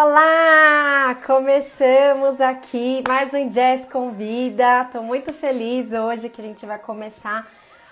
Olá! 0.00 1.16
Começamos 1.26 2.40
aqui 2.40 3.02
mais 3.08 3.34
um 3.34 3.48
Jazz 3.48 3.84
Convida. 3.86 4.82
Estou 4.82 5.02
muito 5.02 5.32
feliz 5.32 5.92
hoje 5.92 6.28
que 6.28 6.40
a 6.40 6.44
gente 6.44 6.64
vai 6.64 6.78
começar 6.78 7.44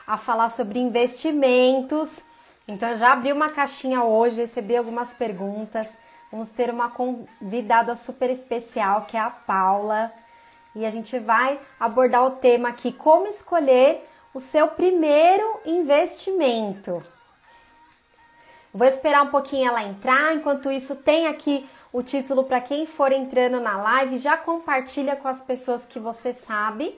a 0.07 0.17
falar 0.17 0.51
sobre 0.51 0.79
investimentos. 0.79 2.21
Então, 2.69 2.91
eu 2.91 2.97
já 2.97 3.13
abri 3.13 3.33
uma 3.33 3.49
caixinha 3.49 4.05
hoje, 4.05 4.43
recebi 4.43 4.77
algumas 4.77 5.15
perguntas. 5.15 5.93
Vamos 6.31 6.49
ter 6.49 6.71
uma 6.71 6.89
convidada 6.89 7.97
super 7.97 8.31
especial 8.31 9.07
que 9.07 9.17
é 9.17 9.21
a 9.21 9.31
Paula. 9.31 10.13
E 10.77 10.87
a 10.87 10.91
gente 10.93 11.19
vai 11.19 11.59
abordar 11.81 12.25
o 12.25 12.37
tema 12.37 12.69
aqui: 12.69 12.93
como 12.93 13.27
escolher 13.27 14.01
o 14.33 14.39
seu 14.39 14.69
primeiro 14.69 15.59
investimento. 15.67 17.03
Vou 18.73 18.87
esperar 18.87 19.25
um 19.25 19.31
pouquinho 19.31 19.67
ela 19.67 19.83
entrar, 19.83 20.37
enquanto 20.37 20.71
isso, 20.71 20.95
tem 20.97 21.27
aqui 21.27 21.69
o 21.97 22.03
título 22.03 22.45
para 22.45 22.61
quem 22.61 22.85
for 22.85 23.11
entrando 23.11 23.59
na 23.59 23.79
live, 23.79 24.19
já 24.19 24.37
compartilha 24.37 25.17
com 25.17 25.29
as 25.29 25.41
pessoas 25.41 25.87
que 25.87 25.99
você 25.99 26.31
sabe 26.31 26.95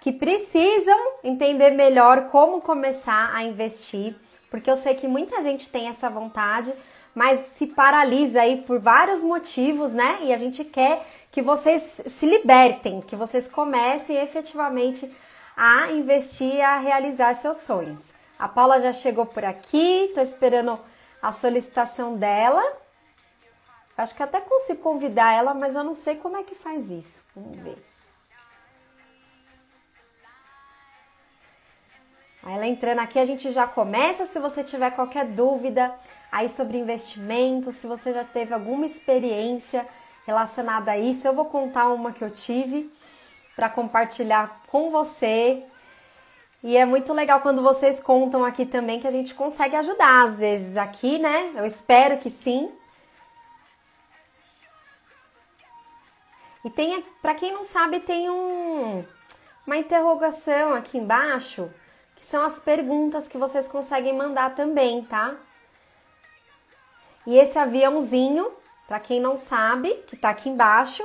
que 0.00 0.10
precisam 0.10 0.98
entender 1.22 1.72
melhor 1.72 2.28
como 2.28 2.62
começar 2.62 3.30
a 3.34 3.44
investir, 3.44 4.16
porque 4.50 4.70
eu 4.70 4.76
sei 4.78 4.94
que 4.94 5.06
muita 5.06 5.42
gente 5.42 5.70
tem 5.70 5.86
essa 5.86 6.08
vontade, 6.08 6.72
mas 7.14 7.40
se 7.40 7.66
paralisa 7.66 8.40
aí 8.40 8.62
por 8.62 8.78
vários 8.80 9.22
motivos, 9.22 9.92
né? 9.92 10.20
E 10.22 10.32
a 10.32 10.38
gente 10.38 10.64
quer 10.64 11.06
que 11.30 11.42
vocês 11.42 12.00
se 12.06 12.24
libertem, 12.24 13.02
que 13.02 13.14
vocês 13.14 13.46
comecem 13.46 14.16
efetivamente 14.16 15.14
a 15.54 15.92
investir, 15.92 16.58
a 16.64 16.78
realizar 16.78 17.34
seus 17.34 17.58
sonhos. 17.58 18.14
A 18.38 18.48
Paula 18.48 18.80
já 18.80 18.94
chegou 18.94 19.26
por 19.26 19.44
aqui, 19.44 20.10
tô 20.14 20.22
esperando 20.22 20.80
a 21.20 21.32
solicitação 21.32 22.16
dela. 22.16 22.80
Acho 23.96 24.14
que 24.14 24.22
até 24.22 24.40
consigo 24.40 24.80
convidar 24.80 25.32
ela, 25.32 25.54
mas 25.54 25.76
eu 25.76 25.84
não 25.84 25.94
sei 25.94 26.16
como 26.16 26.36
é 26.36 26.42
que 26.42 26.54
faz 26.54 26.90
isso. 26.90 27.22
Vamos 27.36 27.58
ver. 27.58 27.76
Ela 32.44 32.66
entrando 32.66 32.98
aqui, 32.98 33.18
a 33.18 33.26
gente 33.26 33.52
já 33.52 33.66
começa. 33.68 34.26
Se 34.26 34.40
você 34.40 34.64
tiver 34.64 34.90
qualquer 34.90 35.26
dúvida 35.26 35.94
aí 36.30 36.48
sobre 36.48 36.78
investimento, 36.78 37.70
se 37.70 37.86
você 37.86 38.12
já 38.12 38.24
teve 38.24 38.52
alguma 38.52 38.84
experiência 38.84 39.86
relacionada 40.26 40.92
a 40.92 40.98
isso, 40.98 41.26
eu 41.26 41.34
vou 41.34 41.44
contar 41.44 41.88
uma 41.88 42.12
que 42.12 42.22
eu 42.22 42.30
tive 42.30 42.90
para 43.54 43.68
compartilhar 43.68 44.62
com 44.66 44.90
você. 44.90 45.62
E 46.64 46.76
é 46.76 46.84
muito 46.84 47.12
legal 47.12 47.40
quando 47.40 47.62
vocês 47.62 48.00
contam 48.00 48.44
aqui 48.44 48.64
também 48.66 48.98
que 48.98 49.06
a 49.06 49.10
gente 49.10 49.34
consegue 49.34 49.76
ajudar 49.76 50.24
às 50.24 50.38
vezes 50.38 50.76
aqui, 50.76 51.18
né? 51.18 51.52
Eu 51.54 51.66
espero 51.66 52.18
que 52.18 52.30
sim. 52.30 52.72
E 56.64 56.70
tem, 56.70 57.02
para 57.20 57.34
quem 57.34 57.52
não 57.52 57.64
sabe, 57.64 58.00
tem 58.00 58.30
um, 58.30 59.04
uma 59.66 59.76
interrogação 59.76 60.74
aqui 60.74 60.98
embaixo, 60.98 61.68
que 62.16 62.24
são 62.24 62.44
as 62.44 62.60
perguntas 62.60 63.26
que 63.26 63.36
vocês 63.36 63.66
conseguem 63.66 64.16
mandar 64.16 64.54
também, 64.54 65.04
tá? 65.04 65.34
E 67.26 67.36
esse 67.36 67.58
aviãozinho, 67.58 68.52
para 68.86 69.00
quem 69.00 69.20
não 69.20 69.36
sabe, 69.36 69.94
que 70.06 70.16
tá 70.16 70.30
aqui 70.30 70.48
embaixo. 70.48 71.04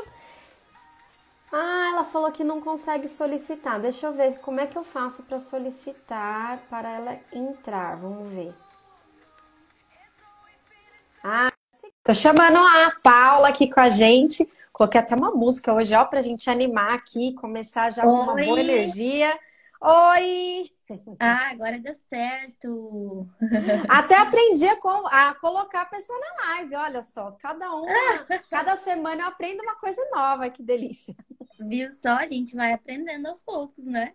Ah, 1.51 1.91
ela 1.93 2.03
falou 2.03 2.31
que 2.31 2.43
não 2.43 2.59
consegue 2.59 3.07
solicitar. 3.07 3.79
Deixa 3.79 4.07
eu 4.07 4.13
ver 4.13 4.39
como 4.39 4.59
é 4.59 4.67
que 4.67 4.77
eu 4.77 4.83
faço 4.83 5.23
para 5.23 5.39
solicitar 5.39 6.59
para 6.69 6.89
ela 6.89 7.19
entrar. 7.31 7.95
Vamos 7.95 8.27
ver. 8.33 8.53
Ah, 11.23 11.51
tô 12.03 12.13
chamando 12.13 12.57
a 12.57 12.93
Paula 13.03 13.49
aqui 13.49 13.69
com 13.69 13.79
a 13.79 13.89
gente. 13.89 14.51
Coloquei 14.77 15.01
até 15.01 15.15
uma 15.15 15.31
música 15.31 15.73
hoje, 15.73 15.95
ó, 15.95 16.05
pra 16.05 16.21
gente 16.21 16.47
animar 16.51 16.93
aqui, 16.93 17.33
começar 17.33 17.91
já 17.91 18.03
com 18.03 18.09
uma 18.09 18.35
boa 18.35 18.59
energia. 18.59 19.35
Oi! 19.81 20.71
Ah, 21.19 21.49
agora 21.49 21.79
deu 21.79 21.95
certo. 22.07 23.27
Até 23.89 24.15
aprendi 24.15 24.67
a, 24.67 25.33
colocar 25.41 25.81
a 25.81 25.85
pessoa 25.85 26.19
na 26.19 26.45
live, 26.45 26.75
olha 26.75 27.01
só. 27.01 27.31
Cada 27.41 27.73
uma, 27.73 27.89
cada 28.51 28.75
semana 28.75 29.23
eu 29.23 29.27
aprendo 29.27 29.63
uma 29.63 29.75
coisa 29.77 29.99
nova, 30.13 30.47
que 30.47 30.61
delícia. 30.61 31.15
Viu 31.59 31.91
só? 31.91 32.09
A 32.09 32.27
gente 32.27 32.55
vai 32.55 32.71
aprendendo 32.71 33.25
aos 33.29 33.41
poucos, 33.41 33.83
né? 33.83 34.13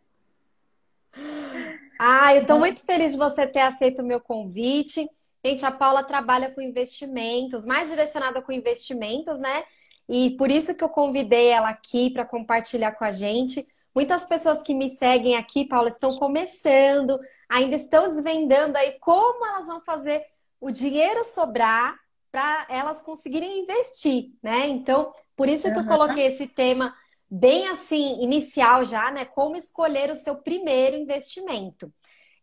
Ah, 1.99 2.37
eu 2.37 2.47
tô 2.47 2.57
muito 2.57 2.83
feliz 2.83 3.13
de 3.13 3.19
você 3.19 3.49
ter 3.49 3.63
aceito 3.63 4.01
o 4.01 4.07
meu 4.07 4.21
convite. 4.21 5.11
Gente, 5.45 5.67
a 5.67 5.73
Paula 5.73 6.05
trabalha 6.05 6.53
com 6.53 6.61
investimentos, 6.61 7.67
mais 7.67 7.91
direcionada 7.91 8.41
com 8.41 8.53
investimentos, 8.53 9.41
né? 9.41 9.65
E 10.09 10.31
por 10.37 10.51
isso 10.51 10.75
que 10.75 10.83
eu 10.85 10.89
convidei 10.89 11.49
ela 11.49 11.69
aqui 11.71 12.11
para 12.11 12.25
compartilhar 12.25 12.93
com 12.93 13.05
a 13.05 13.11
gente. 13.11 13.67
Muitas 13.95 14.27
pessoas 14.27 14.63
que 14.63 14.75
me 14.75 14.89
seguem 14.89 15.37
aqui, 15.37 15.67
Paula, 15.67 15.89
estão 15.89 16.17
começando, 16.19 17.19
ainda 17.49 17.77
estão 17.77 18.09
desvendando 18.09 18.77
aí 18.79 18.99
como 18.99 19.47
elas 19.47 19.67
vão 19.67 19.81
fazer 19.81 20.25
o 20.61 20.71
dinheiro 20.71 21.25
sobrar 21.25 21.99
para 22.31 22.67
elas 22.71 23.03
conseguirem 23.03 23.61
investir, 23.61 24.31
né? 24.43 24.67
Então, 24.69 25.13
por 25.37 25.49
isso 25.49 25.71
que 25.71 25.79
eu 25.79 25.85
coloquei 25.85 26.27
esse 26.27 26.47
tema 26.47 26.95
bem 27.31 27.69
assim, 27.69 28.23
inicial 28.23 28.85
já, 28.85 29.11
né? 29.11 29.25
Como 29.27 29.57
escolher 29.57 30.11
o 30.11 30.17
seu 30.17 30.37
primeiro 30.37 30.97
investimento. 30.97 31.93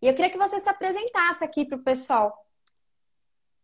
E 0.01 0.07
eu 0.07 0.13
queria 0.13 0.31
que 0.31 0.37
você 0.37 0.59
se 0.59 0.69
apresentasse 0.69 1.43
aqui 1.43 1.65
para 1.65 1.77
o 1.77 1.83
pessoal. 1.83 2.35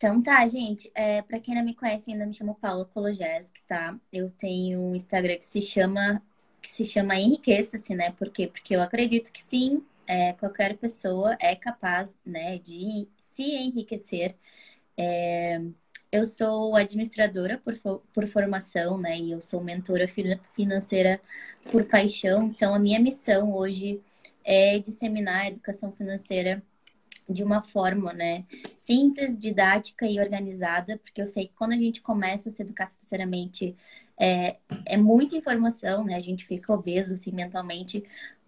Então 0.06 0.22
tá, 0.22 0.46
gente. 0.48 0.92
É, 0.94 1.24
quem 1.42 1.56
não 1.56 1.66
me 1.66 1.74
conhece, 1.74 2.12
ainda 2.12 2.28
me 2.28 2.34
chamo 2.36 2.54
Paula 2.54 2.86
Kolojewski, 2.86 3.64
tá? 3.68 4.00
Eu 4.14 4.30
tenho 4.30 4.80
um 4.80 4.94
Instagram 4.96 5.36
que 5.38 5.46
se 5.48 5.64
chama 5.64 6.22
que 6.62 6.72
se 6.72 6.86
chama 6.86 7.16
Enriqueça-se, 7.16 7.96
né? 7.96 8.12
Por 8.12 8.30
quê? 8.30 8.46
Porque 8.48 8.76
eu 8.76 8.82
acredito 8.84 9.32
que 9.32 9.42
sim, 9.42 9.84
é, 10.06 10.34
qualquer 10.34 10.78
pessoa 10.78 11.36
é 11.40 11.56
capaz, 11.56 12.20
né, 12.24 12.60
de 12.60 13.08
se 13.20 13.44
enriquecer. 13.44 14.36
É, 14.98 15.60
eu 16.12 16.26
sou 16.26 16.76
administradora 16.76 17.58
por, 17.58 17.76
por 18.14 18.28
formação, 18.28 19.00
né? 19.00 19.18
E 19.18 19.32
eu 19.32 19.42
sou 19.42 19.64
mentora 19.64 20.08
financeira 20.54 21.20
por 21.72 21.84
paixão. 21.88 22.44
Então, 22.44 22.76
a 22.76 22.80
minha 22.80 23.00
missão 23.00 23.54
hoje 23.56 24.02
é 24.44 24.78
disseminar 24.80 25.42
a 25.44 25.48
educação 25.48 25.92
financeira 25.92 26.64
de 27.28 27.44
uma 27.44 27.64
forma, 27.64 28.14
né, 28.14 28.46
simples, 28.76 29.38
didática 29.38 30.06
e 30.06 30.20
organizada, 30.20 30.98
porque 31.00 31.22
eu 31.22 31.28
sei 31.28 31.48
que 31.48 31.54
quando 31.56 31.74
a 31.74 31.78
gente 31.78 32.02
começa 32.02 32.50
a 32.50 32.52
se 32.52 32.62
educar 32.62 32.92
financeiramente, 32.92 33.76
é, 34.20 34.58
é 34.86 34.98
muita 34.98 35.36
informação, 35.36 36.04
né, 36.04 36.16
a 36.16 36.20
gente 36.20 36.46
fica 36.46 36.74
obeso, 36.74 37.16
assim, 37.16 37.32
mentalmente, 37.32 38.04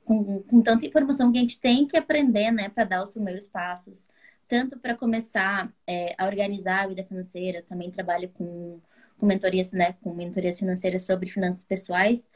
com, 0.06 0.42
com 0.44 0.62
tanta 0.62 0.86
informação 0.86 1.32
que 1.32 1.38
a 1.38 1.42
gente 1.42 1.60
tem 1.60 1.88
que 1.88 1.98
aprender, 1.98 2.52
né, 2.52 2.70
para 2.70 2.84
dar 2.84 3.04
os 3.04 3.12
primeiros 3.12 3.48
passos, 3.48 4.08
tanto 4.48 4.80
para 4.80 4.96
começar 4.96 5.72
é, 5.86 6.16
a 6.18 6.26
organizar 6.26 6.84
a 6.84 6.88
vida 6.88 7.04
financeira, 7.04 7.62
também 7.62 7.92
trabalho 7.92 8.30
com, 8.30 8.80
com 9.18 9.26
mentorias, 9.26 9.72
né, 9.72 9.94
com 10.02 10.14
mentorias 10.14 10.60
financeiras 10.60 11.06
sobre 11.06 11.30
finanças 11.30 11.64
pessoais, 11.64 12.28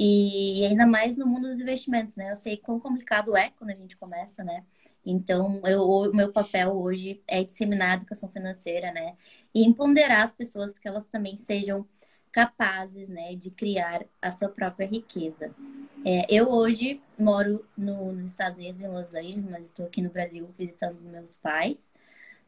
e 0.00 0.64
ainda 0.64 0.86
mais 0.86 1.16
no 1.16 1.26
mundo 1.26 1.48
dos 1.48 1.58
investimentos, 1.58 2.14
né? 2.14 2.30
Eu 2.30 2.36
sei 2.36 2.56
quão 2.56 2.78
complicado 2.78 3.36
é 3.36 3.50
quando 3.50 3.70
a 3.70 3.74
gente 3.74 3.96
começa, 3.96 4.44
né? 4.44 4.62
Então, 5.10 5.62
eu, 5.64 5.82
o 5.82 6.14
meu 6.14 6.30
papel 6.30 6.72
hoje 6.72 7.22
é 7.26 7.42
disseminar 7.42 7.92
a 7.92 7.94
educação 7.94 8.28
financeira, 8.28 8.92
né? 8.92 9.16
E 9.54 9.66
empoderar 9.66 10.22
as 10.22 10.34
pessoas 10.34 10.70
para 10.70 10.82
que 10.82 10.88
elas 10.88 11.06
também 11.06 11.36
sejam 11.36 11.86
capazes, 12.30 13.08
né, 13.08 13.34
de 13.34 13.50
criar 13.50 14.04
a 14.20 14.30
sua 14.30 14.50
própria 14.50 14.86
riqueza. 14.86 15.50
É, 16.04 16.26
eu 16.28 16.50
hoje 16.50 17.00
moro 17.18 17.64
no, 17.76 18.12
nos 18.12 18.32
Estados 18.32 18.58
Unidos, 18.58 18.82
em 18.82 18.88
Los 18.88 19.14
Angeles, 19.14 19.46
mas 19.46 19.66
estou 19.66 19.86
aqui 19.86 20.02
no 20.02 20.10
Brasil 20.10 20.48
visitando 20.56 20.94
os 20.94 21.06
meus 21.06 21.34
pais, 21.34 21.90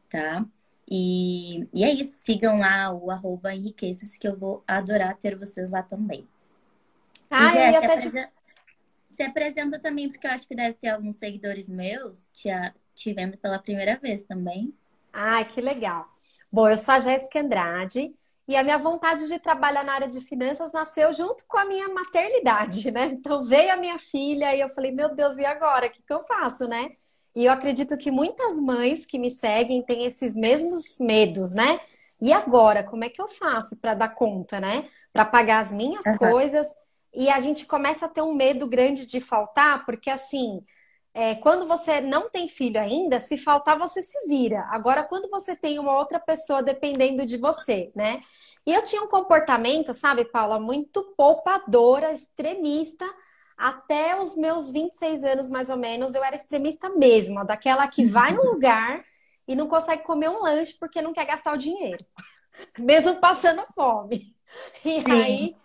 tá? 0.07 0.45
E, 0.89 1.67
e 1.73 1.83
é 1.83 1.91
isso, 1.91 2.19
sigam 2.23 2.59
lá 2.59 2.93
o 2.93 3.09
arroba 3.09 3.55
enriqueças 3.55 4.15
que 4.17 4.27
eu 4.27 4.37
vou 4.37 4.63
adorar 4.67 5.17
ter 5.17 5.35
vocês 5.35 5.69
lá 5.69 5.81
também. 5.81 6.27
Ah, 7.29 7.55
eu 7.55 7.71
ia 7.71 7.79
até 7.79 7.97
te 7.97 8.09
se 9.21 9.23
apresenta 9.23 9.79
também, 9.79 10.09
porque 10.09 10.25
eu 10.25 10.31
acho 10.31 10.47
que 10.47 10.55
deve 10.55 10.73
ter 10.73 10.89
alguns 10.89 11.17
seguidores 11.17 11.69
meus 11.69 12.25
te, 12.33 12.49
te 12.95 13.13
vendo 13.13 13.37
pela 13.37 13.59
primeira 13.59 13.97
vez 13.97 14.23
também. 14.23 14.73
Ai, 15.13 15.45
que 15.45 15.61
legal. 15.61 16.07
Bom, 16.51 16.67
eu 16.67 16.77
sou 16.77 16.95
a 16.95 16.99
Jéssica 16.99 17.39
Andrade 17.39 18.15
e 18.47 18.55
a 18.55 18.63
minha 18.63 18.77
vontade 18.77 19.27
de 19.27 19.39
trabalhar 19.39 19.83
na 19.83 19.93
área 19.93 20.07
de 20.07 20.19
finanças 20.21 20.71
nasceu 20.71 21.13
junto 21.13 21.45
com 21.47 21.57
a 21.57 21.65
minha 21.65 21.87
maternidade, 21.89 22.89
né? 22.91 23.05
Então 23.13 23.43
veio 23.43 23.71
a 23.71 23.77
minha 23.77 23.99
filha 23.99 24.55
e 24.55 24.59
eu 24.59 24.69
falei, 24.69 24.91
meu 24.91 25.13
Deus, 25.13 25.37
e 25.37 25.45
agora? 25.45 25.85
O 25.85 25.89
que, 25.89 26.01
que 26.01 26.13
eu 26.13 26.23
faço, 26.23 26.67
né? 26.67 26.91
E 27.35 27.45
eu 27.45 27.51
acredito 27.51 27.95
que 27.97 28.09
muitas 28.09 28.59
mães 28.59 29.05
que 29.05 29.19
me 29.19 29.29
seguem 29.29 29.83
têm 29.83 30.05
esses 30.05 30.35
mesmos 30.35 30.97
medos, 30.99 31.53
né? 31.53 31.79
E 32.19 32.33
agora, 32.33 32.83
como 32.83 33.03
é 33.03 33.09
que 33.09 33.21
eu 33.21 33.27
faço 33.27 33.79
para 33.79 33.93
dar 33.93 34.09
conta, 34.09 34.59
né? 34.59 34.89
Para 35.13 35.25
pagar 35.25 35.59
as 35.59 35.71
minhas 35.73 36.05
uhum. 36.05 36.17
coisas 36.17 36.67
e 37.13 37.29
a 37.29 37.39
gente 37.39 37.65
começa 37.65 38.05
a 38.05 38.09
ter 38.09 38.21
um 38.21 38.33
medo 38.33 38.67
grande 38.67 39.05
de 39.05 39.19
faltar, 39.19 39.85
porque 39.85 40.09
assim, 40.09 40.63
é, 41.13 41.35
quando 41.35 41.67
você 41.67 41.99
não 41.99 42.29
tem 42.29 42.47
filho 42.47 42.79
ainda, 42.79 43.19
se 43.19 43.37
faltar, 43.37 43.77
você 43.77 44.01
se 44.01 44.27
vira. 44.27 44.61
Agora, 44.71 45.03
quando 45.03 45.29
você 45.29 45.55
tem 45.55 45.77
uma 45.77 45.97
outra 45.97 46.19
pessoa 46.19 46.63
dependendo 46.63 47.25
de 47.25 47.37
você, 47.37 47.91
né? 47.95 48.21
E 48.65 48.73
eu 48.73 48.83
tinha 48.83 49.01
um 49.01 49.07
comportamento, 49.07 49.93
sabe, 49.93 50.23
Paula, 50.25 50.59
muito 50.59 51.03
poupadora, 51.17 52.13
extremista. 52.13 53.05
Até 53.57 54.19
os 54.19 54.35
meus 54.37 54.71
26 54.71 55.23
anos, 55.23 55.49
mais 55.49 55.69
ou 55.69 55.77
menos, 55.77 56.15
eu 56.15 56.23
era 56.23 56.35
extremista 56.35 56.89
mesmo, 56.89 57.45
daquela 57.45 57.87
que 57.87 58.05
vai 58.05 58.33
no 58.33 58.43
lugar 58.49 59.03
e 59.47 59.55
não 59.55 59.67
consegue 59.67 60.03
comer 60.03 60.29
um 60.29 60.41
lanche 60.41 60.77
porque 60.79 61.01
não 61.01 61.13
quer 61.13 61.25
gastar 61.25 61.53
o 61.53 61.57
dinheiro, 61.57 62.05
mesmo 62.79 63.15
passando 63.17 63.63
fome. 63.75 64.35
E 64.85 65.03
aí, 65.11 65.55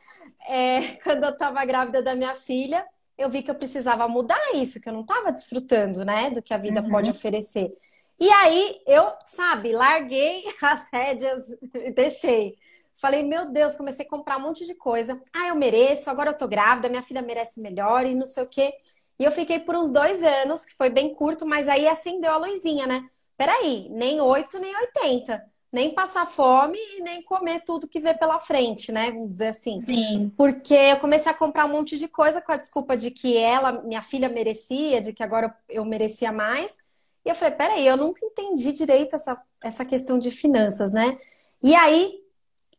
é, 0.46 0.94
quando 1.02 1.24
eu 1.24 1.30
estava 1.30 1.64
grávida 1.64 2.02
da 2.02 2.14
minha 2.14 2.34
filha, 2.34 2.86
eu 3.18 3.30
vi 3.30 3.42
que 3.42 3.50
eu 3.50 3.54
precisava 3.54 4.06
mudar 4.08 4.40
isso, 4.54 4.80
que 4.80 4.88
eu 4.88 4.92
não 4.92 5.00
estava 5.02 5.32
desfrutando, 5.32 6.04
né, 6.04 6.30
do 6.30 6.42
que 6.42 6.54
a 6.54 6.58
vida 6.58 6.82
uhum. 6.82 6.90
pode 6.90 7.10
oferecer. 7.10 7.72
E 8.18 8.30
aí 8.30 8.80
eu, 8.86 9.12
sabe, 9.26 9.72
larguei 9.72 10.44
as 10.62 10.88
rédeas 10.90 11.44
e 11.74 11.90
deixei. 11.90 12.56
Falei, 12.94 13.22
meu 13.22 13.50
Deus, 13.50 13.76
comecei 13.76 14.06
a 14.06 14.08
comprar 14.08 14.38
um 14.38 14.42
monte 14.42 14.66
de 14.66 14.74
coisa. 14.74 15.20
Ah, 15.32 15.48
eu 15.48 15.54
mereço, 15.54 16.08
agora 16.08 16.30
eu 16.30 16.38
tô 16.38 16.48
grávida, 16.48 16.88
minha 16.88 17.02
filha 17.02 17.20
merece 17.20 17.60
melhor 17.60 18.06
e 18.06 18.14
não 18.14 18.26
sei 18.26 18.44
o 18.44 18.48
quê. 18.48 18.72
E 19.18 19.24
eu 19.24 19.30
fiquei 19.32 19.60
por 19.60 19.76
uns 19.76 19.90
dois 19.90 20.22
anos, 20.22 20.64
que 20.64 20.74
foi 20.74 20.88
bem 20.90 21.14
curto, 21.14 21.46
mas 21.46 21.68
aí 21.68 21.86
acendeu 21.86 22.32
a 22.32 22.38
luzinha, 22.38 22.86
né? 22.86 23.08
Peraí, 23.36 23.88
nem 23.90 24.20
oito, 24.20 24.58
nem 24.58 24.74
oitenta 24.76 25.44
nem 25.76 25.92
passar 25.92 26.24
fome 26.24 26.78
e 26.78 27.02
nem 27.02 27.22
comer 27.22 27.60
tudo 27.60 27.86
que 27.86 28.00
vê 28.00 28.14
pela 28.14 28.38
frente, 28.38 28.90
né? 28.90 29.10
Vamos 29.10 29.28
dizer 29.28 29.48
assim. 29.48 29.82
Sim. 29.82 30.32
Porque 30.34 30.72
eu 30.72 30.98
comecei 30.98 31.30
a 31.30 31.34
comprar 31.34 31.66
um 31.66 31.68
monte 31.68 31.98
de 31.98 32.08
coisa 32.08 32.40
com 32.40 32.50
a 32.50 32.56
desculpa 32.56 32.96
de 32.96 33.10
que 33.10 33.36
ela, 33.36 33.72
minha 33.82 34.00
filha, 34.00 34.26
merecia, 34.26 35.02
de 35.02 35.12
que 35.12 35.22
agora 35.22 35.54
eu 35.68 35.84
merecia 35.84 36.32
mais. 36.32 36.78
E 37.22 37.28
eu 37.28 37.34
falei, 37.34 37.54
peraí, 37.54 37.86
eu 37.86 37.98
nunca 37.98 38.24
entendi 38.24 38.72
direito 38.72 39.16
essa, 39.16 39.38
essa 39.62 39.84
questão 39.84 40.18
de 40.18 40.30
finanças, 40.30 40.92
né? 40.92 41.18
E 41.62 41.74
aí 41.74 42.22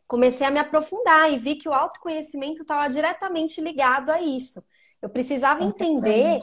comecei 0.07 0.47
a 0.47 0.51
me 0.51 0.57
aprofundar 0.57 1.31
e 1.31 1.37
vi 1.37 1.53
que 1.53 1.69
o 1.69 1.73
autoconhecimento 1.73 2.63
estava 2.63 2.87
diretamente 2.87 3.61
ligado 3.61 4.09
a 4.09 4.19
isso. 4.19 4.65
Eu 4.99 5.09
precisava 5.09 5.63
entender 5.63 6.41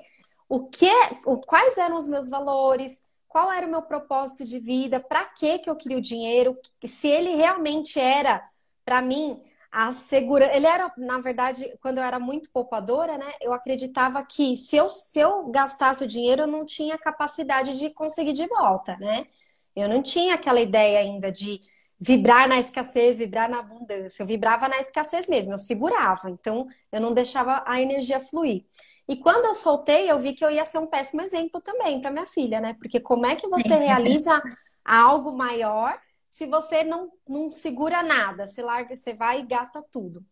o 0.48 0.66
que, 0.66 0.92
o, 1.26 1.38
quais 1.38 1.76
eram 1.78 1.96
os 1.96 2.08
meus 2.08 2.28
valores, 2.28 3.02
qual 3.34 3.50
era 3.50 3.66
o 3.66 3.70
meu 3.70 3.82
propósito 3.82 4.44
de 4.44 4.60
vida, 4.60 5.00
para 5.00 5.24
que 5.24 5.58
que 5.58 5.68
eu 5.68 5.74
queria 5.74 5.98
o 5.98 6.00
dinheiro, 6.00 6.56
se 6.86 7.08
ele 7.08 7.34
realmente 7.34 7.98
era 7.98 8.40
para 8.84 9.02
mim 9.02 9.42
a 9.72 9.90
segurança. 9.90 10.54
Ele 10.54 10.66
era, 10.66 10.92
na 10.96 11.18
verdade, 11.18 11.76
quando 11.82 11.98
eu 11.98 12.04
era 12.04 12.20
muito 12.20 12.48
poupadora, 12.52 13.18
né? 13.18 13.26
Eu 13.40 13.52
acreditava 13.52 14.24
que 14.24 14.56
se 14.56 14.76
eu, 14.76 14.88
se 14.88 15.18
eu 15.18 15.50
gastasse 15.50 16.04
o 16.04 16.06
dinheiro, 16.06 16.42
eu 16.42 16.46
não 16.46 16.64
tinha 16.64 16.96
capacidade 16.96 17.76
de 17.76 17.90
conseguir 17.90 18.34
de 18.34 18.46
volta, 18.46 18.96
né? 18.98 19.26
Eu 19.74 19.88
não 19.88 20.00
tinha 20.00 20.36
aquela 20.36 20.60
ideia 20.60 21.00
ainda 21.00 21.32
de 21.32 21.60
vibrar 21.98 22.48
na 22.48 22.60
escassez, 22.60 23.18
vibrar 23.18 23.50
na 23.50 23.58
abundância. 23.58 24.22
Eu 24.22 24.28
vibrava 24.28 24.68
na 24.68 24.78
escassez 24.78 25.26
mesmo, 25.26 25.54
eu 25.54 25.58
segurava, 25.58 26.30
então 26.30 26.68
eu 26.92 27.00
não 27.00 27.12
deixava 27.12 27.64
a 27.66 27.80
energia 27.82 28.20
fluir. 28.20 28.64
E 29.06 29.16
quando 29.16 29.44
eu 29.44 29.54
soltei, 29.54 30.10
eu 30.10 30.18
vi 30.18 30.34
que 30.34 30.44
eu 30.44 30.50
ia 30.50 30.64
ser 30.64 30.78
um 30.78 30.86
péssimo 30.86 31.22
exemplo 31.22 31.60
também 31.60 32.00
para 32.00 32.10
minha 32.10 32.26
filha, 32.26 32.60
né? 32.60 32.74
Porque 32.74 32.98
como 33.00 33.26
é 33.26 33.36
que 33.36 33.46
você 33.48 33.74
realiza 33.74 34.42
algo 34.84 35.36
maior 35.36 35.98
se 36.26 36.46
você 36.46 36.82
não, 36.82 37.10
não 37.28 37.52
segura 37.52 38.02
nada? 38.02 38.46
Você 38.46 38.62
larga, 38.62 38.96
você 38.96 39.12
vai 39.12 39.40
e 39.40 39.46
gasta 39.46 39.82
tudo. 39.90 40.24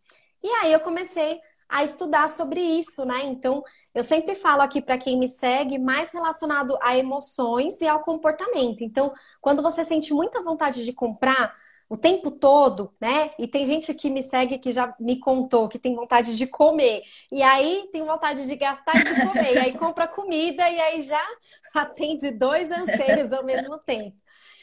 E 0.43 0.49
aí 0.49 0.73
eu 0.73 0.81
comecei 0.81 1.41
a 1.69 1.85
estudar 1.85 2.29
sobre 2.29 2.61
isso, 2.61 3.05
né? 3.05 3.25
Então, 3.25 3.63
eu 3.95 4.05
sempre 4.05 4.35
falo 4.35 4.61
aqui 4.61 4.83
para 4.83 4.99
quem 4.99 5.19
me 5.19 5.29
segue, 5.29 5.79
mais 5.79 6.13
relacionado 6.13 6.79
a 6.83 6.97
emoções 6.97 7.81
e 7.81 7.89
ao 7.89 8.03
comportamento. 8.03 8.83
Então, 8.83 9.13
quando 9.41 9.63
você 9.63 9.83
sente 9.83 10.13
muita 10.13 10.43
vontade 10.43 10.85
de 10.85 10.93
comprar, 10.93 11.57
o 11.93 11.97
tempo 11.99 12.31
todo, 12.31 12.91
né? 12.99 13.29
E 13.39 13.47
tem 13.47 13.67
gente 13.67 13.93
que 13.93 14.09
me 14.09 14.23
segue 14.23 14.59
que 14.59 14.73
já 14.73 14.97
me 14.99 15.21
contou 15.21 15.69
que 15.69 15.79
tem 15.79 15.95
vontade 15.95 16.39
de 16.39 16.47
comer. 16.47 17.03
E 17.31 17.43
aí 17.43 17.87
tem 17.93 18.03
vontade 18.03 18.47
de 18.47 18.57
gastar 18.57 18.97
e 18.97 19.05
de 19.05 19.15
comer. 19.15 19.53
e 19.57 19.59
aí 19.59 19.77
compra 19.77 20.09
comida 20.09 20.67
e 20.71 20.81
aí 20.81 21.03
já 21.03 21.23
atende 21.75 22.31
dois 22.31 22.73
anseios 22.73 23.31
ao 23.31 23.45
mesmo 23.45 23.77
tempo. 23.77 24.17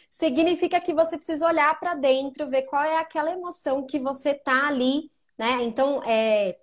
Significa 0.10 0.80
que 0.80 0.92
você 0.92 1.18
precisa 1.18 1.46
olhar 1.46 1.80
para 1.80 1.94
dentro, 1.94 2.50
ver 2.50 2.64
qual 2.64 2.84
é 2.84 2.98
aquela 2.98 3.32
emoção 3.32 3.86
que 3.86 4.00
você 4.00 4.34
tá 4.34 4.68
ali, 4.68 5.12
né? 5.38 5.62
Então, 5.62 6.02
é, 6.04 6.58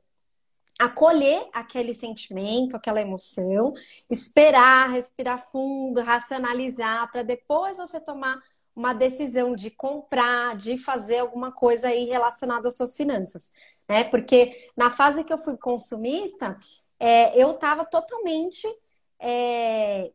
acolher 0.81 1.49
aquele 1.53 1.95
sentimento, 1.95 2.75
aquela 2.75 3.01
emoção, 3.01 3.73
esperar, 4.11 4.91
respirar 4.91 5.49
fundo, 5.53 6.01
racionalizar, 6.01 7.09
para 7.13 7.23
depois 7.23 7.77
você 7.77 8.01
tomar 8.01 8.37
uma 8.77 8.93
decisão 8.93 9.57
de 9.57 9.71
comprar, 9.71 10.55
de 10.55 10.77
fazer 10.77 11.19
alguma 11.19 11.51
coisa 11.51 11.89
aí 11.89 12.05
relacionada 12.05 12.69
às 12.69 12.77
suas 12.77 12.95
finanças, 12.95 13.51
né? 13.89 14.05
Porque 14.05 14.71
na 14.77 14.91
fase 14.91 15.25
que 15.25 15.33
eu 15.33 15.39
fui 15.39 15.57
consumista, 15.57 16.59
é, 17.01 17.41
eu 17.41 17.53
estava 17.53 17.87
totalmente 17.87 18.69
é, 19.19 20.13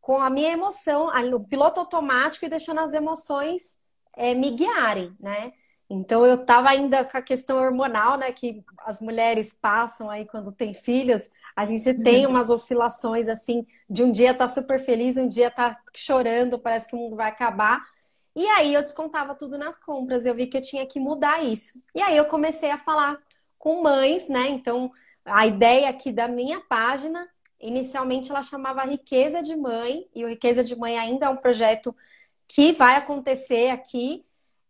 com 0.00 0.20
a 0.20 0.28
minha 0.28 0.50
emoção, 0.50 1.10
no 1.30 1.46
piloto 1.46 1.78
automático 1.78 2.44
e 2.44 2.48
deixando 2.48 2.80
as 2.80 2.92
emoções 2.92 3.78
é, 4.16 4.34
me 4.34 4.50
guiarem, 4.50 5.16
né? 5.20 5.52
Então 5.94 6.24
eu 6.24 6.36
estava 6.36 6.70
ainda 6.70 7.04
com 7.04 7.18
a 7.18 7.22
questão 7.22 7.58
hormonal, 7.58 8.16
né? 8.16 8.32
Que 8.32 8.64
as 8.78 9.02
mulheres 9.02 9.52
passam 9.52 10.08
aí 10.08 10.24
quando 10.24 10.50
tem 10.50 10.72
filhos. 10.72 11.28
A 11.54 11.66
gente 11.66 11.92
tem 12.02 12.26
umas 12.26 12.48
oscilações 12.48 13.28
assim, 13.28 13.66
de 13.90 14.02
um 14.02 14.10
dia 14.10 14.32
tá 14.32 14.48
super 14.48 14.78
feliz, 14.78 15.18
um 15.18 15.28
dia 15.28 15.50
tá 15.50 15.78
chorando, 15.94 16.58
parece 16.58 16.88
que 16.88 16.96
o 16.96 16.98
mundo 16.98 17.14
vai 17.14 17.28
acabar. 17.28 17.84
E 18.34 18.46
aí 18.46 18.72
eu 18.72 18.80
descontava 18.80 19.34
tudo 19.34 19.58
nas 19.58 19.84
compras, 19.84 20.24
eu 20.24 20.34
vi 20.34 20.46
que 20.46 20.56
eu 20.56 20.62
tinha 20.62 20.86
que 20.86 20.98
mudar 20.98 21.44
isso. 21.44 21.82
E 21.94 22.00
aí 22.00 22.16
eu 22.16 22.24
comecei 22.24 22.70
a 22.70 22.78
falar 22.78 23.18
com 23.58 23.82
mães, 23.82 24.28
né? 24.30 24.48
Então, 24.48 24.90
a 25.22 25.46
ideia 25.46 25.90
aqui 25.90 26.10
da 26.10 26.26
minha 26.26 26.58
página, 26.60 27.28
inicialmente 27.60 28.30
ela 28.30 28.42
chamava 28.42 28.82
Riqueza 28.84 29.42
de 29.42 29.54
Mãe, 29.54 30.08
e 30.14 30.24
o 30.24 30.28
Riqueza 30.28 30.64
de 30.64 30.74
Mãe 30.74 30.98
ainda 30.98 31.26
é 31.26 31.28
um 31.28 31.36
projeto 31.36 31.94
que 32.48 32.72
vai 32.72 32.96
acontecer 32.96 33.68
aqui. 33.68 34.24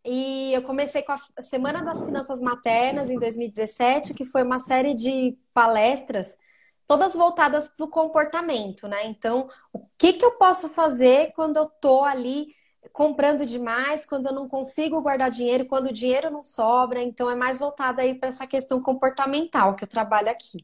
E 0.04 0.52
eu 0.52 0.62
comecei 0.62 1.02
com 1.02 1.12
a 1.12 1.42
Semana 1.42 1.82
das 1.82 2.04
Finanças 2.04 2.42
Maternas 2.42 3.08
em 3.08 3.18
2017, 3.18 4.14
que 4.14 4.24
foi 4.24 4.42
uma 4.42 4.58
série 4.58 4.94
de 4.94 5.38
palestras 5.54 6.38
todas 6.86 7.14
voltadas 7.14 7.68
para 7.68 7.86
o 7.86 7.88
comportamento, 7.88 8.88
né? 8.88 9.06
Então, 9.06 9.48
o 9.72 9.86
que, 9.96 10.12
que 10.14 10.24
eu 10.24 10.32
posso 10.32 10.68
fazer 10.68 11.32
quando 11.32 11.56
eu 11.56 11.66
tô 11.66 12.02
ali 12.02 12.54
comprando 12.92 13.46
demais, 13.46 14.04
quando 14.04 14.26
eu 14.26 14.32
não 14.32 14.48
consigo 14.48 15.00
guardar 15.00 15.30
dinheiro, 15.30 15.66
quando 15.66 15.86
o 15.86 15.92
dinheiro 15.92 16.30
não 16.30 16.42
sobra. 16.42 17.00
Então 17.00 17.30
é 17.30 17.34
mais 17.34 17.58
voltado 17.58 18.00
aí 18.00 18.14
para 18.14 18.28
essa 18.28 18.46
questão 18.46 18.82
comportamental 18.82 19.76
que 19.76 19.84
eu 19.84 19.88
trabalho 19.88 20.30
aqui. 20.30 20.58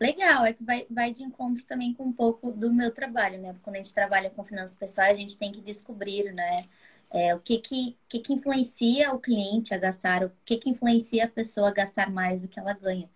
Legal, 0.00 0.44
é 0.44 0.52
que 0.52 0.62
vai, 0.62 0.86
vai 0.88 1.12
de 1.12 1.24
encontro 1.24 1.64
também 1.64 1.92
com 1.92 2.04
um 2.04 2.12
pouco 2.12 2.52
do 2.52 2.72
meu 2.72 2.92
trabalho, 2.92 3.40
né? 3.40 3.56
Quando 3.62 3.76
a 3.76 3.78
gente 3.78 3.92
trabalha 3.92 4.30
com 4.30 4.44
finanças 4.44 4.76
pessoais, 4.76 5.18
a 5.18 5.20
gente 5.20 5.36
tem 5.36 5.50
que 5.50 5.60
descobrir, 5.60 6.32
né? 6.32 6.64
É, 7.10 7.34
o 7.34 7.40
que 7.40 7.58
que, 7.58 7.96
que 8.08 8.20
que 8.20 8.32
influencia 8.34 9.12
o 9.14 9.18
cliente 9.18 9.72
a 9.72 9.78
gastar, 9.78 10.24
o 10.24 10.32
que 10.44 10.58
que 10.58 10.68
influencia 10.68 11.24
a 11.24 11.28
pessoa 11.28 11.68
a 11.68 11.72
gastar 11.72 12.10
mais 12.10 12.42
do 12.42 12.48
que 12.48 12.60
ela 12.60 12.74
ganha. 12.74 13.08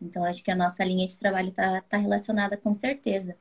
Então, 0.00 0.24
acho 0.24 0.42
que 0.42 0.50
a 0.50 0.56
nossa 0.56 0.84
linha 0.84 1.06
de 1.06 1.18
trabalho 1.18 1.48
está 1.48 1.80
tá 1.82 1.96
relacionada 1.96 2.56
com 2.56 2.74
certeza. 2.74 3.36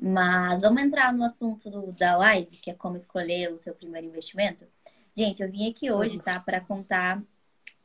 Mas 0.00 0.62
vamos 0.62 0.82
entrar 0.82 1.12
no 1.12 1.24
assunto 1.24 1.70
do, 1.70 1.92
da 1.92 2.16
live, 2.16 2.56
que 2.56 2.70
é 2.70 2.74
como 2.74 2.96
escolher 2.96 3.52
o 3.52 3.58
seu 3.58 3.74
primeiro 3.74 4.06
investimento. 4.06 4.66
Gente, 5.14 5.42
eu 5.42 5.50
vim 5.50 5.68
aqui 5.70 5.90
hoje, 5.90 6.18
tá, 6.18 6.40
para 6.40 6.60
contar 6.60 7.22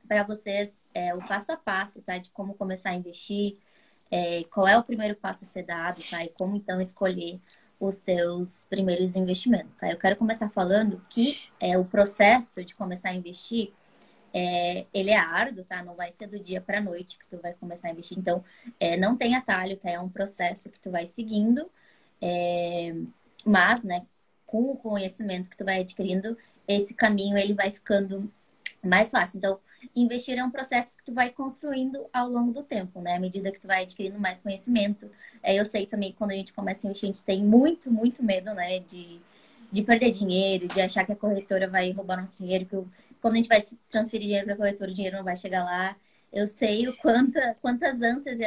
para 0.07 0.23
vocês 0.23 0.77
é, 0.93 1.13
o 1.13 1.27
passo 1.27 1.51
a 1.51 1.57
passo, 1.57 2.01
tá, 2.01 2.17
de 2.17 2.29
como 2.31 2.53
começar 2.53 2.91
a 2.91 2.95
investir, 2.95 3.57
é, 4.09 4.43
qual 4.45 4.67
é 4.67 4.77
o 4.77 4.83
primeiro 4.83 5.15
passo 5.15 5.43
a 5.43 5.47
ser 5.47 5.63
dado, 5.63 5.99
tá, 6.09 6.23
e 6.23 6.29
como 6.29 6.55
então 6.55 6.79
escolher 6.79 7.39
os 7.79 7.99
teus 7.99 8.65
primeiros 8.69 9.15
investimentos, 9.15 9.75
tá? 9.75 9.91
Eu 9.91 9.97
quero 9.97 10.15
começar 10.15 10.49
falando 10.49 11.01
que 11.09 11.49
é, 11.59 11.77
o 11.77 11.85
processo 11.85 12.63
de 12.63 12.73
começar 12.75 13.09
a 13.09 13.15
investir, 13.15 13.73
é, 14.33 14.85
ele 14.93 15.11
é 15.11 15.17
árduo, 15.17 15.63
tá? 15.63 15.83
Não 15.83 15.95
vai 15.95 16.11
ser 16.11 16.27
do 16.27 16.39
dia 16.39 16.61
para 16.61 16.81
noite 16.81 17.17
que 17.17 17.25
tu 17.27 17.41
vai 17.41 17.53
começar 17.53 17.87
a 17.89 17.91
investir. 17.91 18.17
Então, 18.17 18.43
é, 18.79 18.97
não 18.97 19.15
tem 19.15 19.35
atalho, 19.35 19.77
tá? 19.77 19.89
É 19.89 19.99
um 19.99 20.09
processo 20.09 20.69
que 20.69 20.79
tu 20.79 20.91
vai 20.91 21.07
seguindo 21.07 21.69
é, 22.21 22.93
mas, 23.45 23.83
né, 23.83 24.05
com 24.45 24.71
o 24.71 24.77
conhecimento 24.77 25.49
que 25.49 25.57
tu 25.57 25.65
vai 25.65 25.81
adquirindo, 25.81 26.37
esse 26.67 26.93
caminho 26.93 27.37
ele 27.37 27.53
vai 27.53 27.71
ficando 27.71 28.27
mais 28.83 29.11
fácil. 29.11 29.37
Então, 29.37 29.59
investir 29.95 30.37
é 30.37 30.43
um 30.43 30.51
processo 30.51 30.97
que 30.97 31.03
tu 31.03 31.13
vai 31.13 31.29
construindo 31.29 32.05
ao 32.13 32.29
longo 32.29 32.51
do 32.51 32.63
tempo, 32.63 33.01
né? 33.01 33.15
À 33.15 33.19
medida 33.19 33.51
que 33.51 33.59
tu 33.59 33.67
vai 33.67 33.83
adquirindo 33.83 34.19
mais 34.19 34.39
conhecimento. 34.39 35.09
É, 35.43 35.55
eu 35.55 35.65
sei 35.65 35.85
também 35.85 36.11
que 36.11 36.17
quando 36.17 36.31
a 36.31 36.35
gente 36.35 36.53
começa 36.53 36.85
a 36.85 36.89
investir, 36.89 37.09
a 37.09 37.13
gente 37.13 37.23
tem 37.23 37.43
muito, 37.43 37.91
muito 37.91 38.23
medo, 38.23 38.53
né? 38.53 38.79
De, 38.79 39.19
de 39.71 39.81
perder 39.83 40.11
dinheiro, 40.11 40.67
de 40.67 40.81
achar 40.81 41.05
que 41.05 41.11
a 41.11 41.15
corretora 41.15 41.67
vai 41.67 41.91
roubar 41.91 42.21
nosso 42.21 42.41
dinheiro, 42.41 42.65
que 42.65 42.75
quando 43.21 43.33
a 43.33 43.37
gente 43.37 43.49
vai 43.49 43.63
transferir 43.89 44.27
dinheiro 44.27 44.45
para 44.45 44.53
a 44.53 44.57
corretora, 44.57 44.91
o 44.91 44.93
dinheiro 44.93 45.17
não 45.17 45.23
vai 45.23 45.35
chegar 45.35 45.63
lá. 45.63 45.95
Eu 46.31 46.47
sei 46.47 46.87
o 46.87 46.95
quanta, 46.97 47.55
quantas 47.61 48.01
ânsias 48.01 48.39
e 48.39 48.45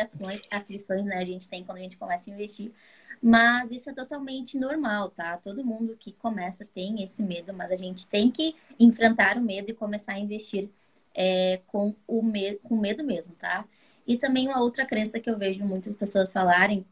aflições 0.50 1.06
né, 1.06 1.16
a 1.16 1.24
gente 1.24 1.48
tem 1.48 1.64
quando 1.64 1.78
a 1.78 1.80
gente 1.82 1.96
começa 1.96 2.30
a 2.30 2.34
investir. 2.34 2.72
Mas 3.20 3.70
isso 3.72 3.90
é 3.90 3.92
totalmente 3.92 4.56
normal, 4.56 5.10
tá? 5.10 5.36
Todo 5.38 5.64
mundo 5.64 5.96
que 5.98 6.12
começa 6.12 6.64
tem 6.64 7.02
esse 7.02 7.22
medo, 7.22 7.52
mas 7.52 7.72
a 7.72 7.76
gente 7.76 8.08
tem 8.08 8.30
que 8.30 8.54
enfrentar 8.78 9.36
o 9.36 9.40
medo 9.40 9.70
e 9.70 9.74
começar 9.74 10.12
a 10.12 10.18
investir 10.18 10.70
é, 11.18 11.60
com 11.66 11.96
o 12.06 12.22
me 12.22 12.54
com 12.62 12.76
medo 12.76 13.02
mesmo, 13.02 13.34
tá? 13.34 13.64
E 14.06 14.16
também 14.16 14.46
uma 14.46 14.60
outra 14.60 14.86
crença 14.86 15.18
que 15.18 15.28
eu 15.28 15.36
vejo 15.36 15.64
muitas 15.64 15.96
pessoas 15.96 16.30
falarem 16.30 16.86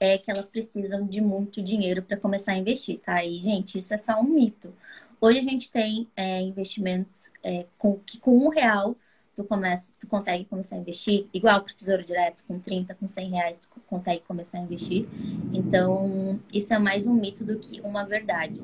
é 0.00 0.16
que 0.16 0.30
elas 0.30 0.48
precisam 0.48 1.06
de 1.06 1.20
muito 1.20 1.62
dinheiro 1.62 2.02
para 2.02 2.16
começar 2.16 2.52
a 2.52 2.56
investir, 2.56 2.98
tá? 2.98 3.22
E, 3.22 3.40
gente, 3.42 3.78
isso 3.78 3.92
é 3.92 3.98
só 3.98 4.18
um 4.18 4.24
mito. 4.24 4.74
Hoje 5.20 5.38
a 5.38 5.42
gente 5.42 5.70
tem 5.70 6.08
é, 6.16 6.40
investimentos 6.40 7.30
é, 7.44 7.66
com, 7.78 7.98
que 8.00 8.18
com 8.18 8.36
um 8.36 8.48
real 8.48 8.96
tu, 9.36 9.44
começa, 9.44 9.92
tu 10.00 10.06
consegue 10.06 10.46
começar 10.46 10.76
a 10.76 10.78
investir, 10.78 11.26
igual 11.32 11.60
para 11.62 11.72
o 11.72 11.76
Tesouro 11.76 12.02
Direto, 12.04 12.42
com 12.44 12.58
30, 12.58 12.94
com 12.94 13.06
100 13.06 13.30
reais 13.30 13.58
tu 13.58 13.68
consegue 13.86 14.22
começar 14.22 14.58
a 14.58 14.62
investir. 14.62 15.06
Então, 15.52 16.40
isso 16.52 16.72
é 16.72 16.78
mais 16.78 17.06
um 17.06 17.14
mito 17.14 17.44
do 17.44 17.58
que 17.58 17.80
uma 17.82 18.02
verdade, 18.04 18.60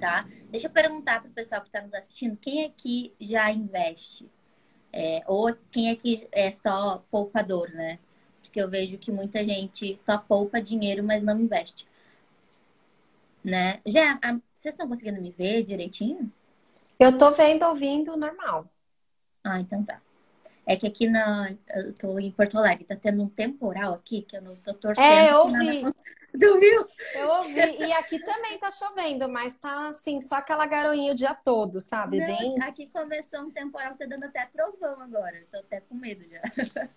tá? 0.00 0.26
Deixa 0.50 0.66
eu 0.66 0.70
perguntar 0.70 1.20
para 1.20 1.30
o 1.30 1.34
pessoal 1.34 1.60
que 1.60 1.68
está 1.68 1.82
nos 1.82 1.92
assistindo, 1.94 2.36
quem 2.36 2.64
aqui 2.64 3.14
já 3.20 3.50
investe? 3.52 4.28
É, 4.92 5.22
ou 5.26 5.54
quem 5.70 5.90
aqui 5.90 6.26
é 6.32 6.50
só 6.50 7.04
poupador, 7.10 7.70
né? 7.70 7.98
Porque 8.42 8.60
eu 8.60 8.68
vejo 8.68 8.98
que 8.98 9.12
muita 9.12 9.44
gente 9.44 9.96
só 9.96 10.18
poupa 10.18 10.60
dinheiro, 10.60 11.04
mas 11.04 11.22
não 11.22 11.38
investe. 11.38 11.86
Né? 13.44 13.80
Já, 13.86 14.18
a, 14.22 14.32
vocês 14.54 14.74
estão 14.74 14.88
conseguindo 14.88 15.22
me 15.22 15.30
ver 15.30 15.62
direitinho? 15.62 16.32
Eu 16.98 17.16
tô 17.16 17.30
vendo, 17.30 17.64
ouvindo 17.64 18.16
normal. 18.16 18.66
Ah, 19.44 19.60
então 19.60 19.84
tá. 19.84 20.00
É 20.66 20.76
que 20.76 20.86
aqui 20.86 21.08
na. 21.08 21.54
Eu 21.74 21.92
tô 21.94 22.18
em 22.18 22.30
Porto 22.30 22.58
Alegre, 22.58 22.84
tá 22.84 22.96
tendo 22.96 23.22
um 23.22 23.28
temporal 23.28 23.94
aqui 23.94 24.22
que 24.22 24.36
eu 24.36 24.42
não 24.42 24.54
tô 24.56 24.74
torcendo. 24.74 25.04
É, 25.04 25.30
eu 25.30 25.38
ouvi. 25.38 25.84
Dormiu? 26.34 26.86
Eu 27.14 27.28
ouvi. 27.28 27.78
E 27.78 27.92
aqui 27.92 28.18
também 28.20 28.58
tá 28.58 28.70
chovendo, 28.70 29.28
mas 29.28 29.56
tá 29.56 29.88
assim, 29.88 30.20
só 30.20 30.36
aquela 30.36 30.66
garoinha 30.66 31.12
o 31.12 31.14
dia 31.14 31.34
todo, 31.34 31.80
sabe? 31.80 32.20
Não, 32.20 32.26
Bem. 32.26 32.62
Aqui 32.62 32.86
começou 32.86 33.40
um 33.40 33.50
temporal, 33.50 33.96
tá 33.96 34.06
dando 34.06 34.24
até 34.24 34.46
trovão 34.46 35.00
agora. 35.00 35.44
Tô 35.50 35.58
até 35.58 35.80
com 35.80 35.94
medo 35.94 36.24
já. 36.28 36.40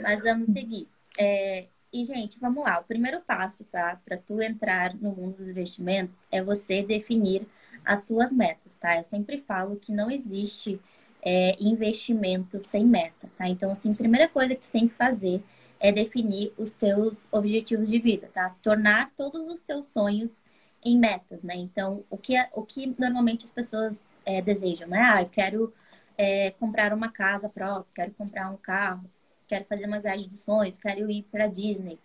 mas 0.00 0.22
vamos 0.22 0.52
seguir. 0.52 0.88
É, 1.18 1.66
e, 1.92 2.04
gente, 2.04 2.40
vamos 2.40 2.64
lá. 2.64 2.80
O 2.80 2.84
primeiro 2.84 3.20
passo 3.20 3.64
tá, 3.64 4.00
para 4.04 4.16
tu 4.16 4.40
entrar 4.40 4.94
no 4.94 5.12
mundo 5.12 5.36
dos 5.36 5.48
investimentos 5.48 6.24
é 6.30 6.42
você 6.42 6.82
definir 6.82 7.46
as 7.84 8.06
suas 8.06 8.32
metas, 8.32 8.76
tá? 8.76 8.96
Eu 8.96 9.04
sempre 9.04 9.42
falo 9.46 9.76
que 9.76 9.92
não 9.92 10.10
existe 10.10 10.80
é, 11.20 11.54
investimento 11.60 12.62
sem 12.62 12.86
meta, 12.86 13.28
tá? 13.36 13.48
Então, 13.48 13.70
assim, 13.70 13.90
a 13.90 13.94
primeira 13.94 14.28
coisa 14.28 14.54
que 14.54 14.62
tu 14.62 14.70
tem 14.70 14.88
que 14.88 14.94
fazer 14.94 15.42
é 15.82 15.90
definir 15.90 16.54
os 16.56 16.74
teus 16.74 17.26
objetivos 17.32 17.90
de 17.90 17.98
vida, 17.98 18.30
tá? 18.32 18.54
Tornar 18.62 19.10
todos 19.16 19.52
os 19.52 19.64
teus 19.64 19.88
sonhos 19.88 20.40
em 20.84 20.96
metas, 20.96 21.42
né? 21.42 21.56
Então, 21.56 22.04
o 22.08 22.16
que, 22.16 22.36
é, 22.36 22.48
o 22.54 22.62
que 22.64 22.94
normalmente 22.98 23.44
as 23.44 23.50
pessoas 23.50 24.06
é, 24.24 24.40
desejam, 24.40 24.88
né? 24.88 25.00
Ah, 25.00 25.22
eu 25.22 25.28
quero 25.28 25.72
é, 26.16 26.52
comprar 26.52 26.92
uma 26.92 27.10
casa 27.10 27.48
própria, 27.48 27.92
quero 27.96 28.12
comprar 28.12 28.48
um 28.50 28.56
carro, 28.56 29.04
quero 29.48 29.64
fazer 29.64 29.86
uma 29.86 29.98
viagem 29.98 30.28
de 30.28 30.36
sonhos, 30.36 30.78
quero 30.78 31.10
ir 31.10 31.24
para 31.32 31.48
Disney, 31.48 31.98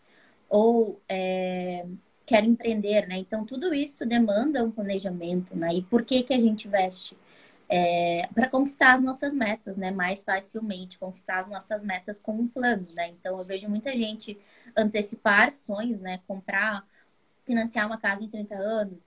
ou 0.50 1.00
é, 1.08 1.86
quer 2.26 2.44
empreender, 2.44 3.08
né? 3.08 3.18
Então, 3.18 3.46
tudo 3.46 3.76
isso 3.76 4.08
demanda 4.08 4.64
um 4.64 4.72
planejamento, 4.72 5.56
né? 5.56 5.76
E 5.76 5.82
por 5.84 6.04
que 6.04 6.24
que 6.24 6.34
a 6.34 6.40
gente 6.40 6.68
investe? 6.68 7.16
É, 7.70 8.28
para 8.34 8.50
conquistar 8.50 8.94
as 8.94 9.02
nossas 9.02 9.34
metas, 9.34 9.78
né? 9.78 9.92
Mais 9.92 10.24
facilmente, 10.24 10.98
conquistar 10.98 11.40
as 11.40 11.48
nossas 11.48 11.84
metas 11.84 12.20
com 12.20 12.34
um 12.34 12.48
plano, 12.48 12.86
né? 12.96 13.10
Então, 13.10 13.38
eu 13.38 13.46
vejo 13.46 13.68
muita 13.70 13.96
gente 13.96 14.40
antecipar 14.76 15.54
sonhos, 15.54 16.00
né? 16.00 16.22
Comprar, 16.28 16.86
financiar 17.46 17.88
uma 17.88 17.98
casa 17.98 18.24
em 18.24 18.30
30 18.30 18.56
anos, 18.56 19.00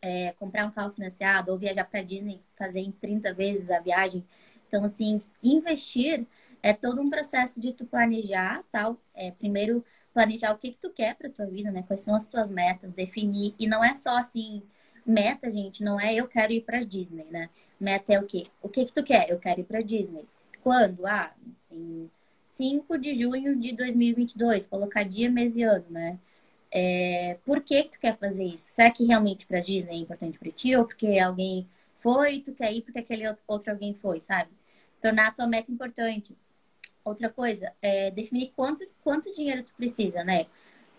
é, 0.00 0.32
comprar 0.32 0.66
um 0.66 0.70
carro 0.70 0.92
financiado 0.92 1.52
ou 1.52 1.58
viajar 1.58 1.84
para 1.84 2.02
Disney, 2.02 2.40
fazer 2.56 2.80
em 2.80 2.92
30 2.92 3.32
vezes 3.34 3.70
a 3.70 3.80
viagem. 3.80 4.24
Então, 4.68 4.84
assim, 4.84 5.22
investir 5.42 6.26
é 6.62 6.72
todo 6.72 7.02
um 7.02 7.10
processo 7.10 7.60
de 7.60 7.74
tu 7.74 7.84
planejar, 7.84 8.64
tal. 8.72 8.98
É, 9.14 9.30
primeiro 9.30 9.84
planejar 10.14 10.52
o 10.52 10.56
que, 10.56 10.72
que 10.72 10.78
tu 10.78 10.90
quer 10.90 11.14
para 11.14 11.28
tua 11.28 11.44
vida, 11.44 11.70
né? 11.70 11.84
Quais 11.86 12.00
são 12.00 12.14
as 12.14 12.26
tuas 12.26 12.50
metas, 12.50 12.94
definir. 12.94 13.54
E 13.58 13.66
não 13.66 13.84
é 13.84 13.94
só 13.94 14.16
assim, 14.16 14.62
meta, 15.04 15.50
gente, 15.50 15.84
não 15.84 16.00
é 16.00 16.14
eu 16.14 16.26
quero 16.26 16.52
ir 16.52 16.62
para 16.62 16.80
Disney, 16.80 17.26
né? 17.30 17.50
Meta 17.80 18.12
é 18.12 18.20
o 18.20 18.26
quê? 18.26 18.46
O 18.62 18.68
que 18.68 18.84
que 18.86 18.92
tu 18.92 19.02
quer? 19.02 19.28
Eu 19.30 19.38
quero 19.38 19.60
ir 19.60 19.64
para 19.64 19.82
Disney. 19.82 20.24
Quando? 20.62 21.06
Ah, 21.06 21.32
em 21.70 22.10
5 22.46 22.96
de 22.98 23.14
junho 23.14 23.56
de 23.56 23.72
2022, 23.72 24.66
colocar 24.66 25.02
dia, 25.04 25.30
mês 25.30 25.56
e 25.56 25.62
ano, 25.62 25.86
né? 25.90 26.18
É, 26.70 27.38
por 27.44 27.60
que 27.62 27.84
que 27.84 27.90
tu 27.90 28.00
quer 28.00 28.16
fazer 28.18 28.44
isso? 28.44 28.72
Será 28.72 28.90
que 28.90 29.04
realmente 29.04 29.46
para 29.46 29.60
Disney 29.60 29.94
é 29.94 29.98
importante 29.98 30.38
para 30.38 30.50
ti 30.50 30.74
ou 30.74 30.84
porque 30.84 31.18
alguém 31.18 31.68
foi, 32.00 32.40
tu 32.40 32.52
quer 32.52 32.72
ir 32.72 32.82
porque 32.82 32.98
aquele 32.98 33.26
outro 33.28 33.70
alguém 33.70 33.94
foi, 33.94 34.20
sabe? 34.20 34.50
Tornar 35.00 35.28
a 35.28 35.30
tua 35.32 35.46
meta 35.46 35.70
importante. 35.70 36.36
Outra 37.04 37.30
coisa, 37.30 37.72
é 37.82 38.10
definir 38.10 38.52
quanto, 38.56 38.84
quanto 39.02 39.30
dinheiro 39.32 39.62
tu 39.62 39.74
precisa, 39.74 40.24
né? 40.24 40.46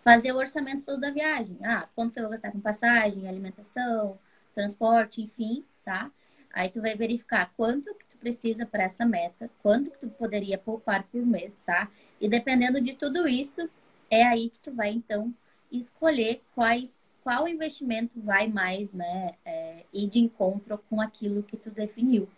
Fazer 0.03 0.31
o 0.31 0.37
orçamento 0.37 0.85
todo 0.85 0.99
da 1.01 1.11
viagem. 1.11 1.57
Ah, 1.63 1.89
quanto 1.95 2.13
que 2.13 2.19
eu 2.19 2.23
vou 2.23 2.31
gastar 2.31 2.51
com 2.51 2.59
passagem, 2.59 3.27
alimentação, 3.27 4.19
transporte, 4.53 5.21
enfim, 5.21 5.65
tá? 5.83 6.11
Aí 6.55 6.69
tu 6.69 6.81
vai 6.81 6.95
verificar 6.95 7.51
quanto 7.57 7.93
que 7.95 8.05
tu 8.05 8.17
precisa 8.17 8.65
para 8.65 8.83
essa 8.83 9.05
meta, 9.05 9.51
quanto 9.61 9.91
que 9.91 9.97
tu 9.99 10.07
poderia 10.07 10.57
poupar 10.57 11.03
por 11.03 11.23
mês, 11.25 11.61
tá? 11.65 11.91
E 12.19 12.29
dependendo 12.29 12.79
de 12.79 12.93
tudo 12.93 13.27
isso, 13.27 13.69
é 14.09 14.23
aí 14.23 14.49
que 14.49 14.59
tu 14.59 14.73
vai 14.73 14.91
então 14.91 15.33
escolher 15.69 16.41
quais 16.55 17.05
qual 17.25 17.47
investimento 17.47 18.21
vai 18.21 18.47
mais, 18.47 18.93
né, 18.93 19.33
é, 19.43 19.83
ir 19.91 20.07
de 20.07 20.19
encontro 20.19 20.77
com 20.87 21.01
aquilo 21.01 21.41
que 21.41 21.57
tu 21.57 21.71
definiu, 21.71 22.29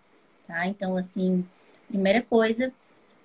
tá? 0.48 0.66
Então, 0.66 0.96
assim, 0.96 1.46
primeira 1.90 2.22
coisa, 2.22 2.72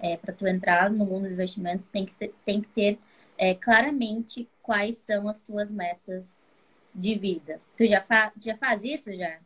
é, 0.01 0.17
para 0.17 0.35
tu 0.35 0.45
entrar 0.45 0.91
no 0.91 1.07
mundo 1.07 1.23
dos 1.23 1.33
investimentos, 1.33 1.89
tem 1.89 2.05
que, 2.05 2.13
ser, 2.13 2.35
tem 2.45 2.61
que 2.61 2.69
ter 2.71 2.99
é, 3.39 3.55
claramente 3.55 4.49
quais 4.61 4.99
são 4.99 5.29
as 5.29 5.41
tuas 5.41 5.71
metas 5.71 6.45
de 6.93 7.15
vida. 7.15 7.61
Tu 7.77 7.87
já, 7.87 8.01
fa 8.01 8.33
já 8.41 8.57
faz 8.57 8.83
isso 8.83 9.13
já? 9.15 9.39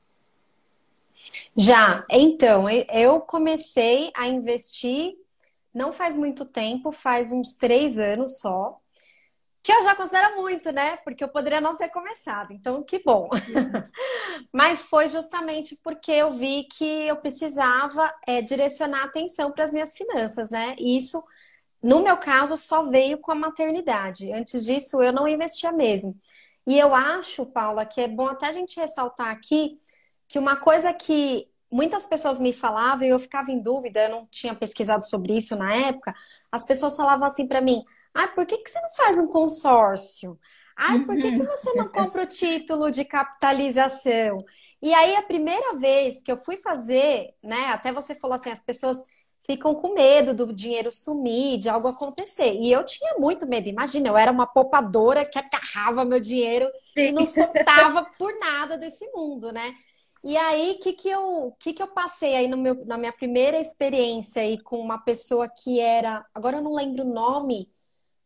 Já. 1.56 2.04
Então, 2.11 2.68
eu 2.70 3.20
comecei 3.20 4.11
a 4.14 4.28
investir 4.28 5.14
não 5.73 5.92
faz 5.92 6.16
muito 6.16 6.46
tempo, 6.46 6.90
faz 6.90 7.30
uns 7.30 7.54
três 7.54 7.99
anos 7.99 8.38
só 8.38 8.80
que 9.66 9.73
eu 9.73 9.82
já 9.82 9.96
considero 9.96 10.37
muito, 10.37 10.70
né? 10.70 10.96
Porque 10.99 11.25
eu 11.25 11.28
poderia 11.28 11.61
não 11.61 11.76
ter 11.76 11.88
começado, 11.88 12.52
então 12.52 12.85
que 12.85 13.00
bom. 13.00 13.28
Mas 14.54 14.87
foi 14.87 15.08
justamente 15.08 15.76
porque 15.82 16.12
eu 16.12 16.35
vi 16.35 16.68
que 16.70 16.85
eu 16.85 17.16
precisava 17.16 18.14
é, 18.28 18.40
direcionar 18.40 19.02
atenção 19.02 19.50
para 19.50 19.64
as 19.64 19.73
minhas 19.73 19.96
finanças, 19.96 20.50
né? 20.50 20.76
E 20.78 20.96
isso, 20.96 21.20
no 21.82 22.00
meu 22.00 22.16
caso, 22.16 22.56
só 22.56 22.85
veio 22.85 23.18
com 23.18 23.32
a 23.32 23.35
maternidade. 23.35 24.32
Antes 24.32 24.64
disso, 24.64 25.02
eu 25.02 25.12
não 25.12 25.26
investia 25.26 25.73
mesmo. 25.73 26.16
E 26.64 26.78
eu 26.78 26.94
acho, 26.94 27.44
Paula, 27.44 27.85
que 27.85 28.00
é 28.00 28.06
bom 28.06 28.28
até 28.28 28.46
a 28.46 28.52
gente 28.52 28.78
ressaltar 28.78 29.30
aqui 29.30 29.75
que 30.28 30.38
uma 30.38 30.56
coisa 30.56 30.92
que 30.92 31.49
muitas 31.71 32.06
pessoas 32.06 32.38
me 32.38 32.52
falavam 32.52 33.04
e 33.04 33.11
eu 33.11 33.18
ficava 33.18 33.50
em 33.50 33.61
dúvida, 33.61 34.04
eu 34.04 34.11
não 34.11 34.26
tinha 34.30 34.54
pesquisado 34.54 35.04
sobre 35.04 35.37
isso 35.37 35.56
na 35.56 35.75
época, 35.75 36.14
as 36.50 36.64
pessoas 36.64 36.97
falavam 36.97 37.26
assim 37.26 37.47
para 37.47 37.61
mim 37.61 37.85
Ai, 38.16 38.33
por 38.33 38.47
que, 38.47 38.56
que 38.56 38.71
você 38.71 38.80
não 38.80 38.90
faz 38.92 39.18
um 39.18 39.26
consórcio? 39.26 40.40
Ai, 40.75 41.00
por 41.04 41.14
que, 41.16 41.30
que 41.33 41.38
uhum. 41.38 41.45
você 41.45 41.75
não 41.75 41.87
compra 41.87 42.23
o 42.23 42.26
título 42.26 42.90
de 42.90 43.04
capitalização? 43.04 44.42
E 44.80 44.92
aí, 44.95 45.14
a 45.16 45.23
primeira 45.23 45.76
vez 45.76 46.23
que 46.23 46.33
eu 46.33 46.38
fui 46.38 46.56
fazer, 46.56 47.35
né? 47.42 47.66
Até 47.66 47.92
você 47.92 48.14
falou 48.14 48.35
assim, 48.35 48.50
as 48.50 48.62
pessoas 48.62 49.04
ficam 49.45 49.75
com 49.75 49.92
medo 49.92 50.35
do 50.35 50.50
dinheiro 50.50 50.90
sumir, 50.90 51.59
de 51.59 51.68
algo 51.68 51.88
acontecer. 51.88 52.54
E 52.54 52.73
eu 52.73 52.85
tinha 52.87 53.16
muito 53.18 53.47
medo. 53.47 53.68
Imagina, 53.68 54.09
eu 54.09 54.16
era 54.16 54.33
uma 54.33 54.47
poupadora 54.47 55.28
que 55.28 55.38
acarrava 55.38 56.04
meu 56.04 56.18
dinheiro 56.18 56.71
Sim. 56.95 57.09
e 57.09 57.12
não 57.12 57.26
soltava 57.26 58.02
por 58.18 58.33
nada 58.38 58.78
desse 58.78 59.06
mundo, 59.12 59.52
né? 59.52 59.75
E 60.26 60.37
aí, 60.37 60.73
o 60.73 60.78
que, 60.80 60.92
que, 60.92 61.09
eu, 61.09 61.56
que, 61.56 61.73
que 61.73 61.80
eu 61.80 61.87
passei 61.87 62.35
aí 62.35 62.49
no 62.49 62.56
meu, 62.56 62.85
na 62.85 62.99
minha 62.99 63.12
primeira 63.12 63.61
experiência 63.61 64.42
aí 64.42 64.59
com 64.59 64.80
uma 64.80 64.99
pessoa 64.99 65.49
que 65.49 65.78
era. 65.78 66.26
Agora 66.35 66.56
eu 66.56 66.62
não 66.62 66.75
lembro 66.75 67.04
o 67.04 67.14
nome 67.14 67.71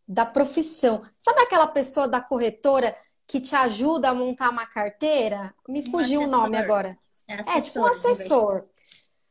da 0.08 0.24
profissão. 0.24 1.02
Sabe 1.18 1.42
aquela 1.42 1.66
pessoa 1.66 2.08
da 2.08 2.18
corretora 2.18 2.96
que 3.26 3.38
te 3.38 3.54
ajuda 3.54 4.08
a 4.08 4.14
montar 4.14 4.48
uma 4.48 4.64
carteira? 4.64 5.54
Me 5.68 5.90
fugiu 5.90 6.22
o 6.22 6.26
nome 6.26 6.56
agora. 6.56 6.96
É, 7.28 7.58
é 7.58 7.60
tipo 7.60 7.80
um 7.80 7.86
assessor. 7.86 8.64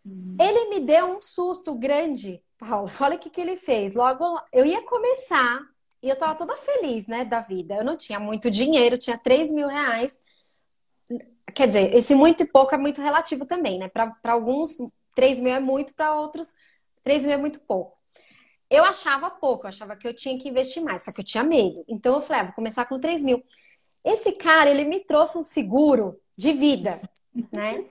Hum. 0.05 0.37
Ele 0.39 0.69
me 0.69 0.79
deu 0.79 1.07
um 1.07 1.19
susto 1.19 1.73
grande, 1.73 2.39
Paula. 2.55 2.91
Olha 3.01 3.15
o 3.15 3.19
que, 3.19 3.31
que 3.31 3.41
ele 3.41 3.55
fez. 3.55 3.95
Logo, 3.95 4.39
eu 4.53 4.63
ia 4.63 4.83
começar 4.83 5.59
e 6.03 6.07
eu 6.07 6.15
tava 6.15 6.35
toda 6.35 6.55
feliz, 6.55 7.07
né, 7.07 7.25
da 7.25 7.39
vida. 7.39 7.77
Eu 7.77 7.83
não 7.83 7.97
tinha 7.97 8.19
muito 8.19 8.51
dinheiro, 8.51 8.95
tinha 8.95 9.17
3 9.17 9.51
mil 9.51 9.67
reais. 9.67 10.21
Quer 11.51 11.67
dizer, 11.67 11.93
esse 11.95 12.15
muito 12.15 12.43
e 12.43 12.47
pouco 12.47 12.73
é 12.75 12.77
muito 12.77 13.01
relativo 13.01 13.45
também, 13.45 13.79
né? 13.79 13.89
Para 13.89 14.15
alguns, 14.25 14.77
3 15.15 15.39
mil 15.41 15.53
é 15.53 15.59
muito, 15.59 15.93
para 15.93 16.15
outros, 16.15 16.53
3 17.03 17.23
mil 17.23 17.33
é 17.33 17.37
muito 17.37 17.59
pouco. 17.61 17.97
eu 18.69 18.83
achava 18.85 19.31
pouco, 19.31 19.65
eu 19.65 19.69
achava 19.69 19.95
que 19.95 20.07
eu 20.07 20.13
tinha 20.13 20.37
que 20.39 20.49
investir 20.49 20.83
mais, 20.83 21.03
só 21.03 21.11
que 21.11 21.21
eu 21.21 21.25
tinha 21.25 21.43
medo. 21.43 21.83
Então 21.87 22.15
eu 22.15 22.21
falei, 22.21 22.41
ah, 22.41 22.45
vou 22.45 22.53
começar 22.53 22.85
com 22.85 22.99
3 22.99 23.23
mil. 23.23 23.43
Esse 24.03 24.31
cara, 24.33 24.69
ele 24.69 24.85
me 24.85 24.99
trouxe 25.01 25.37
um 25.37 25.43
seguro 25.43 26.19
de 26.37 26.53
vida, 26.53 27.01
né? 27.53 27.83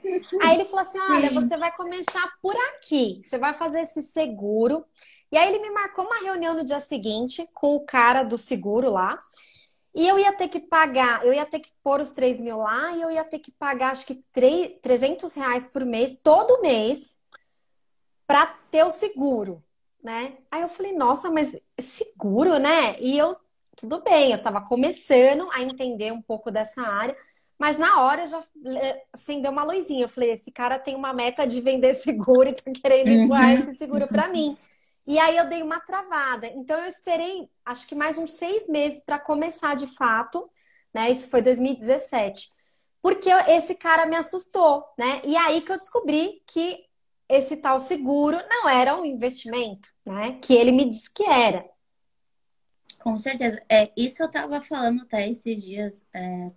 Aí 0.42 0.54
ele 0.54 0.64
falou 0.64 0.80
assim: 0.80 0.98
olha, 1.00 1.30
você 1.32 1.56
vai 1.56 1.74
começar 1.76 2.32
por 2.42 2.54
aqui, 2.56 3.20
você 3.24 3.38
vai 3.38 3.54
fazer 3.54 3.80
esse 3.80 4.02
seguro. 4.02 4.84
E 5.30 5.36
aí 5.36 5.48
ele 5.48 5.60
me 5.60 5.70
marcou 5.70 6.04
uma 6.06 6.18
reunião 6.20 6.54
no 6.54 6.64
dia 6.64 6.80
seguinte 6.80 7.46
com 7.52 7.76
o 7.76 7.84
cara 7.84 8.22
do 8.22 8.38
seguro 8.38 8.90
lá. 8.90 9.18
E 9.94 10.06
eu 10.06 10.18
ia 10.18 10.32
ter 10.32 10.48
que 10.48 10.60
pagar, 10.60 11.24
eu 11.24 11.32
ia 11.32 11.46
ter 11.46 11.60
que 11.60 11.70
pôr 11.82 12.00
os 12.00 12.12
3 12.12 12.40
mil 12.40 12.58
lá 12.58 12.92
e 12.92 13.02
eu 13.02 13.10
ia 13.10 13.24
ter 13.24 13.38
que 13.38 13.50
pagar 13.52 13.90
acho 13.90 14.06
que 14.06 14.22
3, 14.32 14.78
300 14.82 15.34
reais 15.34 15.66
por 15.66 15.84
mês, 15.84 16.20
todo 16.22 16.60
mês, 16.60 17.18
para 18.26 18.46
ter 18.70 18.84
o 18.84 18.90
seguro, 18.90 19.62
né? 20.02 20.34
Aí 20.50 20.60
eu 20.62 20.68
falei, 20.68 20.92
nossa, 20.92 21.30
mas 21.30 21.58
seguro, 21.80 22.58
né? 22.58 22.96
E 23.00 23.16
eu, 23.16 23.36
tudo 23.74 24.02
bem, 24.02 24.32
eu 24.32 24.42
tava 24.42 24.60
começando 24.60 25.48
a 25.50 25.62
entender 25.62 26.12
um 26.12 26.22
pouco 26.22 26.50
dessa 26.50 26.82
área, 26.82 27.16
mas 27.58 27.76
na 27.76 28.02
hora 28.02 28.26
já 28.26 28.42
é, 28.66 29.02
acendeu 29.12 29.50
uma 29.50 29.64
luzinha. 29.64 30.04
Eu 30.04 30.08
falei, 30.08 30.30
esse 30.30 30.52
cara 30.52 30.78
tem 30.78 30.94
uma 30.94 31.12
meta 31.12 31.46
de 31.46 31.60
vender 31.60 31.94
seguro 31.94 32.50
e 32.50 32.52
tá 32.52 32.70
querendo 32.70 33.08
empurrar 33.08 33.46
uhum. 33.46 33.54
esse 33.54 33.74
seguro 33.76 34.06
para 34.06 34.28
mim. 34.28 34.56
E 35.08 35.18
aí 35.18 35.38
eu 35.38 35.48
dei 35.48 35.62
uma 35.62 35.80
travada. 35.80 36.48
Então 36.48 36.78
eu 36.78 36.86
esperei, 36.86 37.48
acho 37.64 37.88
que 37.88 37.94
mais 37.94 38.18
uns 38.18 38.34
seis 38.34 38.68
meses 38.68 39.00
para 39.00 39.18
começar 39.18 39.74
de 39.74 39.86
fato, 39.86 40.50
né? 40.92 41.10
Isso 41.10 41.30
foi 41.30 41.40
2017. 41.40 42.50
Porque 43.00 43.30
esse 43.30 43.74
cara 43.74 44.04
me 44.04 44.14
assustou, 44.14 44.84
né? 44.98 45.22
E 45.24 45.34
aí 45.34 45.62
que 45.62 45.72
eu 45.72 45.78
descobri 45.78 46.42
que 46.46 46.84
esse 47.26 47.56
tal 47.56 47.80
seguro 47.80 48.36
não 48.50 48.68
era 48.68 49.00
um 49.00 49.04
investimento, 49.06 49.88
né? 50.04 50.38
Que 50.42 50.52
ele 50.52 50.72
me 50.72 50.86
disse 50.86 51.10
que 51.10 51.24
era. 51.24 51.64
Com 52.98 53.18
certeza. 53.18 53.62
É, 53.66 53.90
isso 53.96 54.22
eu 54.22 54.26
estava 54.26 54.60
falando 54.60 55.00
até 55.04 55.26
esses 55.26 55.64
dias 55.64 56.04
é, 56.12 56.50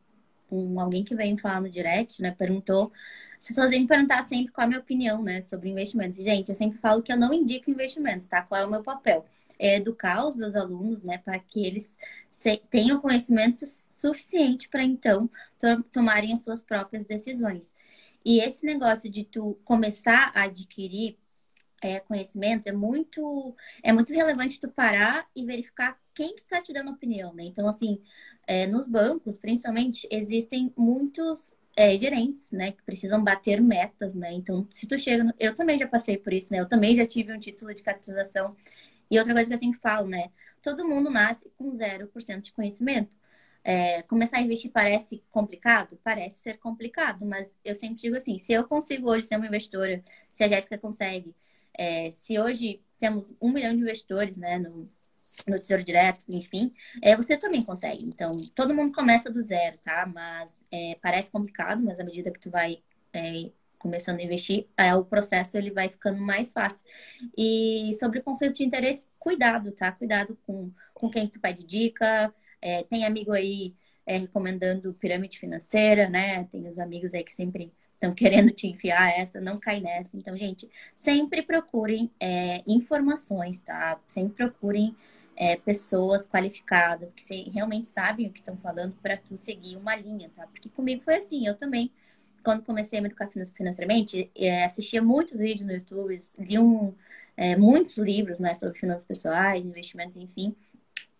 com 0.50 0.78
alguém 0.78 1.06
que 1.06 1.16
veio 1.16 1.40
falar 1.40 1.62
no 1.62 1.70
direct, 1.70 2.22
né? 2.22 2.32
Perguntou 2.32 2.92
as 3.42 3.48
pessoas 3.48 3.72
vêm 3.72 3.82
me 3.82 3.88
perguntar 3.88 4.22
sempre 4.22 4.54
qual 4.54 4.64
é 4.64 4.66
a 4.66 4.68
minha 4.68 4.80
opinião, 4.80 5.24
né, 5.24 5.42
sobre 5.42 5.68
investimentos. 5.68 6.20
E, 6.20 6.24
gente, 6.24 6.50
eu 6.50 6.56
sempre 6.56 6.78
falo 6.78 7.02
que 7.02 7.12
eu 7.12 7.18
não 7.18 7.34
indico 7.34 7.72
investimentos, 7.72 8.28
tá? 8.28 8.44
Qual 8.44 8.62
é 8.62 8.66
o 8.66 8.70
meu 8.70 8.84
papel? 8.84 9.26
É 9.58 9.78
educar 9.78 10.28
os 10.28 10.36
meus 10.36 10.56
alunos, 10.56 11.04
né, 11.04 11.18
para 11.18 11.40
que 11.40 11.66
eles 11.66 11.98
tenham 12.70 13.02
conhecimento 13.02 13.66
suficiente 13.66 14.70
para 14.70 14.84
então 14.84 15.28
to 15.60 15.84
tomarem 15.92 16.34
as 16.34 16.44
suas 16.44 16.62
próprias 16.62 17.06
decisões. 17.06 17.74
E 18.24 18.40
esse 18.40 18.64
negócio 18.64 19.10
de 19.10 19.24
tu 19.24 19.58
começar 19.66 20.32
a 20.36 20.44
adquirir 20.44 21.18
é, 21.82 22.00
conhecimento 22.00 22.68
é 22.68 22.72
muito 22.72 23.56
é 23.82 23.92
muito 23.92 24.14
relevante 24.14 24.62
tu 24.62 24.70
parar 24.70 25.28
e 25.36 25.44
verificar 25.44 26.00
quem 26.14 26.36
que 26.36 26.44
está 26.44 26.62
te 26.62 26.72
dando 26.72 26.92
opinião, 26.92 27.34
né? 27.34 27.44
Então, 27.44 27.68
assim, 27.68 28.00
é, 28.46 28.68
nos 28.68 28.88
bancos, 28.88 29.36
principalmente, 29.36 30.08
existem 30.12 30.72
muitos 30.78 31.56
é, 31.76 31.98
gerentes, 31.98 32.52
né, 32.52 32.72
que 32.74 32.84
precisam 32.84 33.24
bater 33.24 33.62
metas, 33.62 34.14
né? 34.16 34.34
Então, 34.34 34.68
se 34.72 34.88
tu 34.88 34.98
chega, 34.98 35.24
no... 35.24 35.34
eu 35.40 35.56
também 35.56 35.78
já 35.78 35.88
passei 35.88 36.18
por 36.18 36.34
isso, 36.34 36.52
né? 36.54 36.60
Eu 36.60 36.68
também 36.68 36.96
já 36.96 37.06
tive 37.06 37.34
um 37.34 37.40
título 37.40 37.74
de 37.74 37.84
capitalização. 37.84 38.52
E 39.10 39.18
outra 39.20 39.34
coisa 39.34 39.50
que 39.50 39.56
eu 39.56 39.60
sempre 39.60 39.80
falo, 39.80 40.08
né? 40.08 40.32
Todo 40.62 40.88
mundo 40.88 41.10
nasce 41.10 41.50
com 41.58 41.70
0% 41.70 42.42
de 42.42 42.54
conhecimento. 42.54 43.18
É, 43.64 44.02
começar 44.04 44.38
a 44.38 44.42
investir 44.42 44.72
parece 44.72 45.24
complicado? 45.32 46.00
Parece 46.04 46.40
ser 46.40 46.58
complicado, 46.60 47.26
mas 47.26 47.56
eu 47.64 47.76
sempre 47.76 47.98
digo 47.98 48.16
assim: 48.18 48.38
se 48.38 48.54
eu 48.54 48.66
consigo 48.68 49.10
hoje 49.10 49.28
ser 49.28 49.38
uma 49.38 49.48
investidora, 49.48 50.04
se 50.32 50.44
a 50.44 50.48
Jéssica 50.48 50.78
consegue, 50.78 51.36
é, 51.78 52.12
se 52.12 52.40
hoje 52.40 52.82
temos 53.00 53.34
um 53.42 53.52
milhão 53.52 53.74
de 53.76 53.82
investidores 53.82 54.38
né, 54.38 54.58
no, 54.60 54.88
no 55.48 55.58
Tesouro 55.60 55.84
Direto, 55.84 56.26
enfim, 56.30 56.74
é, 57.02 57.16
você 57.16 57.38
também 57.38 57.62
consegue. 57.62 58.04
Então, 58.06 58.36
todo 58.56 58.74
mundo 58.74 58.94
começa 58.94 59.30
do 59.32 59.42
zero, 59.42 59.78
tá? 59.84 60.06
Mas 60.06 60.60
é, 60.72 60.98
parece 61.02 61.32
complicado, 61.32 61.82
mas 61.84 62.00
à 62.00 62.04
medida 62.04 62.32
que 62.32 62.40
tu 62.40 62.50
vai 62.50 62.80
é, 63.14 63.52
começando 63.78 64.20
a 64.20 64.24
investir, 64.24 64.68
é, 64.78 64.94
o 64.96 65.04
processo 65.04 65.58
ele 65.58 65.72
vai 65.72 65.90
ficando 65.90 66.22
mais 66.22 66.52
fácil. 66.52 66.86
E 67.38 67.92
sobre 68.00 68.22
conflito 68.22 68.58
de 68.58 68.64
interesse, 68.64 69.08
cuidado, 69.18 69.72
tá? 69.72 69.92
Cuidado 69.92 70.38
com, 70.46 70.72
com 70.94 71.10
quem 71.10 71.28
tu 71.28 71.40
pede 71.40 71.64
dica. 71.64 72.34
É, 72.62 72.84
tem 72.84 73.06
amigo 73.06 73.32
aí 73.32 73.76
é, 74.06 74.18
recomendando 74.18 74.94
pirâmide 74.94 75.40
financeira, 75.40 76.10
né? 76.10 76.44
Tem 76.46 76.68
os 76.68 76.78
amigos 76.78 77.14
aí 77.14 77.24
que 77.24 77.34
sempre 77.34 77.74
estão 78.02 78.14
querendo 78.14 78.52
te 78.52 78.68
enfiar 78.68 79.12
essa, 79.18 79.40
não 79.40 79.60
cai 79.60 79.80
nessa. 79.80 80.18
Então, 80.18 80.36
gente, 80.36 80.70
sempre 80.96 81.42
procurem 81.44 82.12
é, 82.20 82.64
informações, 82.68 83.62
tá? 83.62 84.00
Sempre 84.08 84.36
procurem 84.36 84.96
é, 85.36 85.56
pessoas 85.58 86.28
qualificadas 86.28 87.14
que 87.14 87.50
realmente 87.50 87.88
sabem 87.88 88.28
o 88.28 88.32
que 88.32 88.40
estão 88.40 88.58
falando 88.58 88.96
para 89.02 89.18
tu 89.18 89.38
seguir 89.38 89.78
uma 89.78 89.96
linha, 89.96 90.30
tá? 90.36 90.48
Porque 90.48 90.70
comigo 90.70 91.04
foi 91.04 91.16
assim, 91.18 91.48
eu 91.48 91.56
também, 91.58 91.92
quando 92.44 92.64
comecei 92.64 93.00
a 93.00 93.02
me 93.02 93.08
educar 93.08 93.30
financeiramente, 93.56 94.32
é, 94.36 94.64
assistia 94.66 95.02
muito 95.02 95.38
vídeo 95.38 95.66
no 95.66 95.74
YouTube, 95.74 96.16
li 96.40 96.60
um, 96.60 96.94
é, 97.38 97.56
muitos 97.56 97.98
livros 97.98 98.40
né, 98.40 98.54
sobre 98.54 98.80
finanças 98.80 99.04
pessoais, 99.04 99.66
investimentos, 99.66 100.18
enfim. 100.18 100.56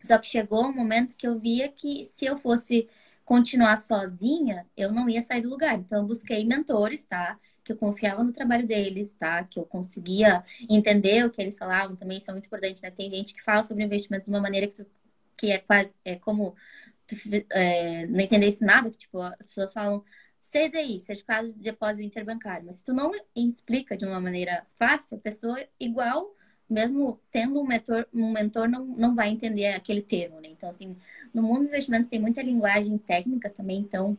Só 0.02 0.18
que 0.18 0.28
chegou 0.28 0.66
um 0.66 0.74
momento 0.74 1.16
que 1.16 1.28
eu 1.28 1.40
via 1.40 1.70
que 1.70 2.06
se 2.06 2.26
eu 2.26 2.38
fosse 2.38 2.90
continuar 3.26 3.78
sozinha, 3.78 4.68
eu 4.76 4.92
não 4.92 5.10
ia 5.10 5.24
sair 5.24 5.42
do 5.42 5.50
lugar. 5.50 5.76
Então, 5.80 6.00
eu 6.00 6.08
busquei 6.08 6.44
mentores, 6.46 7.06
tá? 7.06 7.40
Que 7.78 7.84
eu 7.84 7.90
confiava 7.90 8.24
no 8.24 8.34
trabalho 8.34 8.68
deles, 8.68 9.14
tá? 9.14 9.44
Que 9.44 9.60
eu 9.60 9.66
conseguia 9.66 10.44
entender 10.70 11.26
o 11.26 11.30
que 11.30 11.42
eles 11.42 11.58
falavam, 11.58 11.96
também 11.96 12.18
isso 12.18 12.30
é 12.30 12.34
muito 12.34 12.46
importante, 12.46 12.82
né? 12.82 12.92
Tem 12.92 13.10
gente 13.10 13.34
que 13.34 13.44
fala 13.44 13.64
sobre 13.64 13.84
investimentos 13.84 14.26
de 14.26 14.32
uma 14.32 14.42
maneira 14.42 14.68
que, 14.68 14.84
tu, 14.84 14.86
que 15.38 15.52
é 15.52 15.58
quase, 15.60 15.94
é 16.06 16.16
como 16.16 16.56
tu 17.08 17.16
é, 17.52 18.06
não 18.08 18.20
entendesse 18.20 18.64
nada, 18.64 18.90
que 18.90 18.98
tipo, 18.98 19.20
as 19.22 19.48
pessoas 19.48 19.74
falam 19.74 20.04
CDI, 20.40 21.00
Certificado 21.00 21.50
de 21.50 21.56
Depósito 21.56 22.04
Interbancário, 22.04 22.66
mas 22.66 22.78
se 22.78 22.84
tu 22.84 22.94
não 22.94 23.12
explica 23.36 23.96
de 23.96 24.06
uma 24.06 24.20
maneira 24.20 24.66
fácil, 24.78 25.18
a 25.18 25.22
pessoa 25.22 25.60
igual 25.80 26.36
mesmo 26.72 27.20
tendo 27.30 27.60
um 27.60 27.68
mentor, 27.68 28.08
um 28.14 28.32
mentor 28.32 28.70
não, 28.70 28.86
não 28.86 29.14
vai 29.14 29.30
entender 29.30 29.68
aquele 29.74 30.02
termo, 30.02 30.40
né? 30.40 30.48
Então, 30.50 30.70
assim, 30.70 30.96
no 31.34 31.44
mundo 31.44 31.60
dos 31.60 31.68
investimentos 31.68 32.08
tem 32.08 32.20
muita 32.20 32.42
linguagem 32.42 32.98
técnica 32.98 33.50
também, 33.50 33.80
então 33.80 34.18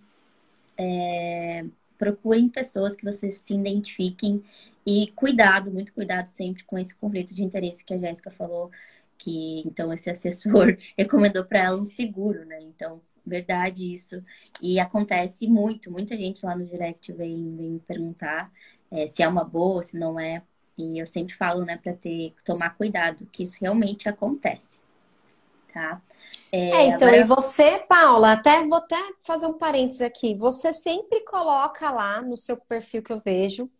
é, 0.76 1.64
procurem 2.02 2.48
pessoas 2.48 2.96
que 2.96 3.04
vocês 3.04 3.44
se 3.46 3.54
identifiquem 3.54 4.42
e 4.84 5.12
cuidado, 5.14 5.70
muito 5.70 5.92
cuidado 5.94 6.26
sempre 6.26 6.64
com 6.64 6.76
esse 6.76 6.96
conflito 6.96 7.32
de 7.32 7.44
interesse 7.44 7.84
que 7.84 7.94
a 7.94 7.98
Jéssica 7.98 8.28
falou, 8.28 8.72
que 9.16 9.62
então 9.64 9.92
esse 9.92 10.10
assessor 10.10 10.76
recomendou 10.98 11.44
para 11.44 11.60
ela 11.60 11.80
um 11.80 11.86
seguro, 11.86 12.44
né? 12.44 12.60
Então, 12.60 13.00
verdade 13.24 13.92
isso. 13.92 14.20
E 14.60 14.80
acontece 14.80 15.46
muito, 15.46 15.92
muita 15.92 16.16
gente 16.16 16.44
lá 16.44 16.56
no 16.56 16.66
direct 16.66 17.12
vem, 17.12 17.56
vem 17.56 17.78
perguntar 17.86 18.52
é, 18.90 19.06
se 19.06 19.22
é 19.22 19.28
uma 19.28 19.44
boa, 19.44 19.80
se 19.84 19.96
não 19.96 20.18
é. 20.18 20.42
E 20.76 20.98
eu 20.98 21.06
sempre 21.06 21.34
falo, 21.36 21.64
né, 21.64 21.76
para 21.76 21.92
ter 21.92 22.34
tomar 22.44 22.70
cuidado, 22.70 23.28
que 23.30 23.44
isso 23.44 23.58
realmente 23.60 24.08
acontece 24.08 24.81
tá? 25.72 26.00
É, 26.50 26.70
é 26.70 26.86
então, 26.86 27.08
agora... 27.08 27.16
e 27.16 27.24
você, 27.24 27.78
Paula, 27.88 28.32
até 28.32 28.66
vou 28.66 28.78
até 28.78 28.96
fazer 29.20 29.46
um 29.46 29.58
parênteses 29.58 30.02
aqui. 30.02 30.34
Você 30.34 30.72
sempre 30.72 31.20
coloca 31.24 31.90
lá 31.90 32.20
no 32.20 32.36
seu 32.36 32.56
perfil 32.56 33.02
que 33.02 33.12
eu 33.12 33.20
vejo 33.20 33.70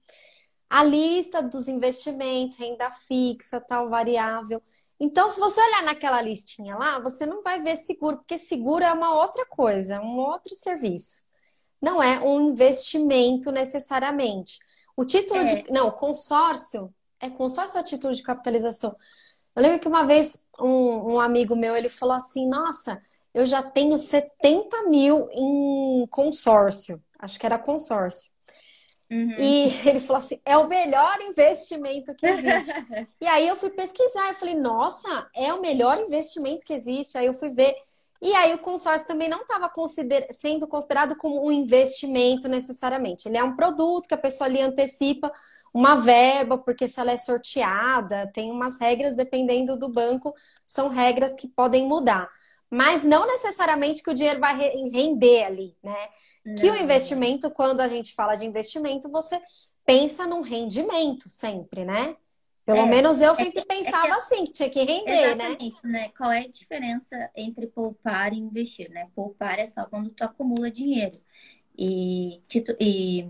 a 0.73 0.83
lista 0.83 1.43
dos 1.43 1.69
investimentos, 1.69 2.57
renda 2.57 2.91
fixa, 2.91 3.61
tal, 3.61 3.91
variável. 3.91 4.63
Então, 4.99 5.29
se 5.29 5.39
você 5.39 5.61
olhar 5.61 5.83
naquela 5.83 6.23
listinha 6.23 6.75
lá, 6.75 6.99
você 6.99 7.27
não 7.27 7.43
vai 7.43 7.61
ver 7.61 7.77
seguro, 7.77 8.17
porque 8.17 8.39
seguro 8.39 8.83
é 8.83 8.91
uma 8.91 9.15
outra 9.15 9.45
coisa, 9.45 10.01
um 10.01 10.17
outro 10.17 10.55
serviço. 10.55 11.27
Não 11.79 12.03
é 12.03 12.21
um 12.21 12.41
investimento 12.53 13.53
necessariamente. 13.53 14.61
O 14.97 15.05
título 15.05 15.41
é. 15.41 15.45
de. 15.45 15.71
Não, 15.71 15.91
consórcio. 15.91 16.91
É 17.21 17.29
consórcio 17.29 17.79
ou 17.79 17.85
título 17.85 18.15
de 18.15 18.23
capitalização? 18.23 18.97
Eu 19.55 19.63
lembro 19.63 19.81
que 19.81 19.89
uma 19.89 20.07
vez 20.07 20.45
um, 20.61 21.15
um 21.15 21.21
amigo 21.21 21.55
meu 21.55 21.77
ele 21.77 21.89
falou 21.89 22.15
assim: 22.15 22.49
Nossa, 22.49 23.03
eu 23.35 23.47
já 23.47 23.63
tenho 23.63 23.97
70 23.97 24.85
mil 24.85 25.29
em 25.33 26.07
consórcio. 26.11 27.03
Acho 27.19 27.39
que 27.39 27.47
era 27.47 27.59
consórcio. 27.59 28.33
Uhum. 29.11 29.35
E 29.39 29.69
ele 29.87 30.01
falou 30.01 30.19
assim: 30.19 30.41
é 30.45 30.57
o 30.57 30.69
melhor 30.69 31.21
investimento 31.21 32.15
que 32.15 32.27
existe. 32.27 32.73
e 33.21 33.27
aí 33.27 33.47
eu 33.47 33.57
fui 33.57 33.71
pesquisar, 33.71 34.29
eu 34.29 34.35
falei, 34.35 34.55
nossa, 34.55 35.29
é 35.37 35.53
o 35.53 35.61
melhor 35.61 35.99
investimento 35.99 36.67
que 36.67 36.73
existe. 36.73 37.19
Aí 37.19 37.27
eu 37.27 37.35
fui 37.35 37.51
ver. 37.51 37.75
E 38.21 38.33
aí 38.35 38.55
o 38.55 38.59
consórcio 38.59 39.07
também 39.07 39.29
não 39.29 39.43
estava 39.43 39.69
consider... 39.69 40.29
sendo 40.31 40.67
considerado 40.69 41.17
como 41.17 41.45
um 41.45 41.51
investimento 41.51 42.49
necessariamente. 42.49 43.29
Ele 43.29 43.37
é 43.37 43.43
um 43.43 43.57
produto 43.57 44.07
que 44.07 44.15
a 44.15 44.19
pessoa 44.19 44.49
ali 44.49 44.61
antecipa 44.61 45.31
uma 45.73 45.97
verba, 45.97 46.59
porque 46.59 46.87
se 46.87 47.01
ela 47.01 47.13
é 47.13 47.17
sorteada, 47.17 48.31
tem 48.33 48.51
umas 48.51 48.79
regras, 48.79 49.15
dependendo 49.15 49.77
do 49.77 49.89
banco, 49.89 50.35
são 50.67 50.89
regras 50.89 51.33
que 51.33 51.49
podem 51.49 51.87
mudar. 51.87 52.29
Mas 52.71 53.05
não 53.05 53.27
necessariamente 53.27 54.03
que 54.03 54.11
o 54.11 54.15
dinheiro 54.15 54.41
vai 54.41 54.57
render 54.91 55.45
ali, 55.45 55.77
né? 55.83 56.09
Não. 56.45 56.55
Que 56.55 56.71
o 56.71 56.77
investimento, 56.77 57.51
quando 57.51 57.81
a 57.81 57.89
gente 57.89 58.15
fala 58.15 58.35
de 58.35 58.47
investimento, 58.47 59.11
você 59.11 59.41
pensa 59.85 60.27
num 60.27 60.41
rendimento 60.41 61.29
sempre, 61.29 61.85
né? 61.85 62.17
Pelo 62.65 62.79
é, 62.79 62.87
menos 62.87 63.21
eu 63.21 63.33
é 63.33 63.35
sempre 63.35 63.61
é, 63.61 63.65
pensava 63.65 64.09
é, 64.09 64.13
assim, 64.13 64.45
que 64.45 64.53
tinha 64.53 64.71
que 64.71 64.85
render, 64.85 65.35
né? 65.35 65.57
exatamente? 65.57 65.73
Qual 65.73 65.81
a 65.81 65.81
diferença 65.81 65.81
que 65.81 65.83
tinha 65.83 65.85
que 65.85 65.85
render, 65.85 65.93
né? 65.93 65.99
né? 65.99 66.09
Qual 66.17 66.33
é 66.33 66.39
a 66.39 66.49
diferença 66.49 67.31
entre 67.37 67.67
poupar 67.67 68.33
e 68.33 68.39
investir, 68.39 68.91
né? 68.91 69.09
Poupar 69.15 69.59
é 69.59 69.69
só 69.69 69.85
quando 69.87 70.11
tu 70.11 70.23
acumula 70.23 70.71
dinheiro. 70.71 71.17
E, 71.77 72.41
e 72.79 73.29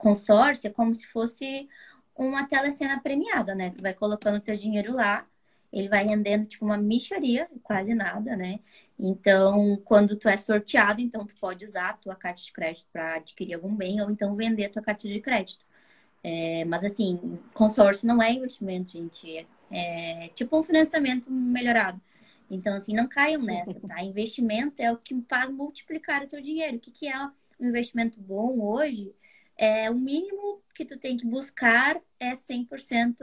consórcio 0.00 0.68
é 0.68 0.70
como 0.72 0.94
se 0.94 1.06
fosse 1.06 1.68
uma 2.16 2.46
telecena 2.46 3.00
premiada, 3.00 3.54
né? 3.54 3.70
Tu 3.70 3.82
vai 3.82 3.94
colocando 3.94 4.40
teu 4.40 4.56
dinheiro 4.56 4.94
lá, 4.94 5.26
ele 5.72 5.88
vai 5.88 6.04
rendendo 6.04 6.46
tipo 6.46 6.64
uma 6.64 6.76
micharia, 6.76 7.48
quase 7.62 7.94
nada, 7.94 8.36
né? 8.36 8.60
Então, 8.98 9.76
quando 9.84 10.16
tu 10.16 10.28
é 10.28 10.36
sorteado, 10.36 11.00
então 11.00 11.26
tu 11.26 11.34
pode 11.40 11.64
usar 11.64 11.90
a 11.90 11.92
tua 11.94 12.14
carta 12.16 12.40
de 12.40 12.52
crédito 12.52 12.86
para 12.92 13.16
adquirir 13.16 13.54
algum 13.54 13.74
bem 13.74 14.00
ou 14.02 14.10
então 14.10 14.34
vender 14.36 14.66
a 14.66 14.70
tua 14.70 14.82
carta 14.82 15.08
de 15.08 15.20
crédito. 15.20 15.64
É, 16.22 16.64
mas 16.66 16.84
assim, 16.84 17.38
consórcio 17.54 18.06
não 18.08 18.22
é 18.22 18.32
investimento, 18.32 18.90
gente. 18.92 19.46
É, 19.70 20.26
é 20.26 20.28
tipo 20.28 20.58
um 20.58 20.62
financiamento 20.62 21.30
melhorado. 21.30 22.00
Então, 22.50 22.74
assim, 22.76 22.94
não 22.94 23.08
caiam 23.08 23.42
nessa, 23.42 23.78
tá? 23.80 24.02
Investimento 24.04 24.82
é 24.82 24.92
o 24.92 24.96
que 24.98 25.14
faz 25.28 25.50
multiplicar 25.50 26.22
o 26.24 26.26
teu 26.28 26.42
dinheiro. 26.42 26.76
O 26.76 26.80
que, 26.80 26.90
que 26.90 27.08
é 27.08 27.16
um 27.60 27.68
investimento 27.68 28.20
bom 28.20 28.60
hoje? 28.60 29.14
É 29.62 29.90
o 29.90 29.94
mínimo 29.94 30.62
que 30.74 30.86
tu 30.86 30.98
tem 30.98 31.18
que 31.18 31.26
buscar 31.26 32.00
é 32.18 32.34
100% 32.34 33.16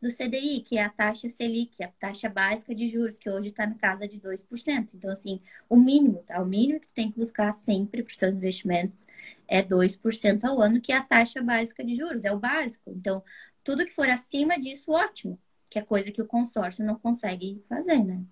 do 0.00 0.08
CDI, 0.08 0.62
que 0.62 0.78
é 0.78 0.84
a 0.84 0.88
taxa 0.88 1.28
Selic, 1.28 1.84
a 1.84 1.88
taxa 1.88 2.30
básica 2.30 2.74
de 2.74 2.88
juros, 2.88 3.18
que 3.18 3.28
hoje 3.28 3.48
está 3.48 3.66
na 3.66 3.74
casa 3.74 4.08
de 4.08 4.18
2%. 4.18 4.88
Então, 4.94 5.10
assim, 5.10 5.38
o 5.68 5.76
mínimo, 5.76 6.22
tá? 6.26 6.40
O 6.40 6.46
mínimo 6.46 6.80
que 6.80 6.88
tu 6.88 6.94
tem 6.94 7.12
que 7.12 7.18
buscar 7.18 7.52
sempre 7.52 8.02
para 8.02 8.10
os 8.10 8.18
seus 8.18 8.34
investimentos 8.34 9.06
é 9.46 9.62
2% 9.62 10.44
ao 10.44 10.62
ano, 10.62 10.80
que 10.80 10.92
é 10.92 10.96
a 10.96 11.02
taxa 11.02 11.42
básica 11.42 11.84
de 11.84 11.94
juros, 11.94 12.24
é 12.24 12.32
o 12.32 12.40
básico. 12.40 12.90
Então, 12.90 13.22
tudo 13.62 13.84
que 13.84 13.92
for 13.92 14.08
acima 14.08 14.58
disso, 14.58 14.92
ótimo, 14.92 15.38
que 15.68 15.78
é 15.78 15.82
coisa 15.82 16.10
que 16.10 16.22
o 16.22 16.26
consórcio 16.26 16.86
não 16.86 16.94
consegue 16.98 17.62
fazer, 17.68 18.02
né? 18.02 18.22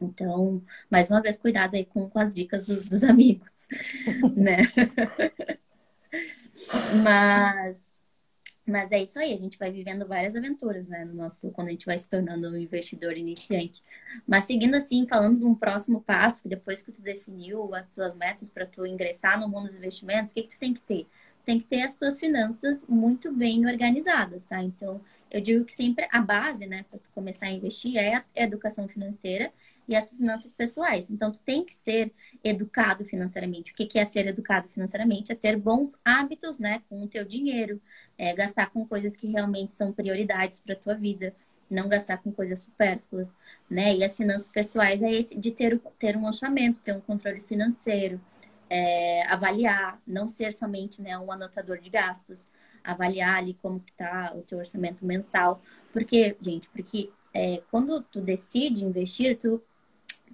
Então, 0.00 0.64
mais 0.90 1.10
uma 1.10 1.20
vez, 1.20 1.36
cuidado 1.36 1.74
aí 1.74 1.84
com, 1.84 2.08
com 2.08 2.18
as 2.18 2.32
dicas 2.32 2.64
dos, 2.64 2.86
dos 2.86 3.04
amigos, 3.04 3.68
né? 4.34 4.62
Mas 7.02 7.86
mas 8.66 8.90
é 8.90 9.00
isso 9.00 9.18
aí, 9.18 9.32
a 9.32 9.38
gente 9.38 9.56
vai 9.58 9.70
vivendo 9.70 10.06
várias 10.06 10.34
aventuras, 10.34 10.88
né, 10.88 11.04
no 11.04 11.14
nosso, 11.14 11.50
quando 11.52 11.68
a 11.68 11.70
gente 11.70 11.86
vai 11.86 11.96
se 11.98 12.08
tornando 12.08 12.48
um 12.48 12.56
investidor 12.56 13.16
iniciante. 13.16 13.80
Mas 14.26 14.44
seguindo 14.44 14.74
assim, 14.74 15.06
falando 15.06 15.38
de 15.38 15.44
um 15.44 15.54
próximo 15.54 16.02
passo, 16.02 16.48
depois 16.48 16.82
que 16.82 16.90
tu 16.90 17.00
definiu 17.00 17.72
as 17.74 17.86
tuas 17.94 18.16
metas 18.16 18.50
para 18.50 18.66
tu 18.66 18.84
ingressar 18.84 19.38
no 19.38 19.48
mundo 19.48 19.68
dos 19.68 19.76
investimentos, 19.76 20.32
o 20.32 20.34
que, 20.34 20.42
que 20.42 20.56
tu 20.56 20.58
tem 20.58 20.74
que 20.74 20.80
ter? 20.82 21.06
Tem 21.44 21.60
que 21.60 21.66
ter 21.66 21.82
as 21.82 21.94
tuas 21.94 22.18
finanças 22.18 22.84
muito 22.88 23.32
bem 23.32 23.64
organizadas, 23.66 24.42
tá? 24.42 24.60
Então, 24.60 25.00
eu 25.30 25.40
digo 25.40 25.64
que 25.64 25.72
sempre 25.72 26.08
a 26.10 26.20
base, 26.20 26.66
né, 26.66 26.84
para 26.90 26.98
tu 26.98 27.08
começar 27.14 27.46
a 27.46 27.52
investir 27.52 27.96
é 27.96 28.16
a 28.16 28.24
educação 28.36 28.88
financeira 28.88 29.48
e 29.88 29.94
as 29.94 30.10
finanças 30.10 30.52
pessoais. 30.52 31.10
Então, 31.10 31.30
tu 31.32 31.38
tem 31.40 31.64
que 31.64 31.72
ser 31.72 32.12
educado 32.42 33.04
financeiramente. 33.04 33.72
O 33.72 33.74
que 33.74 33.98
é 33.98 34.04
ser 34.04 34.26
educado 34.26 34.68
financeiramente? 34.68 35.32
É 35.32 35.34
ter 35.34 35.56
bons 35.56 35.96
hábitos, 36.04 36.58
né, 36.58 36.82
com 36.88 37.02
o 37.02 37.08
teu 37.08 37.24
dinheiro, 37.24 37.80
é 38.18 38.34
gastar 38.34 38.70
com 38.70 38.86
coisas 38.86 39.16
que 39.16 39.26
realmente 39.28 39.72
são 39.72 39.92
prioridades 39.92 40.58
para 40.58 40.76
tua 40.76 40.94
vida, 40.94 41.34
não 41.70 41.88
gastar 41.88 42.18
com 42.18 42.32
coisas 42.32 42.60
supérfluas, 42.60 43.36
né? 43.68 43.94
E 43.96 44.04
as 44.04 44.16
finanças 44.16 44.48
pessoais 44.48 45.02
é 45.02 45.10
esse 45.10 45.38
de 45.38 45.50
ter, 45.50 45.80
ter 45.98 46.16
um 46.16 46.24
orçamento, 46.24 46.80
ter 46.80 46.92
um 46.94 47.00
controle 47.00 47.40
financeiro, 47.40 48.20
é, 48.70 49.22
avaliar, 49.26 50.00
não 50.06 50.28
ser 50.28 50.52
somente 50.52 51.00
né, 51.02 51.16
um 51.18 51.30
anotador 51.30 51.78
de 51.78 51.90
gastos, 51.90 52.48
avaliar 52.84 53.38
ali 53.38 53.54
como 53.54 53.80
que 53.80 53.92
tá 53.92 54.32
o 54.34 54.42
teu 54.42 54.58
orçamento 54.58 55.04
mensal. 55.04 55.60
Porque, 55.92 56.36
gente, 56.40 56.68
porque 56.70 57.10
é, 57.34 57.62
quando 57.70 58.00
tu 58.02 58.20
decide 58.20 58.84
investir, 58.84 59.38
tu 59.38 59.62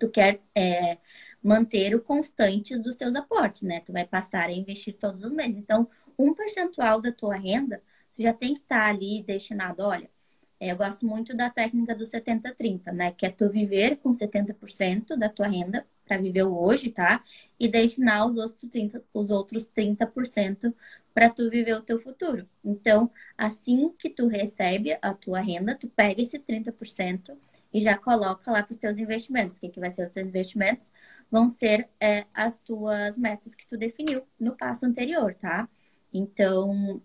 tu 0.02 0.08
quer 0.08 0.40
é, 0.52 0.98
manter 1.40 1.94
o 1.94 2.02
constante 2.02 2.76
dos 2.76 2.96
teus 2.96 3.14
aportes, 3.14 3.62
né? 3.62 3.78
Tu 3.78 3.92
vai 3.92 4.04
passar 4.04 4.48
a 4.48 4.52
investir 4.52 4.94
todos 4.98 5.22
os 5.22 5.30
meses. 5.30 5.56
Então, 5.56 5.88
um 6.18 6.34
percentual 6.34 7.00
da 7.00 7.12
tua 7.12 7.36
renda, 7.36 7.80
tu 8.12 8.20
já 8.20 8.32
tem 8.32 8.54
que 8.54 8.62
estar 8.62 8.80
tá 8.80 8.88
ali 8.88 9.22
destinado. 9.22 9.80
Olha, 9.84 10.10
é, 10.58 10.72
eu 10.72 10.76
gosto 10.76 11.06
muito 11.06 11.36
da 11.36 11.48
técnica 11.50 11.94
do 11.94 12.04
70-30, 12.04 12.90
né? 12.92 13.12
Que 13.12 13.26
é 13.26 13.30
tu 13.30 13.48
viver 13.48 13.96
com 13.98 14.12
70% 14.12 15.16
da 15.16 15.28
tua 15.28 15.46
renda 15.46 15.86
para 16.04 16.18
viver 16.18 16.42
hoje, 16.42 16.90
tá? 16.90 17.22
E 17.60 17.68
destinar 17.68 18.26
os 18.26 18.36
outros 18.36 18.64
30%, 18.64 19.04
os 19.14 19.30
outros 19.30 19.68
30% 19.68 20.74
para 21.14 21.30
tu 21.30 21.48
viver 21.48 21.74
o 21.74 21.82
teu 21.82 22.00
futuro. 22.00 22.48
Então, 22.64 23.08
assim 23.38 23.92
que 23.96 24.10
tu 24.10 24.26
recebe 24.26 24.98
a 25.00 25.14
tua 25.14 25.40
renda, 25.40 25.76
tu 25.76 25.88
pega 25.88 26.20
esse 26.22 26.40
30% 26.40 27.36
e 27.72 27.80
já 27.80 27.96
coloca 27.96 28.50
lá 28.50 28.62
para 28.62 28.72
os 28.72 28.78
teus 28.78 28.98
investimentos. 28.98 29.56
O 29.56 29.60
que, 29.60 29.68
que 29.70 29.80
vai 29.80 29.90
ser 29.90 30.06
os 30.06 30.12
teus 30.12 30.28
investimentos? 30.28 30.92
Vão 31.30 31.48
ser 31.48 31.88
é, 32.00 32.26
as 32.34 32.58
tuas 32.58 33.18
metas 33.18 33.54
que 33.54 33.66
tu 33.66 33.76
definiu 33.78 34.22
no 34.38 34.56
passo 34.56 34.86
anterior, 34.86 35.34
tá? 35.34 35.68
Então, 36.12 37.00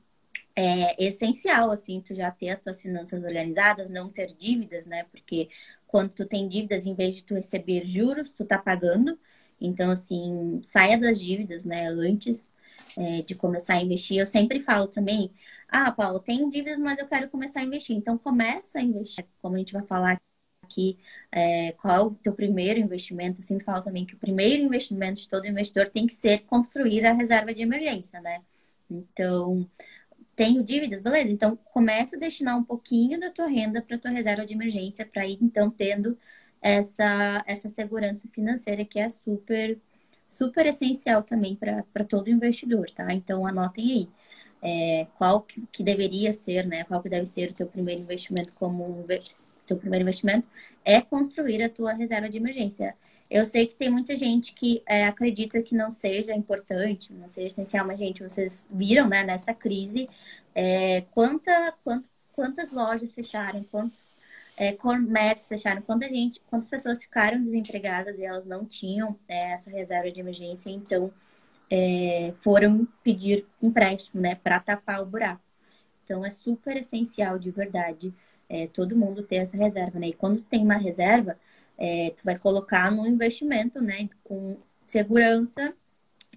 é 0.55 1.05
essencial, 1.05 1.71
assim, 1.71 2.01
tu 2.01 2.15
já 2.15 2.31
ter 2.31 2.49
as 2.49 2.61
tuas 2.61 2.81
finanças 2.81 3.23
organizadas, 3.23 3.89
não 3.89 4.09
ter 4.09 4.33
dívidas, 4.35 4.87
né? 4.87 5.05
Porque 5.11 5.49
quando 5.87 6.09
tu 6.11 6.25
tem 6.25 6.47
dívidas, 6.49 6.85
em 6.85 6.95
vez 6.95 7.17
de 7.17 7.23
tu 7.23 7.35
receber 7.35 7.85
juros, 7.85 8.31
tu 8.31 8.43
tá 8.45 8.57
pagando. 8.57 9.17
Então, 9.61 9.91
assim, 9.91 10.59
saia 10.63 10.97
das 10.99 11.19
dívidas, 11.19 11.65
né? 11.65 11.87
Antes 11.87 12.51
é, 12.97 13.21
de 13.21 13.35
começar 13.35 13.75
a 13.75 13.81
investir. 13.83 14.17
Eu 14.17 14.27
sempre 14.27 14.59
falo 14.59 14.87
também, 14.87 15.31
ah, 15.67 15.91
Paulo, 15.91 16.19
tenho 16.19 16.49
dívidas, 16.49 16.79
mas 16.79 16.99
eu 16.99 17.07
quero 17.07 17.29
começar 17.29 17.61
a 17.61 17.63
investir. 17.63 17.95
Então, 17.95 18.17
começa 18.17 18.79
a 18.79 18.81
investir, 18.81 19.25
como 19.41 19.55
a 19.55 19.59
gente 19.59 19.73
vai 19.73 19.83
falar 19.83 20.19
aqui 20.67 20.97
é, 21.31 21.71
qual 21.73 21.95
é 21.95 22.01
o 22.01 22.11
teu 22.11 22.33
primeiro 22.33 22.79
investimento. 22.79 23.39
Eu 23.39 23.43
sempre 23.43 23.65
falo 23.65 23.83
também 23.83 24.05
que 24.05 24.15
o 24.15 24.17
primeiro 24.17 24.63
investimento 24.63 25.21
de 25.21 25.29
todo 25.29 25.47
investidor 25.47 25.89
tem 25.89 26.07
que 26.07 26.13
ser 26.13 26.41
construir 26.45 27.05
a 27.05 27.13
reserva 27.13 27.53
de 27.53 27.61
emergência, 27.61 28.21
né? 28.21 28.41
Então, 28.89 29.67
tenho 30.35 30.63
dívidas, 30.63 31.01
beleza? 31.01 31.31
Então, 31.31 31.55
começa 31.73 32.15
a 32.15 32.19
destinar 32.19 32.57
um 32.57 32.63
pouquinho 32.63 33.19
da 33.19 33.31
tua 33.31 33.47
renda 33.47 33.81
para 33.81 33.97
tua 33.97 34.11
reserva 34.11 34.45
de 34.45 34.53
emergência, 34.53 35.05
para 35.05 35.25
ir, 35.27 35.39
então, 35.41 35.69
tendo 35.69 36.17
essa, 36.61 37.43
essa 37.47 37.69
segurança 37.69 38.27
financeira 38.31 38.85
que 38.85 38.99
é 38.99 39.09
super, 39.09 39.79
super 40.29 40.65
essencial 40.65 41.23
também 41.23 41.55
para 41.55 42.03
todo 42.03 42.29
investidor, 42.29 42.89
tá? 42.91 43.13
Então, 43.13 43.45
anotem 43.47 43.91
aí. 43.91 44.09
É, 44.61 45.07
qual 45.17 45.41
que, 45.41 45.61
que, 45.71 45.83
deveria 45.83 46.33
ser, 46.33 46.65
né? 46.65 46.83
Qual 46.83 47.01
que 47.01 47.09
deve 47.09 47.25
ser 47.25 47.51
o 47.51 47.53
teu 47.53 47.67
primeiro 47.67 48.01
investimento 48.01 48.51
como 48.53 49.05
teu 49.67 49.77
primeiro 49.77 50.03
investimento 50.03 50.47
é 50.83 51.01
construir 51.01 51.61
a 51.61 51.69
tua 51.69 51.93
reserva 51.93 52.29
de 52.29 52.37
emergência. 52.37 52.95
Eu 53.29 53.45
sei 53.45 53.67
que 53.67 53.75
tem 53.75 53.89
muita 53.89 54.15
gente 54.15 54.53
que 54.53 54.81
é, 54.87 55.05
acredita 55.05 55.61
que 55.61 55.75
não 55.75 55.91
seja 55.91 56.33
importante, 56.33 57.11
não 57.11 57.27
seja 57.27 57.47
essencial, 57.47 57.85
mas, 57.85 57.99
gente, 57.99 58.23
vocês 58.23 58.67
viram, 58.71 59.07
né, 59.07 59.23
nessa 59.23 59.53
crise, 59.53 60.07
é, 60.55 61.01
quanta, 61.11 61.73
quant, 61.83 62.03
quantas 62.33 62.71
lojas 62.71 63.13
fecharam, 63.13 63.63
quantos 63.65 64.17
é, 64.55 64.71
comércios 64.71 65.49
fecharam, 65.49 65.81
quanta 65.81 66.07
gente, 66.07 66.41
quantas 66.49 66.69
pessoas 66.69 67.03
ficaram 67.03 67.41
desempregadas 67.43 68.17
e 68.17 68.23
elas 68.23 68.45
não 68.45 68.65
tinham 68.65 69.19
é, 69.27 69.51
essa 69.51 69.69
reserva 69.69 70.09
de 70.09 70.21
emergência, 70.21 70.69
então 70.69 71.11
é, 71.69 72.33
foram 72.39 72.87
pedir 73.03 73.45
empréstimo, 73.61 74.21
né, 74.21 74.35
para 74.35 74.59
tapar 74.59 75.01
o 75.01 75.05
buraco. 75.05 75.41
Então, 76.05 76.25
é 76.25 76.31
super 76.31 76.77
essencial, 76.77 77.37
de 77.37 77.51
verdade, 77.51 78.13
é, 78.49 78.67
todo 78.67 78.95
mundo 78.95 79.23
ter 79.23 79.37
essa 79.37 79.57
reserva, 79.57 79.99
né? 79.99 80.09
E 80.09 80.13
quando 80.13 80.41
tem 80.41 80.63
uma 80.63 80.77
reserva, 80.77 81.37
é, 81.77 82.11
tu 82.15 82.23
vai 82.23 82.37
colocar 82.37 82.91
no 82.91 83.05
investimento, 83.05 83.81
né? 83.81 84.09
Com 84.23 84.57
segurança, 84.85 85.73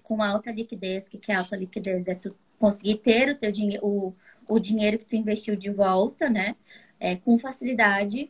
com 0.03 0.21
alta 0.21 0.51
liquidez. 0.51 1.07
O 1.07 1.09
que 1.09 1.31
é 1.31 1.35
alta 1.35 1.55
liquidez? 1.55 2.07
É 2.07 2.15
tu 2.15 2.35
conseguir 2.59 2.97
ter 2.97 3.29
o 3.29 3.37
teu 3.37 3.51
dinheiro, 3.51 3.85
o, 3.85 4.13
o 4.49 4.59
dinheiro 4.59 4.99
que 4.99 5.05
tu 5.05 5.15
investiu 5.15 5.55
de 5.55 5.69
volta, 5.69 6.29
né? 6.29 6.55
É, 6.99 7.15
com 7.15 7.39
facilidade 7.39 8.29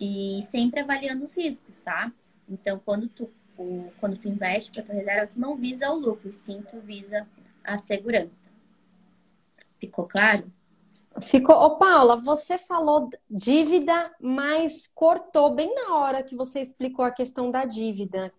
e 0.00 0.40
sempre 0.42 0.80
avaliando 0.80 1.22
os 1.22 1.36
riscos, 1.36 1.80
tá? 1.80 2.12
Então, 2.48 2.80
quando 2.84 3.08
tu, 3.08 3.30
o, 3.58 3.90
quando 4.00 4.16
tu 4.16 4.28
investe 4.28 4.70
para 4.70 4.82
tua 4.82 4.94
reserva, 4.94 5.26
tu 5.26 5.40
não 5.40 5.56
visa 5.56 5.90
o 5.90 5.98
lucro, 5.98 6.32
sim, 6.32 6.62
tu 6.70 6.80
visa 6.80 7.26
a 7.64 7.76
segurança. 7.76 8.50
Ficou 9.78 10.06
claro? 10.06 10.50
Ficou. 11.22 11.54
Ô, 11.54 11.76
Paula, 11.76 12.16
você 12.16 12.58
falou 12.58 13.10
dívida, 13.30 14.14
mas 14.20 14.86
cortou 14.94 15.54
bem 15.54 15.74
na 15.74 15.96
hora 15.96 16.22
que 16.22 16.36
você 16.36 16.60
explicou 16.60 17.04
a 17.04 17.10
questão 17.10 17.50
da 17.50 17.64
dívida. 17.64 18.32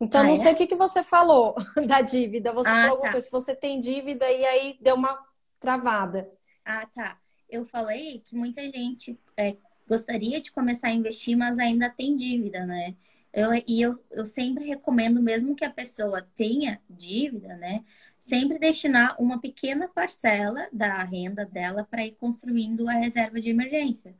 Então, 0.00 0.20
ah, 0.20 0.24
não 0.24 0.32
é? 0.32 0.36
sei 0.36 0.52
o 0.52 0.56
que, 0.56 0.66
que 0.66 0.76
você 0.76 1.02
falou 1.02 1.54
da 1.86 2.00
dívida. 2.00 2.52
Você 2.52 2.68
ah, 2.68 2.88
falou 2.88 3.02
tá. 3.02 3.20
se 3.20 3.30
você 3.30 3.54
tem 3.54 3.80
dívida 3.80 4.30
e 4.30 4.44
aí 4.44 4.78
deu 4.80 4.94
uma 4.94 5.18
travada. 5.58 6.30
Ah, 6.64 6.86
tá. 6.86 7.18
Eu 7.48 7.64
falei 7.64 8.20
que 8.20 8.36
muita 8.36 8.62
gente 8.62 9.18
é, 9.36 9.56
gostaria 9.88 10.40
de 10.40 10.52
começar 10.52 10.88
a 10.88 10.92
investir, 10.92 11.36
mas 11.36 11.58
ainda 11.58 11.88
tem 11.88 12.16
dívida, 12.16 12.64
né? 12.64 12.94
Eu, 13.32 13.50
e 13.66 13.80
eu, 13.82 14.02
eu 14.10 14.26
sempre 14.26 14.64
recomendo, 14.64 15.22
mesmo 15.22 15.54
que 15.54 15.64
a 15.64 15.70
pessoa 15.70 16.22
tenha 16.34 16.80
dívida, 16.88 17.56
né? 17.56 17.84
Sempre 18.18 18.58
destinar 18.58 19.20
uma 19.20 19.40
pequena 19.40 19.86
parcela 19.88 20.68
da 20.72 21.02
renda 21.04 21.44
dela 21.44 21.84
para 21.84 22.06
ir 22.06 22.12
construindo 22.12 22.88
a 22.88 22.92
reserva 22.92 23.38
de 23.38 23.50
emergência. 23.50 24.14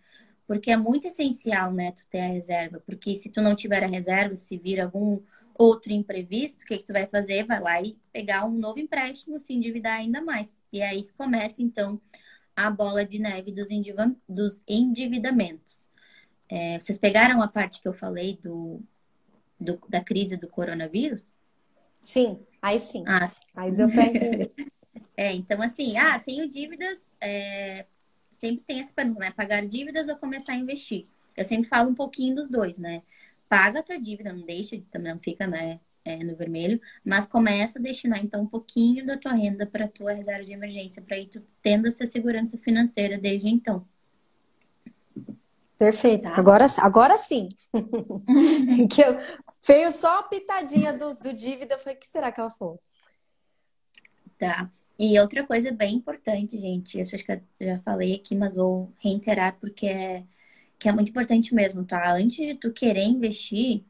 Porque 0.47 0.71
é 0.71 0.77
muito 0.77 1.07
essencial, 1.07 1.73
né, 1.73 1.93
tu 1.93 2.07
ter 2.09 2.21
a 2.21 2.29
reserva. 2.29 2.81
Porque 2.87 3.15
se 3.15 3.31
tu 3.31 3.41
não 3.43 3.55
tiver 3.55 3.83
a 3.85 3.87
reserva, 3.87 4.37
se 4.37 4.57
vir 4.59 4.81
algum 4.81 5.21
outro 5.59 5.93
imprevisto, 5.93 6.63
o 6.63 6.67
que, 6.67 6.79
que 6.79 6.85
tu 6.85 6.93
vai 6.93 7.07
fazer? 7.07 7.45
Vai 7.45 7.61
lá 7.61 7.83
e 7.83 7.99
pegar 8.13 8.47
um 8.47 8.53
novo 8.53 8.79
empréstimo, 8.79 9.41
se 9.41 9.53
endividar 9.53 9.99
ainda 9.99 10.23
mais. 10.23 10.55
E 10.73 10.81
aí 10.81 11.05
começa, 11.17 11.61
então, 11.63 12.01
a 12.57 12.71
bola 12.71 13.05
de 13.05 13.19
neve 13.19 13.53
dos, 13.53 13.69
dos 14.29 14.63
endividamentos. 14.67 15.89
É, 16.49 16.81
vocês 16.81 16.99
pegaram 16.99 17.43
a 17.43 17.49
parte 17.49 17.83
que 17.83 17.89
eu 17.89 17.93
falei 17.93 18.39
do, 18.43 18.83
do, 19.61 19.79
da 19.89 20.03
crise 20.03 20.37
do 20.37 20.49
coronavírus? 20.49 21.37
Sim, 22.01 22.39
aí 22.63 22.79
sim. 22.79 23.05
Ah. 23.07 23.31
Aí 23.55 23.73
deu 23.73 23.91
pra 23.91 24.07
entender. 24.07 24.53
é, 25.17 25.33
então 25.33 25.61
assim, 25.61 25.97
ah, 25.97 26.19
tenho 26.19 26.49
dívidas, 26.49 26.99
é, 27.21 27.87
sempre 28.33 28.65
tem 28.67 28.81
essa 28.81 28.93
pergunta, 28.93 29.21
né? 29.21 29.31
Pagar 29.33 29.67
dívidas 29.67 30.09
ou 30.09 30.17
começar 30.17 30.53
a 30.53 30.57
investir? 30.57 31.07
Eu 31.37 31.45
sempre 31.45 31.69
falo 31.69 31.91
um 31.91 31.95
pouquinho 31.95 32.37
dos 32.37 32.49
dois, 32.49 32.79
né? 32.79 33.03
Paga 33.49 33.81
a 33.81 33.83
tua 33.83 33.99
dívida, 33.99 34.33
não 34.33 34.45
deixa, 34.45 34.81
também 34.91 35.13
não 35.13 35.21
fica, 35.21 35.47
né? 35.47 35.81
É, 36.05 36.25
no 36.25 36.35
vermelho, 36.35 36.81
mas 37.05 37.27
começa 37.27 37.79
a 37.79 37.83
destinar 37.83 38.25
então 38.25 38.41
um 38.41 38.47
pouquinho 38.47 39.05
da 39.05 39.19
tua 39.19 39.33
renda 39.33 39.67
para 39.67 39.85
a 39.85 39.89
tua 39.89 40.15
reserva 40.15 40.43
de 40.43 40.55
emergência, 40.55 41.03
para 41.03 41.19
ir 41.19 41.27
tu 41.27 41.43
tendo 41.63 41.87
essa 41.87 42.07
segurança 42.07 42.57
financeira 42.57 43.19
desde 43.19 43.47
então. 43.51 43.87
Perfeito. 45.79 46.25
Tá? 46.25 46.39
Agora, 46.39 46.67
agora 46.79 47.19
sim. 47.19 47.49
que 48.91 49.01
eu, 49.01 49.19
veio 49.69 49.93
só 49.93 50.21
a 50.21 50.23
pitadinha 50.23 50.93
do, 50.93 51.15
do 51.15 51.33
dívida. 51.33 51.79
Falei, 51.79 51.97
o 51.97 51.99
que 51.99 52.07
será 52.07 52.33
que 52.33 52.41
ela 52.41 52.51
falou? 52.51 52.81
Tá. 54.39 54.71
E 54.99 55.19
outra 55.21 55.47
coisa 55.47 55.71
bem 55.71 55.97
importante, 55.97 56.59
gente, 56.59 56.97
eu 56.97 57.03
acho 57.03 57.25
que 57.25 57.33
eu 57.33 57.41
já 57.61 57.79
falei 57.83 58.15
aqui, 58.17 58.35
mas 58.35 58.55
vou 58.55 58.93
reiterar 58.99 59.57
porque 59.61 59.87
é, 59.87 60.25
que 60.79 60.89
é 60.89 60.93
muito 60.93 61.11
importante 61.11 61.55
mesmo, 61.55 61.85
tá? 61.85 62.13
Antes 62.15 62.47
de 62.47 62.55
tu 62.55 62.73
querer 62.73 63.05
investir 63.05 63.85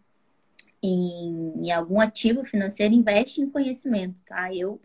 em, 0.83 1.67
em 1.67 1.71
algum 1.73 2.01
ativo 2.01 2.45
financeiro, 2.45 2.95
investe 2.95 3.41
em 3.41 3.51
conhecimento, 3.51 4.23
tá? 4.23 4.55
Eu 4.55 4.81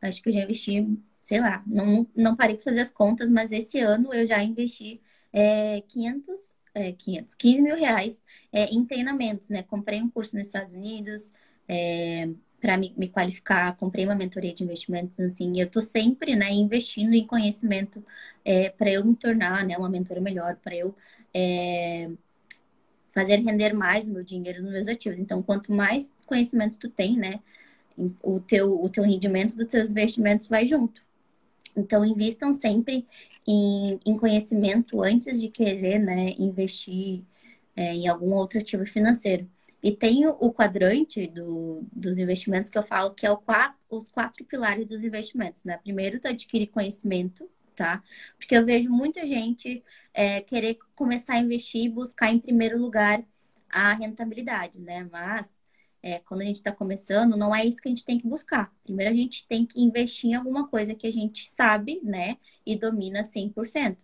acho 0.00 0.22
que 0.22 0.28
eu 0.28 0.32
já 0.34 0.40
investi, 0.40 0.98
sei 1.20 1.40
lá, 1.40 1.62
não, 1.66 2.06
não 2.14 2.36
parei 2.36 2.56
para 2.56 2.64
fazer 2.64 2.80
as 2.80 2.92
contas, 2.92 3.30
mas 3.30 3.52
esse 3.52 3.80
ano 3.80 4.14
eu 4.14 4.26
já 4.26 4.42
investi 4.42 5.00
é, 5.32 5.80
500, 5.82 6.54
é, 6.76 6.92
500, 6.92 7.34
15 7.34 7.62
mil 7.62 7.76
reais 7.76 8.22
é, 8.52 8.66
em 8.66 8.84
treinamentos, 8.84 9.48
né? 9.48 9.62
Comprei 9.62 10.00
um 10.02 10.10
curso 10.10 10.36
nos 10.36 10.46
Estados 10.46 10.74
Unidos 10.74 11.32
é, 11.66 12.28
para 12.60 12.76
me, 12.76 12.92
me, 12.96 13.08
qualificar, 13.08 13.76
comprei 13.76 14.04
uma 14.04 14.14
mentoria 14.14 14.54
de 14.54 14.62
investimentos, 14.62 15.18
assim, 15.20 15.60
eu 15.60 15.70
tô 15.70 15.80
sempre, 15.80 16.34
né, 16.34 16.50
investindo 16.52 17.12
em 17.14 17.26
conhecimento 17.26 18.04
é, 18.44 18.70
para 18.70 18.90
eu 18.90 19.04
me 19.04 19.14
tornar, 19.14 19.64
né, 19.64 19.76
uma 19.76 19.88
mentora 19.88 20.20
melhor, 20.20 20.56
para 20.56 20.74
eu 20.74 20.94
é, 21.34 22.10
fazer 23.12 23.36
render 23.36 23.72
mais 23.72 24.08
o 24.08 24.12
meu 24.12 24.22
dinheiro 24.22 24.62
nos 24.62 24.72
meus 24.72 24.88
ativos. 24.88 25.18
Então, 25.18 25.42
quanto 25.42 25.72
mais 25.72 26.12
conhecimento 26.26 26.78
tu 26.78 26.88
tem, 26.90 27.16
né, 27.16 27.40
o 28.22 28.40
teu, 28.40 28.82
o 28.82 28.88
teu 28.90 29.04
rendimento 29.04 29.56
dos 29.56 29.66
teus 29.66 29.90
investimentos 29.90 30.46
vai 30.46 30.66
junto. 30.66 31.05
Então, 31.76 32.04
invistam 32.04 32.54
sempre 32.54 33.06
em, 33.46 34.00
em 34.04 34.16
conhecimento 34.16 35.02
antes 35.02 35.40
de 35.40 35.48
querer, 35.48 35.98
né, 35.98 36.30
investir 36.38 37.24
é, 37.76 37.94
em 37.94 38.08
algum 38.08 38.34
outro 38.34 38.58
ativo 38.58 38.86
financeiro. 38.86 39.48
E 39.82 39.92
tem 39.92 40.26
o 40.26 40.52
quadrante 40.52 41.26
do, 41.28 41.86
dos 41.92 42.18
investimentos 42.18 42.70
que 42.70 42.78
eu 42.78 42.82
falo 42.82 43.14
que 43.14 43.26
é 43.26 43.30
o 43.30 43.36
quatro, 43.36 43.78
os 43.90 44.08
quatro 44.08 44.44
pilares 44.44 44.86
dos 44.86 45.04
investimentos, 45.04 45.64
né? 45.64 45.76
Primeiro, 45.78 46.18
tu 46.18 46.26
adquire 46.26 46.66
conhecimento, 46.66 47.48
tá? 47.76 48.02
Porque 48.36 48.56
eu 48.56 48.64
vejo 48.64 48.90
muita 48.90 49.24
gente 49.26 49.84
é, 50.12 50.40
querer 50.40 50.78
começar 50.96 51.34
a 51.34 51.38
investir 51.38 51.84
e 51.84 51.88
buscar 51.88 52.32
em 52.32 52.40
primeiro 52.40 52.78
lugar 52.78 53.22
a 53.70 53.92
rentabilidade, 53.94 54.80
né? 54.80 55.08
Mas 55.12 55.55
é, 56.06 56.20
quando 56.20 56.42
a 56.42 56.44
gente 56.44 56.56
está 56.56 56.70
começando, 56.70 57.36
não 57.36 57.52
é 57.54 57.64
isso 57.64 57.82
que 57.82 57.88
a 57.88 57.90
gente 57.90 58.04
tem 58.04 58.16
que 58.16 58.28
buscar. 58.28 58.72
Primeiro, 58.84 59.10
a 59.10 59.14
gente 59.14 59.44
tem 59.48 59.66
que 59.66 59.82
investir 59.82 60.30
em 60.30 60.34
alguma 60.34 60.68
coisa 60.68 60.94
que 60.94 61.04
a 61.04 61.10
gente 61.12 61.50
sabe, 61.50 62.00
né? 62.04 62.36
E 62.64 62.76
domina 62.78 63.24
100%. 63.24 63.96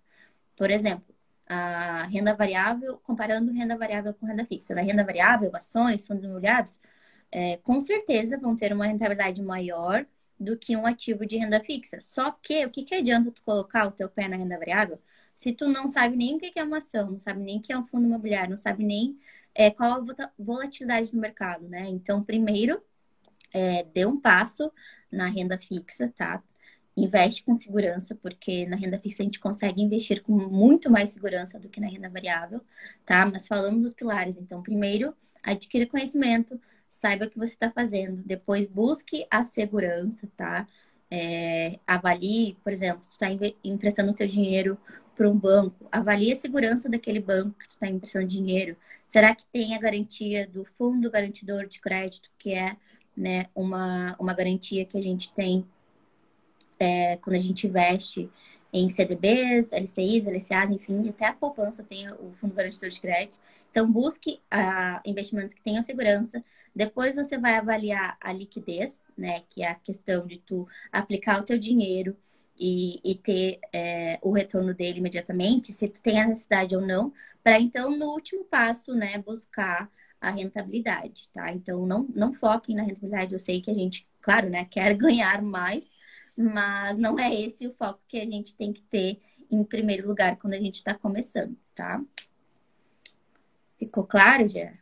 Por 0.57 0.69
exemplo, 0.71 1.15
a 1.47 2.05
renda 2.07 2.35
variável, 2.35 2.99
comparando 3.05 3.53
renda 3.53 3.77
variável 3.79 4.13
com 4.15 4.27
renda 4.27 4.45
fixa. 4.45 4.75
Na 4.75 4.83
renda 4.83 5.05
variável, 5.05 5.51
ações, 5.55 6.05
fundos 6.05 6.25
imobiliários, 6.25 6.81
é, 7.31 7.59
com 7.59 7.81
certeza 7.81 8.37
vão 8.39 8.57
ter 8.57 8.73
uma 8.73 8.87
rentabilidade 8.87 9.41
maior 9.41 10.05
do 10.41 10.57
que 10.59 10.77
um 10.77 10.87
ativo 10.87 11.25
de 11.25 11.37
renda 11.39 11.61
fixa. 11.61 12.01
Só 12.01 12.33
que 12.33 12.67
o 12.67 12.71
que, 12.71 12.83
que 12.85 12.97
adianta 12.97 13.31
tu 13.31 13.43
colocar 13.45 13.87
o 13.87 13.93
teu 13.93 14.09
pé 14.09 14.27
na 14.27 14.37
renda 14.37 14.59
variável 14.59 14.99
se 15.37 15.53
tu 15.53 15.69
não 15.69 15.89
sabe 15.89 16.17
nem 16.17 16.37
o 16.37 16.39
que 16.39 16.53
é 16.59 16.63
uma 16.63 16.79
ação, 16.79 17.11
não 17.11 17.21
sabe 17.21 17.41
nem 17.41 17.59
o 17.59 17.63
que 17.63 17.73
é 17.73 17.79
um 17.79 17.87
fundo 17.87 18.07
imobiliário, 18.07 18.51
não 18.51 18.57
sabe 18.57 18.85
nem 18.85 19.19
é, 19.55 19.71
qual 19.71 19.93
a 20.01 20.31
volatilidade 20.39 21.15
no 21.15 21.21
mercado, 21.21 21.69
né? 21.69 21.87
Então, 21.89 22.23
primeiro, 22.23 22.83
é, 23.53 23.85
dê 23.85 24.07
um 24.07 24.19
passo 24.21 24.73
na 25.11 25.29
renda 25.29 25.59
fixa, 25.59 26.13
tá? 26.17 26.43
Investe 26.97 27.43
com 27.43 27.57
segurança, 27.57 28.15
porque 28.15 28.67
na 28.67 28.77
renda 28.77 28.99
fixa 28.99 29.23
a 29.23 29.25
gente 29.25 29.41
consegue 29.41 29.83
investir 29.83 30.23
com 30.23 30.33
muito 30.33 30.91
mais 30.91 31.11
segurança 31.11 31.59
do 31.59 31.69
que 31.69 31.81
na 31.81 31.89
renda 31.89 32.09
variável, 32.09 32.61
tá? 33.05 33.25
Mas 33.27 33.47
falando 33.47 33.83
dos 33.83 33.93
pilares, 33.93 34.37
então, 34.39 34.63
primeiro, 34.63 35.15
adquira 35.43 35.87
conhecimento, 35.87 36.61
saiba 36.89 37.25
o 37.25 37.31
que 37.31 37.39
você 37.39 37.55
está 37.55 37.71
fazendo. 37.71 38.23
Depois, 38.23 38.67
busque 38.67 39.27
a 39.31 39.45
segurança, 39.45 40.29
tá? 40.37 40.67
É, 41.11 41.79
avalie, 41.87 42.57
por 42.65 42.73
exemplo, 42.73 43.05
se 43.05 43.13
está 43.13 43.27
emprestando 43.63 44.13
o 44.13 44.15
teu 44.15 44.27
dinheiro 44.27 44.79
para 45.15 45.29
um 45.29 45.39
banco, 45.39 45.87
avalie 45.93 46.33
a 46.33 46.37
segurança 46.37 46.89
daquele 46.89 47.21
banco 47.21 47.59
que 47.59 47.69
tu 47.69 47.73
está 47.73 47.87
emprestando 47.87 48.27
dinheiro. 48.27 48.77
Será 49.13 49.35
que 49.35 49.45
tem 49.53 49.75
a 49.75 49.79
garantia 49.79 50.47
do 50.47 50.65
fundo 50.65 51.11
garantidor 51.11 51.67
de 51.67 51.83
crédito, 51.83 52.31
que 52.39 52.55
é 52.55 52.79
né, 53.15 53.45
uma, 53.55 54.17
uma 54.19 54.33
garantia 54.33 54.87
que 54.87 54.97
a 54.97 55.03
gente 55.03 55.31
tem 55.35 55.67
é, 56.81 57.19
quando 57.19 57.37
a 57.37 57.39
gente 57.39 57.67
investe 57.67 58.31
em 58.73 58.89
CDBs, 58.89 59.71
LCIs, 59.71 60.27
LCAs, 60.27 60.71
enfim, 60.71 61.11
até 61.11 61.27
a 61.27 61.35
poupança 61.35 61.85
tem 61.85 62.11
o 62.11 62.33
fundo 62.33 62.55
garantidor 62.55 62.89
de 62.89 63.03
crédito. 63.03 63.39
Então, 63.71 63.93
busque 63.93 64.41
investimentos 65.05 65.53
que 65.53 65.63
tenham 65.63 65.83
segurança. 65.83 66.43
Depois 66.75 67.15
você 67.15 67.37
vai 67.37 67.57
avaliar 67.57 68.17
a 68.19 68.33
liquidez, 68.33 69.05
né? 69.15 69.43
Que 69.51 69.63
é 69.63 69.69
a 69.69 69.75
questão 69.75 70.27
de 70.27 70.39
tu 70.39 70.67
aplicar 70.91 71.39
o 71.39 71.45
teu 71.45 71.59
dinheiro 71.59 72.17
e, 72.59 73.01
e 73.05 73.15
ter 73.15 73.61
é, 73.73 74.19
o 74.23 74.33
retorno 74.33 74.75
dele 74.75 74.99
imediatamente, 74.99 75.73
se 75.73 75.89
tu 75.89 76.01
tem 76.03 76.21
a 76.21 76.27
necessidade 76.27 76.75
ou 76.75 76.83
não, 76.83 77.13
para 77.43 77.59
então, 77.59 77.97
no 77.97 78.11
último 78.11 78.45
passo, 78.45 78.95
né, 78.95 79.19
buscar 79.19 79.91
a 80.21 80.31
rentabilidade, 80.31 81.29
tá? 81.33 81.53
Então, 81.53 81.85
não, 81.85 82.07
não 82.15 82.33
foquem 82.33 82.77
na 82.77 82.85
rentabilidade. 82.85 83.33
Eu 83.35 83.41
sei 83.41 83.61
que 83.61 83.71
a 83.71 83.75
gente, 83.75 84.07
claro, 84.21 84.49
né, 84.49 84.65
quer 84.65 84.95
ganhar 84.97 85.43
mais, 85.43 85.91
mas 86.37 86.97
não 86.97 87.19
é 87.19 87.35
esse 87.35 87.67
o 87.67 87.75
foco 87.75 88.01
que 88.07 88.19
a 88.19 88.25
gente 88.25 88.55
tem 88.55 88.73
que 88.73 88.83
ter 88.83 89.21
em 89.51 89.65
primeiro 89.65 90.07
lugar 90.07 90.39
quando 90.39 90.55
a 90.55 90.61
gente 90.61 90.77
está 90.77 90.95
começando, 90.95 91.57
tá? 91.75 92.01
Ficou 93.79 94.05
claro, 94.05 94.47
Gé? 94.47 94.79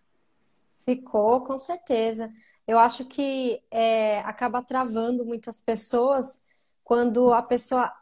Ficou, 0.81 1.43
com 1.43 1.57
certeza. 1.57 2.31
Eu 2.67 2.79
acho 2.79 3.07
que 3.07 3.63
é, 3.71 4.21
acaba 4.21 4.63
travando 4.63 5.25
muitas 5.25 5.63
pessoas 5.63 6.45
quando 6.91 7.33
a 7.33 7.41
pessoa 7.41 7.93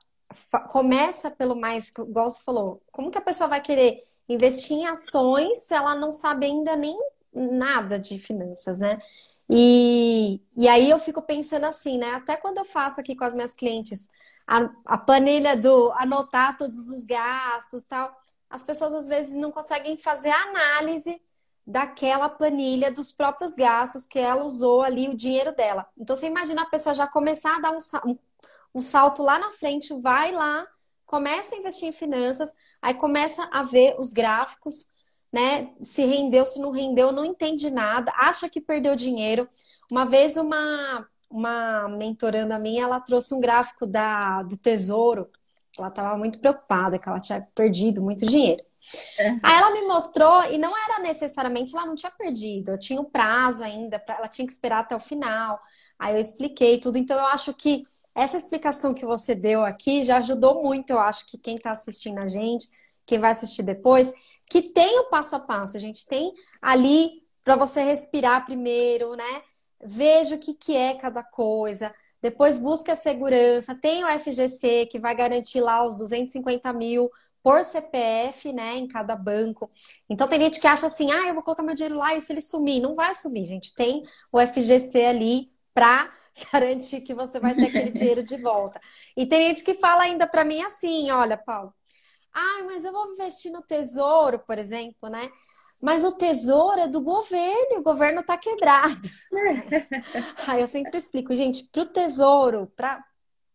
começa 0.71 1.31
pelo 1.31 1.55
mais, 1.55 1.91
igual 1.91 2.31
você 2.31 2.43
falou, 2.43 2.83
como 2.91 3.11
que 3.11 3.19
a 3.19 3.21
pessoa 3.21 3.47
vai 3.47 3.61
querer 3.61 4.03
investir 4.27 4.79
em 4.79 4.87
ações 4.87 5.59
se 5.67 5.75
ela 5.75 5.95
não 5.95 6.11
sabe 6.11 6.47
ainda 6.47 6.75
nem 6.75 6.99
nada 7.31 7.99
de 7.99 8.19
finanças, 8.19 8.79
né? 8.79 8.99
E, 9.47 10.41
e 10.57 10.67
aí 10.67 10.89
eu 10.89 10.99
fico 10.99 11.21
pensando 11.21 11.65
assim, 11.65 11.99
né? 11.99 12.15
Até 12.15 12.35
quando 12.35 12.57
eu 12.57 12.65
faço 12.65 12.99
aqui 12.99 13.15
com 13.15 13.25
as 13.25 13.35
minhas 13.35 13.53
clientes 13.53 14.09
a, 14.47 14.71
a 14.87 14.97
planilha 14.97 15.55
do 15.55 15.93
anotar 15.93 16.57
todos 16.57 16.89
os 16.89 17.05
gastos 17.05 17.85
tal, 17.85 18.11
as 18.49 18.65
pessoas 18.65 18.95
às 18.95 19.07
vezes 19.07 19.35
não 19.35 19.51
conseguem 19.51 19.99
fazer 19.99 20.31
a 20.31 20.43
análise 20.45 21.21
daquela 21.67 22.31
planilha 22.31 22.91
dos 22.91 23.13
próprios 23.13 23.53
gastos 23.53 24.07
que 24.07 24.19
ela 24.19 24.47
usou 24.47 24.81
ali, 24.81 25.11
o 25.11 25.15
dinheiro 25.15 25.55
dela. 25.55 25.87
Então 25.99 26.17
você 26.17 26.27
imagina 26.27 26.63
a 26.63 26.71
pessoa 26.71 26.95
já 26.95 27.07
começar 27.07 27.57
a 27.57 27.61
dar 27.61 27.73
um, 27.73 28.11
um 28.11 28.17
um 28.75 28.81
salto 28.81 29.23
lá 29.23 29.39
na 29.39 29.51
frente, 29.53 29.93
vai 30.01 30.33
lá, 30.33 30.67
começa 31.07 31.55
a 31.55 31.59
investir 31.59 31.89
em 31.89 31.93
finanças, 31.93 32.55
aí 32.81 32.95
começa 32.95 33.49
a 33.53 33.63
ver 33.63 33.97
os 33.99 34.13
gráficos, 34.13 34.91
né? 35.33 35.71
Se 35.83 36.05
rendeu, 36.05 36.47
se 36.47 36.61
não 36.61 36.71
rendeu, 36.71 37.13
não 37.13 37.25
entende 37.25 37.71
nada, 37.71 38.13
acha 38.17 38.49
que 38.49 38.61
perdeu 38.61 38.95
dinheiro. 38.95 39.49
Uma 39.91 40.05
vez 40.05 40.37
uma 40.37 41.07
uma 41.31 41.89
mentoranda 41.91 42.59
minha, 42.59 42.85
ela 42.85 43.01
trouxe 43.01 43.35
um 43.35 43.41
gráfico 43.41 43.87
da 43.87 44.43
do 44.43 44.57
Tesouro. 44.57 45.31
Ela 45.79 45.89
estava 45.89 46.17
muito 46.17 46.41
preocupada 46.41 46.99
que 46.99 47.09
ela 47.09 47.21
tinha 47.21 47.47
perdido 47.55 48.03
muito 48.03 48.25
dinheiro. 48.25 48.63
Uhum. 49.19 49.41
Aí 49.43 49.57
ela 49.59 49.71
me 49.73 49.83
mostrou 49.83 50.45
e 50.45 50.59
não 50.59 50.73
era 50.77 51.01
necessariamente, 51.01 51.77
ela 51.77 51.87
não 51.87 51.95
tinha 51.95 52.11
perdido, 52.13 52.71
eu 52.71 52.79
tinha 52.79 53.01
o 53.01 53.05
um 53.05 53.11
prazo 53.11 53.63
ainda, 53.65 53.99
pra, 53.99 54.17
ela 54.17 54.29
tinha 54.29 54.47
que 54.47 54.53
esperar 54.53 54.81
até 54.81 54.97
o 54.97 55.01
final. 55.01 55.61
Aí 55.99 56.15
eu 56.15 56.21
expliquei 56.21 56.79
tudo, 56.79 56.97
então 56.97 57.19
eu 57.19 57.27
acho 57.27 57.53
que 57.55 57.85
essa 58.19 58.37
explicação 58.37 58.93
que 58.93 59.07
você 59.07 59.33
deu 59.33 59.65
aqui 59.65 60.03
já 60.03 60.19
ajudou 60.19 60.61
muito, 60.61 60.91
eu 60.91 60.99
acho 60.99 61.25
que 61.25 61.39
quem 61.39 61.55
está 61.55 61.71
assistindo 61.71 62.19
a 62.19 62.27
gente, 62.27 62.69
quem 63.07 63.21
vai 63.21 63.31
assistir 63.31 63.63
depois, 63.63 64.13
que 64.51 64.61
tem 64.61 64.99
o 64.99 65.05
passo 65.05 65.37
a 65.37 65.41
passo, 65.41 65.77
a 65.77 65.81
gente 65.81 66.05
tem 66.05 66.33
ali 66.61 67.23
para 67.45 67.55
você 67.55 67.81
respirar 67.81 68.45
primeiro, 68.45 69.15
né? 69.15 69.43
Veja 69.81 70.35
o 70.35 70.39
que, 70.39 70.53
que 70.53 70.77
é 70.77 70.95
cada 70.95 71.23
coisa, 71.23 71.95
depois 72.21 72.59
busque 72.59 72.91
a 72.91 72.97
segurança, 72.97 73.77
tem 73.77 74.05
o 74.05 74.19
FGC 74.19 74.87
que 74.91 74.99
vai 74.99 75.15
garantir 75.15 75.61
lá 75.61 75.87
os 75.87 75.97
250 75.97 76.73
mil 76.73 77.09
por 77.41 77.65
CPF, 77.65 78.53
né, 78.53 78.77
em 78.77 78.89
cada 78.89 79.15
banco. 79.15 79.71
Então 80.11 80.27
tem 80.27 80.41
gente 80.41 80.61
que 80.61 80.67
acha 80.67 80.87
assim, 80.87 81.13
ah, 81.13 81.29
eu 81.29 81.35
vou 81.35 81.43
colocar 81.45 81.63
meu 81.63 81.75
dinheiro 81.77 81.97
lá 81.97 82.17
e 82.17 82.21
se 82.21 82.33
ele 82.33 82.41
sumir, 82.41 82.81
não 82.81 82.97
vai 82.97 83.15
sumir, 83.15 83.45
gente. 83.45 83.75
Tem 83.77 84.03
o 84.33 84.41
FGC 84.41 85.05
ali 85.05 85.53
para 85.73 86.13
garantir 86.53 87.01
que 87.03 87.15
você 87.15 87.39
vai 87.41 87.55
ter 87.55 87.67
aquele 87.67 87.91
dinheiro 87.91 88.23
de 88.23 88.37
volta. 88.37 88.81
E 89.17 89.27
tem 89.27 89.49
gente 89.49 89.65
que 89.65 89.75
fala 89.75 90.05
ainda 90.05 90.27
para 90.27 90.45
mim 90.45 90.63
assim, 90.63 91.11
olha, 91.11 91.37
Paulo, 91.37 91.75
ah, 92.33 92.63
mas 92.67 92.85
eu 92.85 92.93
vou 92.93 93.13
investir 93.13 93.51
no 93.51 93.63
tesouro, 93.63 94.39
por 94.41 94.59
exemplo, 94.59 95.09
né? 95.09 95.31
Mas 95.81 96.05
o 96.05 96.13
tesouro 96.13 96.81
é 96.81 96.89
do 96.89 97.01
governo 97.01 97.75
e 97.75 97.79
o 97.79 97.83
governo 97.83 98.21
está 98.21 98.37
quebrado. 98.37 99.09
Aí 100.47 100.61
eu 100.61 100.67
sempre 100.67 100.99
explico, 100.99 101.35
gente, 101.35 101.69
para 101.71 101.83
o 101.83 101.87
tesouro, 101.87 102.73
para 102.75 103.05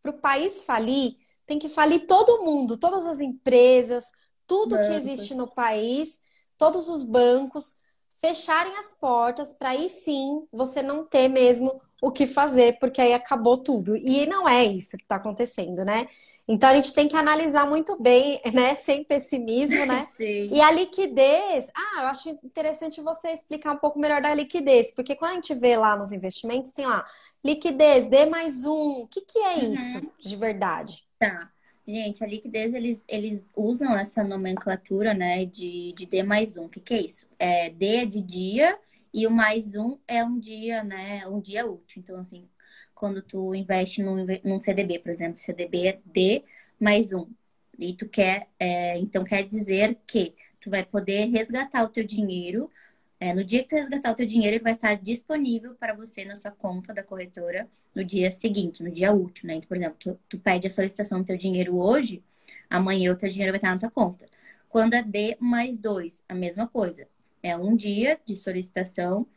o 0.06 0.14
país 0.14 0.64
falir, 0.64 1.18
tem 1.46 1.60
que 1.60 1.68
falir 1.68 2.08
todo 2.08 2.44
mundo, 2.44 2.78
todas 2.78 3.06
as 3.06 3.20
empresas, 3.20 4.06
tudo 4.48 4.80
que 4.80 4.94
existe 4.94 5.34
no 5.34 5.48
país, 5.48 6.22
todos 6.58 6.88
os 6.88 7.04
bancos, 7.04 7.84
fecharem 8.22 8.78
as 8.78 8.94
portas 8.94 9.54
para 9.54 9.70
aí 9.70 9.90
sim 9.90 10.48
você 10.50 10.82
não 10.82 11.06
ter 11.06 11.28
mesmo 11.28 11.82
o 12.04 12.12
que 12.12 12.28
fazer, 12.28 12.78
porque 12.80 13.00
aí 13.00 13.14
acabou 13.14 13.58
tudo. 13.58 13.96
E 13.96 14.26
não 14.26 14.48
é 14.48 14.66
isso 14.66 14.98
que 14.98 15.04
está 15.04 15.16
acontecendo, 15.16 15.86
né? 15.86 16.06
Então 16.46 16.70
a 16.70 16.76
gente 16.76 16.94
tem 16.94 17.08
que 17.08 17.16
analisar 17.16 17.66
muito 17.66 17.98
bem, 18.02 18.42
né? 18.54 18.76
Sem 18.76 19.06
pessimismo, 19.06 19.86
né? 19.86 20.06
Sim. 20.18 20.50
E 20.52 20.60
a 20.60 20.70
liquidez, 20.70 21.72
ah, 21.74 22.02
eu 22.02 22.08
acho 22.08 22.30
interessante 22.44 23.02
você 23.02 23.30
explicar 23.30 23.72
um 23.72 23.78
pouco 23.78 23.98
melhor 23.98 24.22
da 24.22 24.34
liquidez, 24.34 24.92
porque 24.94 25.16
quando 25.16 25.32
a 25.32 25.36
gente 25.36 25.54
vê 25.54 25.78
lá 25.78 25.96
nos 25.96 26.12
investimentos, 26.12 26.74
tem 26.74 26.86
lá, 26.86 27.06
liquidez, 27.42 28.06
D 28.06 28.26
mais 28.26 28.66
um. 28.66 29.04
O 29.04 29.08
que, 29.08 29.22
que 29.22 29.40
é 29.40 29.56
uhum. 29.60 29.74
isso 29.74 30.14
de 30.20 30.36
verdade? 30.36 31.06
Tá. 31.18 31.50
Gente, 31.88 32.22
a 32.22 32.28
liquidez, 32.28 32.74
eles, 32.74 33.06
eles 33.08 33.52
usam 33.56 33.98
essa 33.98 34.24
nomenclatura, 34.24 35.14
né, 35.14 35.46
de, 35.46 35.94
de 35.94 36.06
D 36.06 36.22
mais 36.22 36.58
um. 36.58 36.66
O 36.66 36.70
que, 36.70 36.82
que 36.82 36.94
é 36.94 37.02
isso? 37.02 37.30
É, 37.40 37.70
D 37.70 37.96
é 37.96 38.06
de 38.06 38.22
dia 38.22 38.78
e 39.14 39.28
o 39.28 39.32
mais 39.32 39.76
um 39.76 39.98
é 40.08 40.24
um 40.24 40.40
dia, 40.40 40.84
né, 40.84 41.28
um 41.28 41.40
dia 41.40 41.66
útil. 41.70 42.02
Então, 42.02 42.20
assim, 42.20 42.50
quando 42.96 43.22
tu 43.22 43.54
investe 43.56 44.02
num, 44.02 44.26
num 44.44 44.60
CDB, 44.60 45.00
por 45.00 45.10
exemplo, 45.10 45.38
CDB 45.40 45.88
é 45.88 46.02
D 46.06 46.44
mais 46.80 47.12
um. 47.14 47.28
E 47.78 47.94
tu 47.96 48.08
quer, 48.08 48.48
é, 48.60 48.98
então 48.98 49.24
quer 49.24 49.44
dizer 49.44 49.98
que 50.08 50.34
tu 50.60 50.70
vai 50.70 50.86
poder 50.86 51.26
resgatar 51.30 51.84
o 51.84 51.90
teu 51.90 52.04
dinheiro. 52.04 52.70
É, 53.20 53.34
no 53.34 53.44
dia 53.44 53.64
que 53.64 53.70
tu 53.70 53.76
resgatar 53.76 54.12
o 54.12 54.16
teu 54.16 54.26
dinheiro, 54.26 54.56
ele 54.58 54.64
vai 54.64 54.74
estar 54.74 54.96
disponível 54.96 55.76
para 55.76 55.94
você 55.94 56.26
na 56.26 56.36
sua 56.36 56.52
conta 56.52 56.94
da 56.94 57.04
corretora 57.04 57.70
no 57.96 58.04
dia 58.04 58.32
seguinte, 58.32 58.84
no 58.84 58.92
dia 58.92 59.12
útil, 59.14 59.48
né? 59.48 59.56
Então, 59.56 59.68
por 59.68 59.78
exemplo, 59.78 59.98
tu, 60.00 60.20
tu 60.30 60.40
pede 60.40 60.68
a 60.68 60.72
solicitação 60.72 61.20
do 61.20 61.26
teu 61.26 61.38
dinheiro 61.38 61.78
hoje, 61.80 62.24
amanhã 62.70 63.12
o 63.12 63.16
teu 63.16 63.30
dinheiro 63.30 63.52
vai 63.52 63.58
estar 63.60 63.74
na 63.74 63.80
tua 63.80 63.92
conta. 63.92 64.26
Quando 64.70 64.94
é 64.96 65.04
D 65.04 65.38
mais 65.40 65.78
dois, 65.78 66.24
a 66.28 66.34
mesma 66.34 66.68
coisa. 66.68 67.08
É 67.44 67.56
um 67.58 67.76
dia 67.76 68.18
de 68.26 68.38
solicitação 68.38 69.28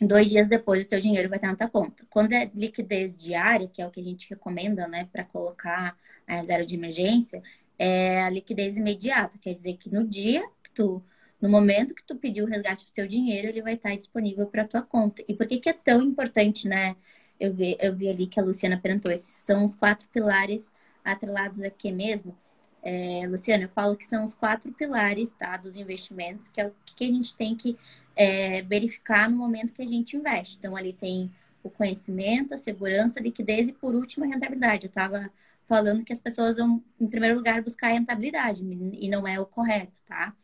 dois 0.00 0.28
dias 0.28 0.48
depois 0.48 0.84
o 0.84 0.88
seu 0.88 1.00
dinheiro 1.00 1.28
vai 1.28 1.38
estar 1.38 1.48
na 1.48 1.56
tua 1.56 1.68
conta. 1.68 2.04
Quando 2.10 2.32
é 2.32 2.50
liquidez 2.54 3.16
diária, 3.18 3.68
que 3.68 3.80
é 3.80 3.86
o 3.86 3.90
que 3.90 4.00
a 4.00 4.04
gente 4.04 4.28
recomenda, 4.28 4.86
né, 4.86 5.08
para 5.12 5.24
colocar 5.24 5.96
a 6.26 6.34
reserva 6.36 6.66
de 6.66 6.74
emergência, 6.74 7.42
é 7.78 8.22
a 8.22 8.30
liquidez 8.30 8.76
imediata, 8.76 9.38
quer 9.38 9.54
dizer 9.54 9.76
que 9.76 9.90
no 9.90 10.06
dia 10.06 10.46
que 10.62 10.70
tu, 10.72 11.02
no 11.40 11.48
momento 11.48 11.94
que 11.94 12.04
tu 12.04 12.16
pediu 12.16 12.44
o 12.44 12.48
resgate 12.48 12.84
do 12.84 12.94
seu 12.94 13.06
dinheiro, 13.06 13.48
ele 13.48 13.62
vai 13.62 13.74
estar 13.74 13.94
disponível 13.96 14.46
para 14.46 14.66
tua 14.66 14.82
conta. 14.82 15.22
E 15.26 15.34
por 15.34 15.46
que 15.46 15.58
que 15.58 15.68
é 15.68 15.72
tão 15.72 16.02
importante, 16.02 16.68
né? 16.68 16.96
Eu 17.38 17.54
vi, 17.54 17.76
eu 17.80 17.96
vi 17.96 18.08
ali 18.10 18.26
que 18.26 18.38
a 18.38 18.42
Luciana 18.42 18.78
perguntou, 18.78 19.10
esses 19.10 19.32
são 19.32 19.64
os 19.64 19.74
quatro 19.74 20.06
pilares 20.08 20.72
atrelados 21.02 21.62
aqui 21.62 21.90
mesmo. 21.90 22.36
É, 22.82 23.26
Luciana, 23.26 23.64
eu 23.64 23.68
falo 23.68 23.96
que 23.96 24.06
são 24.06 24.24
os 24.24 24.34
quatro 24.34 24.72
pilares 24.72 25.32
tá, 25.32 25.56
dos 25.56 25.76
investimentos, 25.76 26.48
que 26.48 26.60
é 26.60 26.66
o 26.66 26.72
que 26.96 27.04
a 27.04 27.08
gente 27.08 27.36
tem 27.36 27.54
que 27.54 27.76
é, 28.16 28.62
verificar 28.62 29.28
no 29.30 29.36
momento 29.36 29.72
que 29.72 29.82
a 29.82 29.86
gente 29.86 30.16
investe. 30.16 30.56
Então, 30.58 30.76
ali 30.76 30.92
tem 30.92 31.28
o 31.62 31.70
conhecimento, 31.70 32.54
a 32.54 32.58
segurança, 32.58 33.20
a 33.20 33.22
liquidez 33.22 33.68
e, 33.68 33.72
por 33.72 33.94
último, 33.94 34.24
a 34.24 34.28
rentabilidade. 34.28 34.86
Eu 34.86 34.88
estava 34.88 35.30
falando 35.68 36.04
que 36.04 36.12
as 36.12 36.20
pessoas 36.20 36.56
vão, 36.56 36.82
em 37.00 37.06
primeiro 37.06 37.36
lugar, 37.36 37.62
buscar 37.62 37.88
a 37.88 37.92
rentabilidade 37.92 38.62
e 38.64 39.08
não 39.08 39.26
é 39.28 39.38
o 39.38 39.46
correto, 39.46 40.00
tá? 40.06 40.34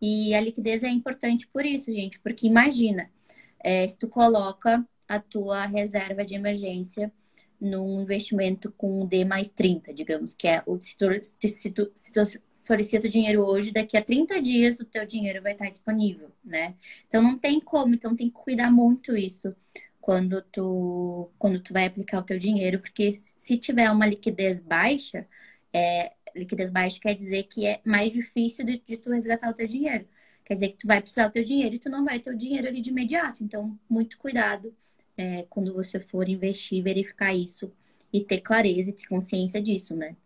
E 0.00 0.34
a 0.34 0.40
liquidez 0.40 0.84
é 0.84 0.88
importante 0.88 1.46
por 1.48 1.64
isso, 1.64 1.92
gente, 1.92 2.20
porque 2.20 2.46
imagina, 2.46 3.10
é, 3.58 3.88
se 3.88 3.98
tu 3.98 4.06
coloca 4.08 4.86
a 5.08 5.18
tua 5.18 5.66
reserva 5.66 6.24
de 6.24 6.34
emergência 6.34 7.12
num 7.60 8.02
investimento 8.02 8.72
com 8.72 9.06
D 9.06 9.24
mais 9.24 9.48
30, 9.50 9.92
digamos, 9.94 10.34
que 10.34 10.46
é 10.48 10.62
o 10.66 10.78
se 10.80 10.96
tu, 10.96 11.06
se, 11.22 11.70
tu, 11.70 11.90
se 11.94 12.12
tu 12.12 12.20
solicita 12.52 13.08
dinheiro 13.08 13.42
hoje, 13.44 13.72
daqui 13.72 13.96
a 13.96 14.02
30 14.02 14.40
dias 14.42 14.80
o 14.80 14.84
teu 14.84 15.06
dinheiro 15.06 15.42
vai 15.42 15.52
estar 15.52 15.70
disponível, 15.70 16.30
né? 16.44 16.74
Então 17.08 17.22
não 17.22 17.38
tem 17.38 17.60
como, 17.60 17.94
então 17.94 18.14
tem 18.16 18.28
que 18.28 18.34
cuidar 18.34 18.70
muito 18.70 19.16
isso 19.16 19.54
quando 20.00 20.40
tu, 20.42 21.30
quando 21.38 21.60
tu 21.60 21.72
vai 21.72 21.86
aplicar 21.86 22.20
o 22.20 22.22
teu 22.22 22.38
dinheiro, 22.38 22.78
porque 22.80 23.12
se 23.12 23.58
tiver 23.58 23.90
uma 23.90 24.06
liquidez 24.06 24.60
baixa, 24.60 25.26
é, 25.72 26.12
liquidez 26.34 26.70
baixa 26.70 27.00
quer 27.00 27.14
dizer 27.14 27.44
que 27.44 27.66
é 27.66 27.80
mais 27.84 28.12
difícil 28.12 28.64
de, 28.64 28.82
de 28.86 28.96
tu 28.98 29.10
resgatar 29.10 29.50
o 29.50 29.54
teu 29.54 29.66
dinheiro. 29.66 30.06
Quer 30.44 30.54
dizer 30.54 30.68
que 30.70 30.78
tu 30.78 30.86
vai 30.86 31.00
precisar 31.00 31.28
do 31.28 31.32
teu 31.32 31.44
dinheiro 31.44 31.74
e 31.74 31.78
tu 31.80 31.90
não 31.90 32.04
vai 32.04 32.20
ter 32.20 32.30
o 32.30 32.36
dinheiro 32.36 32.68
ali 32.68 32.80
de 32.80 32.90
imediato. 32.90 33.42
Então, 33.42 33.76
muito 33.90 34.16
cuidado 34.18 34.72
é, 35.16 35.44
quando 35.48 35.72
você 35.72 35.98
for 35.98 36.28
investir, 36.28 36.82
verificar 36.82 37.34
isso 37.34 37.72
e 38.12 38.24
ter 38.24 38.40
clareza 38.40 38.90
e 38.90 38.92
ter 38.92 39.06
consciência 39.06 39.60
disso, 39.62 39.94
né? 39.94 40.16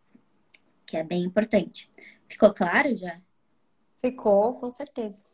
Que 0.84 0.96
é 0.96 1.04
bem 1.04 1.22
importante. 1.22 1.90
Ficou 2.28 2.52
claro 2.52 2.94
já? 2.94 3.20
Ficou, 3.98 4.54
com 4.54 4.70
certeza. 4.70 5.24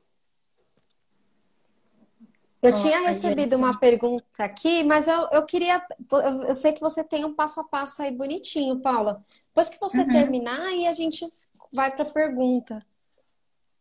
Eu 2.62 2.72
tinha 2.72 3.06
recebido 3.06 3.50
gente... 3.50 3.54
uma 3.54 3.78
pergunta 3.78 4.42
aqui, 4.42 4.82
mas 4.82 5.06
eu, 5.06 5.28
eu 5.30 5.46
queria. 5.46 5.84
Eu, 6.10 6.42
eu, 6.44 6.54
sei 6.54 6.72
que 6.72 6.80
você 6.80 7.04
tem 7.04 7.24
um 7.24 7.34
passo 7.34 7.60
a 7.60 7.64
passo 7.68 8.02
aí 8.02 8.10
bonitinho, 8.10 8.80
Paula. 8.80 9.24
Depois 9.48 9.68
que 9.68 9.78
você 9.78 10.00
uhum. 10.00 10.08
terminar, 10.08 10.60
aí 10.60 10.86
a 10.86 10.92
gente 10.92 11.24
vai 11.72 11.94
para 11.94 12.02
a 12.02 12.10
pergunta. 12.10 12.84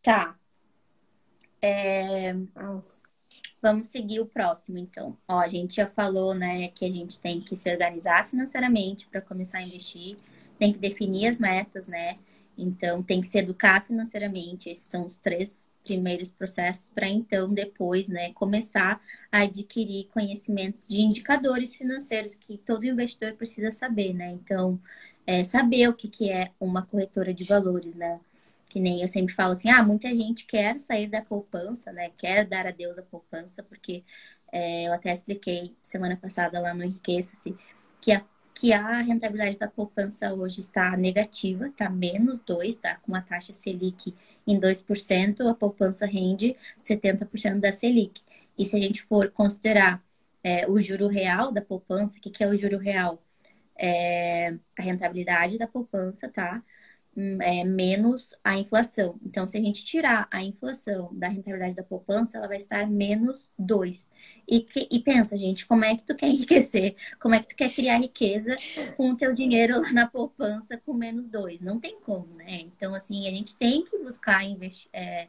Tá. 0.03 0.37
É... 1.61 2.33
Nossa. 2.53 3.01
Vamos 3.61 3.87
seguir 3.87 4.19
o 4.19 4.25
próximo, 4.25 4.77
então. 4.77 5.17
Ó, 5.27 5.39
a 5.39 5.47
gente 5.47 5.75
já 5.75 5.87
falou, 5.87 6.33
né, 6.33 6.67
que 6.69 6.85
a 6.85 6.91
gente 6.91 7.19
tem 7.19 7.41
que 7.41 7.55
se 7.55 7.71
organizar 7.71 8.29
financeiramente 8.29 9.07
para 9.07 9.21
começar 9.21 9.59
a 9.59 9.63
investir, 9.63 10.15
tem 10.59 10.71
que 10.73 10.79
definir 10.79 11.27
as 11.27 11.39
metas, 11.39 11.87
né? 11.87 12.15
Então, 12.57 13.01
tem 13.01 13.21
que 13.21 13.27
se 13.27 13.37
educar 13.39 13.85
financeiramente. 13.85 14.69
Esses 14.69 14.85
são 14.85 15.07
os 15.07 15.17
três 15.17 15.67
primeiros 15.83 16.31
processos 16.31 16.89
para 16.93 17.07
então 17.07 17.53
depois, 17.53 18.07
né, 18.07 18.33
começar 18.33 18.99
a 19.31 19.41
adquirir 19.43 20.07
conhecimentos 20.07 20.87
de 20.87 21.01
indicadores 21.01 21.75
financeiros 21.75 22.33
que 22.33 22.57
todo 22.57 22.85
investidor 22.85 23.33
precisa 23.33 23.71
saber, 23.71 24.13
né? 24.13 24.31
Então, 24.31 24.79
é, 25.27 25.43
saber 25.43 25.87
o 25.87 25.93
que, 25.93 26.07
que 26.07 26.29
é 26.29 26.51
uma 26.59 26.81
corretora 26.83 27.33
de 27.33 27.43
valores, 27.43 27.95
né? 27.95 28.15
Que 28.75 28.79
nem 28.81 29.01
eu 29.01 29.07
sempre 29.07 29.33
falo 29.33 29.53
assim, 29.53 29.69
ah, 29.69 29.81
muita 29.83 30.09
gente 30.09 30.45
quer 30.45 30.81
sair 30.81 31.07
da 31.07 31.21
poupança, 31.21 31.93
né? 31.93 32.09
Quer 32.17 32.45
dar 32.45 32.67
adeus 32.67 32.97
à 32.97 33.03
poupança, 33.03 33.63
porque 33.63 34.03
é, 34.51 34.87
eu 34.87 34.93
até 34.93 35.13
expliquei 35.13 35.77
semana 35.81 36.17
passada 36.17 36.59
lá 36.59 36.73
no 36.73 36.83
Enriqueça-se 36.83 37.55
que 38.01 38.11
a, 38.11 38.25
que 38.53 38.73
a 38.73 38.99
rentabilidade 39.01 39.57
da 39.57 39.67
poupança 39.69 40.33
hoje 40.33 40.59
está 40.59 40.97
negativa, 40.97 41.67
está 41.69 41.89
menos 41.89 42.39
2, 42.39 42.75
tá? 42.77 42.97
Com 42.97 43.15
a 43.15 43.21
taxa 43.21 43.53
Selic 43.53 44.13
em 44.45 44.59
2%, 44.59 45.47
a 45.47 45.55
poupança 45.55 46.05
rende 46.05 46.55
70% 46.79 47.61
da 47.61 47.71
Selic. 47.71 48.21
E 48.57 48.65
se 48.65 48.75
a 48.75 48.79
gente 48.79 49.01
for 49.03 49.31
considerar 49.31 50.03
é, 50.43 50.67
o 50.69 50.79
juro 50.81 51.07
real 51.07 51.49
da 51.51 51.61
poupança, 51.61 52.17
o 52.17 52.21
que, 52.21 52.29
que 52.29 52.43
é 52.43 52.47
o 52.47 52.55
juro 52.57 52.77
real? 52.77 53.21
É 53.77 54.49
a 54.77 54.81
rentabilidade 54.81 55.57
da 55.57 55.67
poupança, 55.67 56.29
tá? 56.29 56.63
Hum, 57.15 57.37
é, 57.41 57.63
menos 57.63 58.35
a 58.43 58.57
inflação. 58.57 59.19
Então, 59.25 59.47
se 59.47 59.57
a 59.57 59.61
gente 59.61 59.85
tirar 59.85 60.27
a 60.31 60.43
inflação 60.43 61.09
da 61.13 61.27
rentabilidade 61.27 61.75
da 61.75 61.83
poupança, 61.83 62.37
ela 62.37 62.47
vai 62.47 62.57
estar 62.57 62.89
menos 62.89 63.49
2. 63.57 64.09
E, 64.47 64.67
e 64.91 64.99
pensa, 64.99 65.37
gente, 65.37 65.65
como 65.65 65.85
é 65.85 65.95
que 65.95 66.03
tu 66.03 66.15
quer 66.15 66.27
enriquecer? 66.29 66.95
Como 67.19 67.35
é 67.35 67.39
que 67.39 67.47
tu 67.47 67.55
quer 67.55 67.73
criar 67.73 67.97
riqueza 67.97 68.55
com 68.97 69.11
o 69.11 69.17
teu 69.17 69.33
dinheiro 69.33 69.81
lá 69.81 69.91
na 69.93 70.07
poupança 70.07 70.77
com 70.77 70.93
menos 70.93 71.27
2? 71.27 71.61
Não 71.61 71.79
tem 71.79 71.99
como, 72.01 72.27
né? 72.35 72.61
Então, 72.61 72.93
assim, 72.93 73.27
a 73.27 73.31
gente 73.31 73.57
tem 73.57 73.85
que 73.85 73.97
buscar 73.99 74.43
investir, 74.43 74.89
é, 74.93 75.27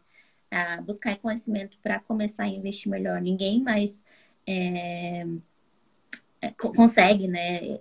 buscar 0.83 1.17
conhecimento 1.19 1.79
para 1.83 2.01
começar 2.01 2.45
a 2.45 2.49
investir 2.49 2.91
melhor. 2.91 3.21
Ninguém 3.21 3.63
mais 3.63 4.03
é, 4.47 5.27
é 6.41 6.51
consegue, 6.53 7.27
né? 7.29 7.81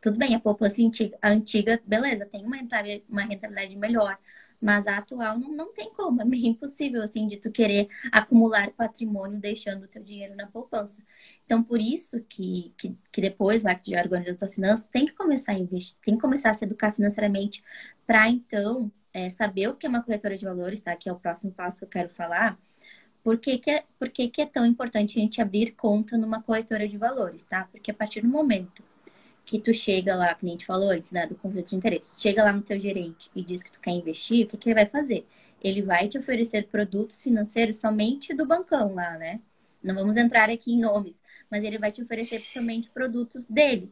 Tudo 0.00 0.16
bem, 0.16 0.34
a 0.34 0.40
poupança 0.40 0.80
antiga, 0.80 1.18
a 1.20 1.30
antiga 1.30 1.80
beleza, 1.84 2.24
tem 2.24 2.44
uma 2.44 2.56
rentabilidade, 2.56 3.04
uma 3.08 3.22
rentabilidade 3.22 3.76
melhor, 3.76 4.16
mas 4.60 4.86
a 4.86 4.98
atual 4.98 5.38
não, 5.38 5.50
não 5.52 5.72
tem 5.72 5.92
como, 5.92 6.22
é 6.22 6.24
meio 6.24 6.46
impossível, 6.46 7.02
assim, 7.02 7.26
de 7.26 7.36
tu 7.36 7.50
querer 7.50 7.88
acumular 8.12 8.70
patrimônio 8.72 9.40
deixando 9.40 9.84
o 9.84 9.88
teu 9.88 10.02
dinheiro 10.02 10.36
na 10.36 10.46
poupança. 10.46 11.00
Então, 11.44 11.62
por 11.62 11.80
isso 11.80 12.20
que, 12.28 12.72
que, 12.76 12.96
que 13.12 13.20
depois, 13.20 13.62
lá 13.62 13.74
que 13.74 13.90
já 13.92 14.00
organiza 14.00 14.36
tuas 14.36 14.54
finanças, 14.54 14.86
tem 14.88 15.06
que 15.06 15.12
começar 15.14 15.52
a 15.52 15.58
investir, 15.58 15.96
tem 16.02 16.14
que 16.14 16.20
começar 16.20 16.50
a 16.50 16.54
se 16.54 16.64
educar 16.64 16.92
financeiramente 16.92 17.62
para, 18.06 18.28
então, 18.28 18.90
é, 19.12 19.28
saber 19.30 19.68
o 19.68 19.74
que 19.74 19.86
é 19.86 19.88
uma 19.88 20.02
corretora 20.02 20.36
de 20.36 20.44
valores, 20.44 20.80
tá? 20.80 20.94
Que 20.96 21.08
é 21.08 21.12
o 21.12 21.18
próximo 21.18 21.52
passo 21.52 21.78
que 21.78 21.84
eu 21.84 21.88
quero 21.88 22.08
falar. 22.10 22.58
Por 23.22 23.38
que, 23.38 23.58
que, 23.58 23.70
é, 23.70 23.84
por 23.98 24.08
que, 24.10 24.28
que 24.28 24.42
é 24.42 24.46
tão 24.46 24.64
importante 24.64 25.18
a 25.18 25.22
gente 25.22 25.40
abrir 25.40 25.72
conta 25.72 26.16
numa 26.16 26.42
corretora 26.42 26.88
de 26.88 26.96
valores, 26.96 27.42
tá? 27.44 27.68
Porque 27.70 27.90
a 27.90 27.94
partir 27.94 28.22
do 28.22 28.28
momento 28.28 28.82
que 29.48 29.58
tu 29.58 29.72
chega 29.72 30.14
lá, 30.14 30.34
que 30.34 30.46
a 30.46 30.50
gente 30.50 30.66
falou 30.66 30.90
antes, 30.90 31.10
né, 31.12 31.26
do 31.26 31.34
conflito 31.34 31.70
de 31.70 31.76
interesse, 31.76 32.20
chega 32.20 32.44
lá 32.44 32.52
no 32.52 32.60
teu 32.62 32.78
gerente 32.78 33.30
e 33.34 33.42
diz 33.42 33.62
que 33.62 33.72
tu 33.72 33.80
quer 33.80 33.92
investir, 33.92 34.44
o 34.44 34.48
que, 34.48 34.58
que 34.58 34.68
ele 34.68 34.74
vai 34.74 34.86
fazer? 34.86 35.26
Ele 35.62 35.82
vai 35.82 36.06
te 36.08 36.18
oferecer 36.18 36.68
produtos 36.68 37.22
financeiros 37.22 37.78
somente 37.78 38.34
do 38.34 38.46
bancão 38.46 38.94
lá, 38.94 39.16
né? 39.16 39.40
Não 39.82 39.94
vamos 39.94 40.16
entrar 40.16 40.50
aqui 40.50 40.72
em 40.74 40.80
nomes, 40.80 41.22
mas 41.50 41.64
ele 41.64 41.78
vai 41.78 41.90
te 41.90 42.02
oferecer 42.02 42.40
somente 42.40 42.90
produtos 42.90 43.46
dele. 43.46 43.90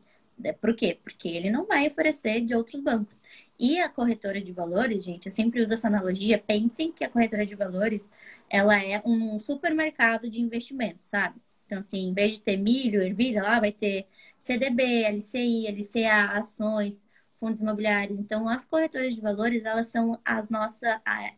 Por 0.61 0.76
quê? 0.76 0.98
Porque 1.02 1.28
ele 1.28 1.50
não 1.50 1.66
vai 1.66 1.86
oferecer 1.88 2.42
de 2.42 2.54
outros 2.54 2.80
bancos. 2.80 3.22
E 3.59 3.78
a 3.80 3.88
corretora 3.88 4.40
de 4.42 4.52
valores, 4.52 5.04
gente, 5.04 5.26
eu 5.26 5.32
sempre 5.32 5.62
uso 5.62 5.72
essa 5.72 5.88
analogia. 5.88 6.38
Pensem 6.38 6.92
que 6.92 7.02
a 7.04 7.09
corretora 7.09 7.46
de 7.46 7.54
valores, 7.54 8.11
ela 8.50 8.78
é 8.82 9.02
um 9.07 9.38
supermercado 9.38 10.28
de 10.28 10.40
investimento, 10.40 10.98
sabe? 11.00 11.40
Então, 11.67 11.81
assim, 11.81 12.09
em 12.09 12.14
vez 12.14 12.35
de 12.35 12.41
ter 12.41 12.57
milho, 12.57 13.03
ervilha, 13.03 13.43
lá 13.43 13.61
vai 13.61 13.73
ter 13.73 14.07
CDB, 14.39 15.05
LCI, 15.05 15.67
LCA, 15.67 16.39
ações, 16.39 17.07
fundos 17.39 17.61
imobiliários. 17.61 18.19
Então, 18.19 18.49
as 18.49 18.64
corretoras 18.64 19.14
de 19.14 19.21
valores, 19.21 19.64
elas 19.64 19.87
são 19.87 20.19
as 20.25 20.49
nossas, 20.49 20.89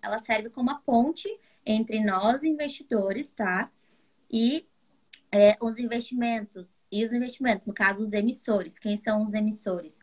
elas 0.03 0.22
servem 0.22 0.51
como 0.51 0.70
a 0.70 0.76
ponte 0.76 1.29
entre 1.64 2.05
nós, 2.05 2.45
investidores, 2.45 3.31
tá? 3.31 3.70
E 4.31 4.66
é, 5.33 5.57
os 5.61 5.79
investimentos, 5.79 6.66
e 6.91 7.05
os 7.05 7.12
investimentos, 7.12 7.66
no 7.66 7.74
caso, 7.74 8.03
os 8.03 8.12
emissores. 8.12 8.79
Quem 8.79 8.97
são 8.97 9.24
os 9.24 9.35
emissores? 9.35 9.99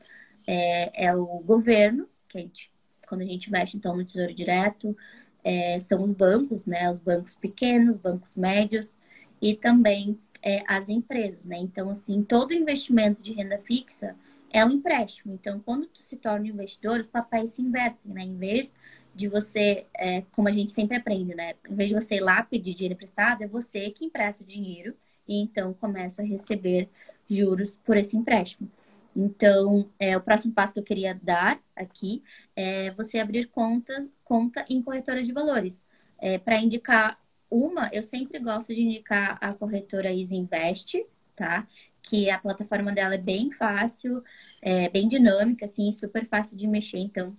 É, 0.47 1.05
é 1.07 1.15
o 1.15 1.39
governo, 1.39 2.07
que 2.27 2.37
a 2.37 2.41
gente, 2.41 2.71
quando 3.07 3.21
a 3.21 3.25
gente 3.25 3.47
investe, 3.47 3.77
então, 3.77 3.95
no 3.95 4.05
Tesouro 4.05 4.33
Direto, 4.33 4.95
é, 5.43 5.79
são 5.79 6.03
os 6.03 6.11
bancos, 6.11 6.65
né? 6.65 6.89
Os 6.89 6.99
bancos 6.99 7.35
pequenos, 7.35 7.97
bancos 7.97 8.35
médios, 8.35 8.97
e 9.41 9.55
também 9.55 10.19
é, 10.41 10.63
as 10.67 10.89
empresas, 10.89 11.45
né? 11.45 11.57
Então, 11.57 11.89
assim, 11.89 12.23
todo 12.23 12.53
investimento 12.53 13.21
de 13.21 13.33
renda 13.33 13.57
fixa 13.59 14.15
é 14.51 14.63
um 14.63 14.71
empréstimo. 14.71 15.33
Então, 15.33 15.59
quando 15.59 15.87
tu 15.87 16.01
se 16.01 16.17
torna 16.17 16.47
investidor, 16.47 16.99
os 16.99 17.07
papéis 17.07 17.51
se 17.51 17.61
invertem, 17.61 18.13
né? 18.13 18.23
Em 18.23 18.37
vez 18.37 18.73
de 19.13 19.27
você, 19.27 19.85
é, 19.95 20.21
como 20.31 20.47
a 20.47 20.51
gente 20.51 20.71
sempre 20.71 20.97
aprende, 20.97 21.33
né? 21.33 21.53
Em 21.69 21.75
vez 21.75 21.89
de 21.89 21.95
você 21.95 22.15
ir 22.15 22.21
lá 22.21 22.43
pedir 22.43 22.73
dinheiro 22.73 22.93
emprestado, 22.93 23.43
é 23.43 23.47
você 23.47 23.89
que 23.89 24.05
empresta 24.05 24.43
o 24.43 24.45
dinheiro 24.45 24.95
e 25.27 25.41
então 25.41 25.73
começa 25.73 26.21
a 26.21 26.25
receber 26.25 26.89
juros 27.27 27.75
por 27.83 27.97
esse 27.97 28.15
empréstimo. 28.15 28.69
Então, 29.15 29.89
é, 29.97 30.15
o 30.17 30.21
próximo 30.21 30.53
passo 30.53 30.73
que 30.73 30.79
eu 30.79 30.83
queria 30.83 31.17
dar 31.23 31.59
aqui 31.75 32.21
é 32.55 32.91
você 32.91 33.17
abrir 33.17 33.47
contas, 33.47 34.11
conta 34.23 34.65
em 34.69 34.81
corretora 34.81 35.23
de 35.23 35.31
valores. 35.31 35.87
É, 36.19 36.37
para 36.37 36.59
indicar 36.59 37.17
uma, 37.49 37.89
eu 37.93 38.03
sempre 38.03 38.39
gosto 38.39 38.73
de 38.73 38.81
indicar 38.81 39.37
a 39.41 39.53
corretora 39.53 40.11
Isinvest, 40.11 41.03
tá? 41.35 41.67
Que 42.01 42.29
a 42.29 42.39
plataforma 42.39 42.91
dela 42.91 43.15
é 43.15 43.19
bem 43.19 43.51
fácil, 43.51 44.13
é 44.61 44.89
bem 44.89 45.07
dinâmica, 45.07 45.65
assim, 45.65 45.91
super 45.91 46.27
fácil 46.27 46.57
de 46.57 46.67
mexer. 46.67 46.99
Então, 46.99 47.35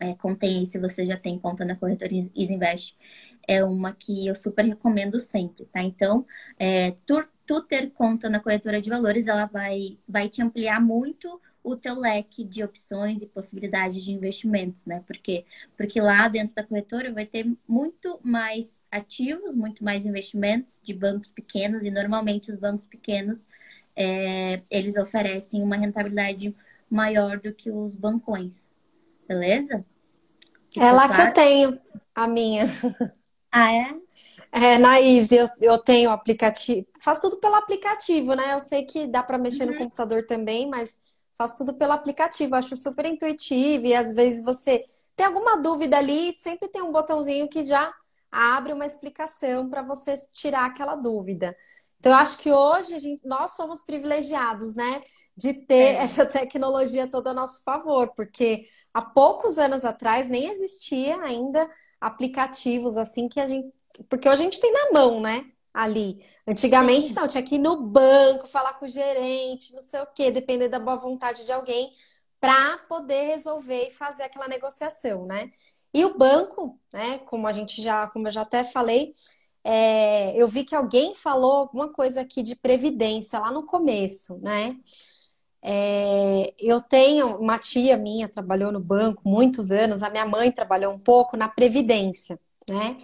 é, 0.00 0.14
contém 0.14 0.60
aí 0.60 0.66
se 0.66 0.78
você 0.78 1.04
já 1.06 1.16
tem 1.16 1.38
conta 1.38 1.64
na 1.64 1.76
corretora 1.76 2.10
Isinvest. 2.34 2.96
É 3.46 3.64
uma 3.64 3.92
que 3.94 4.26
eu 4.26 4.34
super 4.34 4.64
recomendo 4.64 5.18
sempre, 5.18 5.64
tá? 5.66 5.82
Então, 5.82 6.26
é, 6.58 6.92
tu, 7.06 7.24
tu 7.46 7.62
ter 7.62 7.90
conta 7.92 8.28
na 8.28 8.40
corretora 8.40 8.80
de 8.80 8.90
valores, 8.90 9.26
ela 9.26 9.46
vai, 9.46 9.98
vai 10.06 10.28
te 10.28 10.42
ampliar 10.42 10.80
muito 10.80 11.40
o 11.62 11.76
teu 11.76 11.98
leque 11.98 12.44
de 12.44 12.62
opções 12.62 13.22
e 13.22 13.26
possibilidades 13.26 14.04
de 14.04 14.12
investimentos, 14.12 14.86
né? 14.86 15.02
Porque, 15.06 15.44
porque 15.76 16.00
lá 16.00 16.28
dentro 16.28 16.54
da 16.54 16.64
corretora 16.64 17.12
vai 17.12 17.26
ter 17.26 17.46
muito 17.66 18.18
mais 18.22 18.80
ativos, 18.90 19.54
muito 19.54 19.84
mais 19.84 20.06
investimentos 20.06 20.80
de 20.82 20.94
bancos 20.94 21.30
pequenos 21.30 21.84
e 21.84 21.90
normalmente 21.90 22.50
os 22.50 22.56
bancos 22.56 22.86
pequenos 22.86 23.46
é, 23.94 24.60
eles 24.70 24.96
oferecem 24.96 25.62
uma 25.62 25.76
rentabilidade 25.76 26.54
maior 26.88 27.38
do 27.38 27.52
que 27.52 27.70
os 27.70 27.94
bancões, 27.94 28.68
beleza? 29.26 29.84
é 30.76 30.92
lá 30.92 31.08
claro? 31.08 31.14
que 31.14 31.28
eu 31.28 31.32
tenho 31.34 31.80
a 32.14 32.26
minha. 32.26 32.66
Ah, 33.50 33.72
é? 33.72 33.94
É, 34.52 34.78
Naís, 34.78 35.32
eu, 35.32 35.48
eu 35.60 35.78
tenho 35.78 36.10
aplicativo. 36.10 36.86
Faço 37.00 37.22
tudo 37.22 37.38
pelo 37.38 37.54
aplicativo, 37.54 38.34
né? 38.34 38.52
Eu 38.52 38.60
sei 38.60 38.84
que 38.84 39.06
dá 39.06 39.22
para 39.22 39.38
mexer 39.38 39.64
uhum. 39.64 39.72
no 39.72 39.78
computador 39.78 40.26
também, 40.26 40.68
mas 40.68 41.00
Faço 41.38 41.58
tudo 41.58 41.74
pelo 41.74 41.92
aplicativo, 41.92 42.56
acho 42.56 42.76
super 42.76 43.06
intuitivo 43.06 43.86
e 43.86 43.94
às 43.94 44.12
vezes 44.12 44.44
você 44.44 44.84
tem 45.14 45.26
alguma 45.26 45.56
dúvida 45.56 45.96
ali, 45.96 46.34
sempre 46.36 46.68
tem 46.68 46.82
um 46.82 46.92
botãozinho 46.92 47.48
que 47.48 47.64
já 47.64 47.94
abre 48.30 48.72
uma 48.72 48.84
explicação 48.84 49.68
para 49.70 49.82
você 49.82 50.14
tirar 50.32 50.66
aquela 50.66 50.96
dúvida. 50.96 51.56
Então, 51.98 52.12
eu 52.12 52.18
acho 52.18 52.38
que 52.38 52.52
hoje 52.52 52.98
gente, 52.98 53.26
nós 53.26 53.52
somos 53.56 53.82
privilegiados, 53.84 54.74
né? 54.74 55.00
De 55.36 55.54
ter 55.54 55.94
é. 55.94 56.02
essa 56.02 56.26
tecnologia 56.26 57.08
toda 57.10 57.30
a 57.30 57.34
nosso 57.34 57.62
favor, 57.62 58.12
porque 58.14 58.66
há 58.92 59.02
poucos 59.02 59.58
anos 59.58 59.84
atrás 59.84 60.28
nem 60.28 60.48
existia 60.50 61.20
ainda 61.22 61.68
aplicativos 62.00 62.96
assim 62.96 63.28
que 63.28 63.40
a 63.40 63.46
gente. 63.46 63.72
Porque 64.08 64.28
hoje 64.28 64.42
a 64.42 64.44
gente 64.44 64.60
tem 64.60 64.72
na 64.72 64.90
mão, 64.92 65.20
né? 65.20 65.44
Ali. 65.78 66.18
Antigamente, 66.44 67.08
Sim. 67.08 67.14
não, 67.14 67.28
tinha 67.28 67.42
que 67.42 67.54
ir 67.54 67.58
no 67.58 67.80
banco, 67.80 68.48
falar 68.48 68.74
com 68.74 68.84
o 68.84 68.88
gerente, 68.88 69.72
não 69.72 69.80
sei 69.80 70.00
o 70.00 70.06
quê, 70.06 70.28
depender 70.28 70.68
da 70.68 70.80
boa 70.80 70.96
vontade 70.96 71.46
de 71.46 71.52
alguém 71.52 71.92
para 72.40 72.78
poder 72.88 73.28
resolver 73.28 73.86
e 73.86 73.90
fazer 73.90 74.24
aquela 74.24 74.48
negociação, 74.48 75.24
né? 75.24 75.52
E 75.94 76.04
o 76.04 76.18
banco, 76.18 76.78
né, 76.92 77.18
como 77.18 77.46
a 77.46 77.52
gente 77.52 77.80
já, 77.80 78.08
como 78.08 78.26
eu 78.26 78.32
já 78.32 78.42
até 78.42 78.64
falei, 78.64 79.14
é, 79.62 80.34
eu 80.36 80.48
vi 80.48 80.64
que 80.64 80.74
alguém 80.74 81.14
falou 81.14 81.52
alguma 81.52 81.92
coisa 81.92 82.22
aqui 82.22 82.42
de 82.42 82.56
previdência 82.56 83.38
lá 83.38 83.52
no 83.52 83.64
começo, 83.64 84.38
né? 84.40 84.76
É, 85.62 86.54
eu 86.58 86.80
tenho 86.80 87.36
uma 87.36 87.58
tia 87.58 87.96
minha 87.96 88.28
trabalhou 88.28 88.72
no 88.72 88.80
banco 88.80 89.22
muitos 89.28 89.70
anos, 89.70 90.02
a 90.02 90.10
minha 90.10 90.26
mãe 90.26 90.50
trabalhou 90.50 90.92
um 90.92 90.98
pouco 90.98 91.36
na 91.36 91.48
previdência, 91.48 92.38
né? 92.68 92.96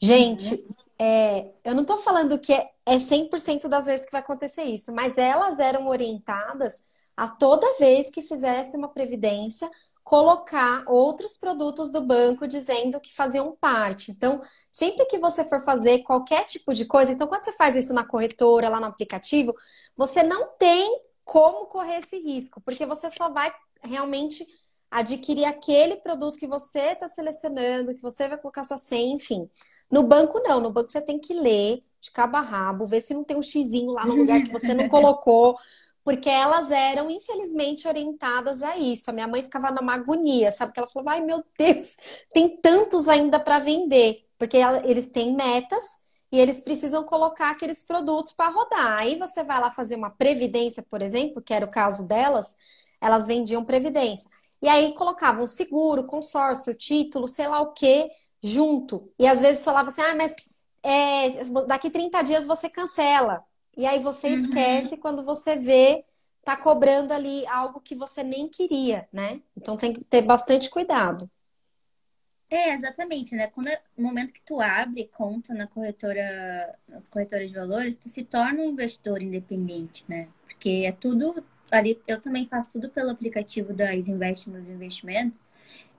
Gente, 0.00 0.54
uhum. 0.54 0.74
É, 1.02 1.50
eu 1.64 1.74
não 1.74 1.80
estou 1.80 1.96
falando 1.96 2.38
que 2.38 2.52
é, 2.52 2.70
é 2.84 2.98
100% 2.98 3.68
das 3.68 3.86
vezes 3.86 4.04
que 4.04 4.12
vai 4.12 4.20
acontecer 4.20 4.64
isso, 4.64 4.92
mas 4.92 5.16
elas 5.16 5.58
eram 5.58 5.88
orientadas 5.88 6.84
a 7.16 7.26
toda 7.26 7.78
vez 7.78 8.10
que 8.10 8.20
fizesse 8.20 8.76
uma 8.76 8.88
previdência, 8.88 9.70
colocar 10.04 10.84
outros 10.86 11.38
produtos 11.38 11.90
do 11.90 12.02
banco 12.02 12.46
dizendo 12.46 13.00
que 13.00 13.14
faziam 13.14 13.56
parte. 13.58 14.10
Então, 14.10 14.42
sempre 14.70 15.06
que 15.06 15.18
você 15.18 15.42
for 15.42 15.60
fazer 15.60 16.02
qualquer 16.02 16.44
tipo 16.44 16.74
de 16.74 16.84
coisa, 16.84 17.12
então 17.12 17.26
quando 17.26 17.44
você 17.44 17.52
faz 17.52 17.76
isso 17.76 17.94
na 17.94 18.04
corretora, 18.04 18.68
lá 18.68 18.78
no 18.78 18.86
aplicativo, 18.86 19.54
você 19.96 20.22
não 20.22 20.48
tem 20.58 21.00
como 21.24 21.64
correr 21.66 22.00
esse 22.00 22.18
risco, 22.18 22.60
porque 22.60 22.84
você 22.84 23.08
só 23.08 23.30
vai 23.30 23.50
realmente 23.82 24.46
adquirir 24.90 25.46
aquele 25.46 25.96
produto 25.96 26.38
que 26.38 26.46
você 26.46 26.92
está 26.92 27.08
selecionando, 27.08 27.94
que 27.94 28.02
você 28.02 28.28
vai 28.28 28.36
colocar 28.36 28.64
sua 28.64 28.76
senha, 28.76 29.14
enfim. 29.14 29.48
No 29.90 30.02
banco, 30.02 30.40
não. 30.40 30.60
No 30.60 30.70
banco, 30.70 30.90
você 30.90 31.00
tem 31.00 31.18
que 31.18 31.34
ler 31.34 31.82
de 32.00 32.10
cabo 32.10 32.36
a 32.36 32.40
rabo, 32.40 32.86
ver 32.86 33.00
se 33.00 33.12
não 33.12 33.24
tem 33.24 33.36
um 33.36 33.42
xizinho 33.42 33.92
lá 33.92 34.06
no 34.06 34.14
lugar 34.14 34.42
que 34.42 34.52
você 34.52 34.72
não 34.74 34.88
colocou. 34.88 35.56
Porque 36.02 36.30
elas 36.30 36.70
eram, 36.70 37.10
infelizmente, 37.10 37.86
orientadas 37.86 38.62
a 38.62 38.76
isso. 38.78 39.10
A 39.10 39.12
minha 39.12 39.28
mãe 39.28 39.42
ficava 39.42 39.70
numa 39.70 39.94
agonia, 39.94 40.50
sabe? 40.50 40.72
Que 40.72 40.80
ela 40.80 40.88
falou: 40.88 41.08
ai 41.08 41.20
meu 41.20 41.44
Deus, 41.58 41.96
tem 42.30 42.56
tantos 42.60 43.08
ainda 43.08 43.38
para 43.38 43.58
vender. 43.58 44.26
Porque 44.38 44.56
eles 44.84 45.06
têm 45.08 45.34
metas 45.36 45.84
e 46.32 46.38
eles 46.38 46.60
precisam 46.60 47.04
colocar 47.04 47.50
aqueles 47.50 47.84
produtos 47.84 48.32
para 48.32 48.50
rodar. 48.50 48.98
Aí 48.98 49.18
você 49.18 49.42
vai 49.42 49.60
lá 49.60 49.70
fazer 49.70 49.96
uma 49.96 50.10
previdência, 50.10 50.82
por 50.88 51.02
exemplo, 51.02 51.42
que 51.42 51.52
era 51.52 51.66
o 51.66 51.70
caso 51.70 52.06
delas, 52.06 52.56
elas 53.00 53.26
vendiam 53.26 53.64
previdência. 53.64 54.30
E 54.62 54.68
aí 54.68 54.94
colocava 54.94 55.42
um 55.42 55.46
seguro, 55.46 56.04
consórcio, 56.04 56.74
título, 56.74 57.26
sei 57.26 57.48
lá 57.48 57.60
o 57.60 57.72
que, 57.72 58.08
junto. 58.42 59.12
E 59.18 59.26
às 59.26 59.40
vezes 59.40 59.64
falava 59.64 59.88
assim, 59.88 60.00
ah, 60.00 60.14
mas 60.14 60.34
é, 60.82 61.44
daqui 61.66 61.90
30 61.90 62.22
dias 62.22 62.46
você 62.46 62.68
cancela. 62.68 63.44
E 63.76 63.86
aí 63.86 64.00
você 64.00 64.28
uhum. 64.28 64.34
esquece 64.34 64.96
quando 64.96 65.24
você 65.24 65.56
vê, 65.56 66.04
tá 66.44 66.56
cobrando 66.56 67.12
ali 67.12 67.46
algo 67.46 67.80
que 67.80 67.94
você 67.94 68.22
nem 68.22 68.48
queria, 68.48 69.08
né? 69.12 69.40
Então 69.56 69.76
tem 69.76 69.92
que 69.92 70.04
ter 70.04 70.22
bastante 70.22 70.68
cuidado. 70.68 71.30
É, 72.48 72.74
exatamente, 72.74 73.34
né? 73.36 73.46
Quando 73.46 73.68
é, 73.68 73.80
no 73.96 74.08
momento 74.08 74.32
que 74.32 74.42
tu 74.42 74.60
abre 74.60 75.08
conta 75.16 75.54
na 75.54 75.68
corretora, 75.68 76.76
nas 76.88 77.08
corretoras 77.08 77.48
de 77.48 77.54
valores, 77.54 77.94
tu 77.94 78.08
se 78.08 78.24
torna 78.24 78.60
um 78.62 78.70
investidor 78.70 79.22
independente, 79.22 80.04
né? 80.08 80.26
Porque 80.42 80.82
é 80.84 80.90
tudo 80.90 81.44
ali, 81.70 82.00
eu 82.08 82.20
também 82.20 82.48
faço 82.48 82.72
tudo 82.72 82.90
pelo 82.90 83.10
aplicativo 83.10 83.72
das 83.72 84.08
Investments 84.08 84.68
Investimentos 84.68 85.46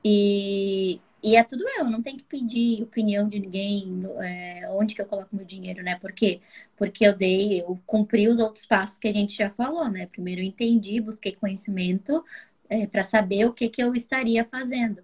e, 0.03 0.99
e 1.23 1.35
é 1.35 1.43
tudo 1.43 1.63
eu, 1.77 1.85
não 1.85 2.01
tenho 2.01 2.17
que 2.17 2.23
pedir 2.23 2.81
opinião 2.83 3.29
de 3.29 3.39
ninguém, 3.39 4.03
é, 4.21 4.67
onde 4.71 4.95
que 4.95 5.01
eu 5.01 5.05
coloco 5.05 5.35
meu 5.35 5.45
dinheiro, 5.45 5.83
né? 5.83 5.95
Por 5.99 6.11
quê? 6.11 6.41
Porque 6.75 7.05
eu 7.05 7.15
dei, 7.15 7.61
eu 7.61 7.79
cumpri 7.85 8.27
os 8.27 8.39
outros 8.39 8.65
passos 8.65 8.97
que 8.97 9.07
a 9.07 9.13
gente 9.13 9.35
já 9.35 9.49
falou, 9.51 9.89
né? 9.89 10.07
Primeiro 10.07 10.41
eu 10.41 10.45
entendi, 10.45 10.99
busquei 10.99 11.33
conhecimento 11.33 12.23
é, 12.69 12.87
para 12.87 13.03
saber 13.03 13.45
o 13.45 13.53
que 13.53 13.69
que 13.69 13.83
eu 13.83 13.93
estaria 13.93 14.45
fazendo. 14.45 15.03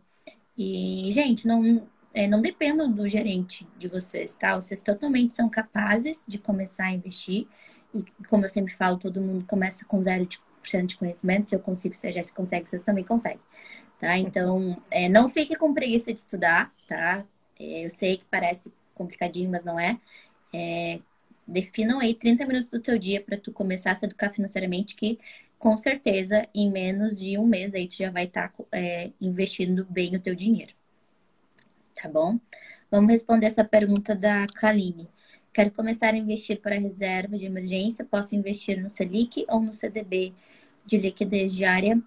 E, 0.57 1.11
gente, 1.11 1.47
não, 1.47 1.87
é, 2.13 2.27
não 2.27 2.41
dependam 2.41 2.91
do 2.91 3.07
gerente 3.07 3.67
de 3.77 3.87
vocês, 3.87 4.35
tá? 4.35 4.55
Vocês 4.55 4.81
totalmente 4.81 5.33
são 5.33 5.47
capazes 5.49 6.25
de 6.27 6.39
começar 6.39 6.85
a 6.85 6.93
investir. 6.93 7.47
E, 7.93 8.03
como 8.27 8.45
eu 8.45 8.49
sempre 8.49 8.73
falo, 8.73 8.97
todo 8.97 9.21
mundo 9.21 9.45
começa 9.45 9.85
com 9.85 9.99
0% 9.99 10.85
de 10.87 10.97
conhecimento. 10.97 11.47
Se 11.47 11.55
eu 11.55 11.59
consigo, 11.59 11.95
se 11.95 12.07
a 12.07 12.11
Jéssica 12.11 12.41
consegue, 12.41 12.69
vocês 12.69 12.81
também 12.81 13.03
conseguem, 13.03 13.39
tá? 13.99 14.17
Então, 14.17 14.81
é, 14.91 15.09
não 15.09 15.29
fique 15.29 15.55
com 15.55 15.73
preguiça 15.73 16.13
de 16.13 16.19
estudar, 16.19 16.71
tá? 16.87 17.25
É, 17.59 17.85
eu 17.85 17.89
sei 17.89 18.17
que 18.17 18.25
parece 18.29 18.71
complicadinho, 18.95 19.49
mas 19.49 19.63
não 19.63 19.79
é. 19.79 19.99
é 20.53 20.99
definam 21.47 21.99
aí 21.99 22.13
30 22.13 22.45
minutos 22.45 22.69
do 22.69 22.79
teu 22.79 22.97
dia 22.99 23.21
para 23.21 23.37
tu 23.37 23.51
começar 23.53 23.91
a 23.91 23.95
se 23.95 24.05
educar 24.05 24.31
financeiramente, 24.31 24.95
que 24.95 25.17
com 25.57 25.77
certeza, 25.77 26.47
em 26.53 26.69
menos 26.71 27.19
de 27.19 27.37
um 27.37 27.45
mês 27.45 27.73
aí, 27.73 27.87
tu 27.87 27.95
já 27.97 28.11
vai 28.11 28.25
estar 28.25 28.49
tá, 28.49 28.63
é, 28.71 29.11
investindo 29.19 29.85
bem 29.89 30.15
o 30.15 30.19
teu 30.19 30.35
dinheiro. 30.35 30.73
Tá 31.95 32.07
bom? 32.07 32.39
Vamos 32.91 33.11
responder 33.11 33.47
essa 33.47 33.63
pergunta 33.63 34.15
da 34.15 34.45
Kaline. 34.47 35.09
Quero 35.51 35.71
começar 35.71 36.13
a 36.13 36.17
investir 36.17 36.61
para 36.61 36.77
reserva 36.77 37.35
de 37.35 37.45
emergência. 37.45 38.05
Posso 38.05 38.35
investir 38.35 38.79
no 38.79 38.89
Selic 38.89 39.45
ou 39.49 39.59
no 39.59 39.73
CDB 39.73 40.33
de 40.85 40.97
liquidez 40.97 41.53
diária 41.53 41.99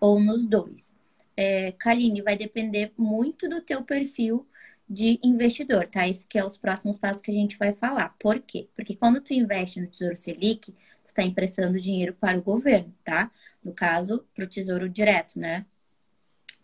ou 0.00 0.18
nos 0.18 0.46
dois? 0.46 0.95
É, 1.36 1.72
Kaline, 1.72 2.22
vai 2.22 2.36
depender 2.36 2.92
muito 2.96 3.48
do 3.48 3.60
teu 3.60 3.82
perfil 3.84 4.46
de 4.88 5.18
investidor, 5.22 5.86
tá? 5.88 6.06
Isso 6.08 6.28
que 6.28 6.38
é 6.38 6.44
os 6.44 6.56
próximos 6.56 6.98
passos 6.98 7.22
que 7.22 7.30
a 7.30 7.34
gente 7.34 7.58
vai 7.58 7.74
falar. 7.74 8.14
Por 8.18 8.40
quê? 8.40 8.68
Porque 8.74 8.96
quando 8.96 9.20
tu 9.20 9.34
investe 9.34 9.80
no 9.80 9.88
Tesouro 9.88 10.16
Selic, 10.16 10.74
está 11.06 11.22
emprestando 11.22 11.80
dinheiro 11.80 12.14
para 12.14 12.38
o 12.38 12.42
governo, 12.42 12.94
tá? 13.04 13.30
No 13.64 13.72
caso, 13.72 14.24
para 14.34 14.44
o 14.44 14.48
Tesouro 14.48 14.88
Direto, 14.88 15.38
né? 15.38 15.66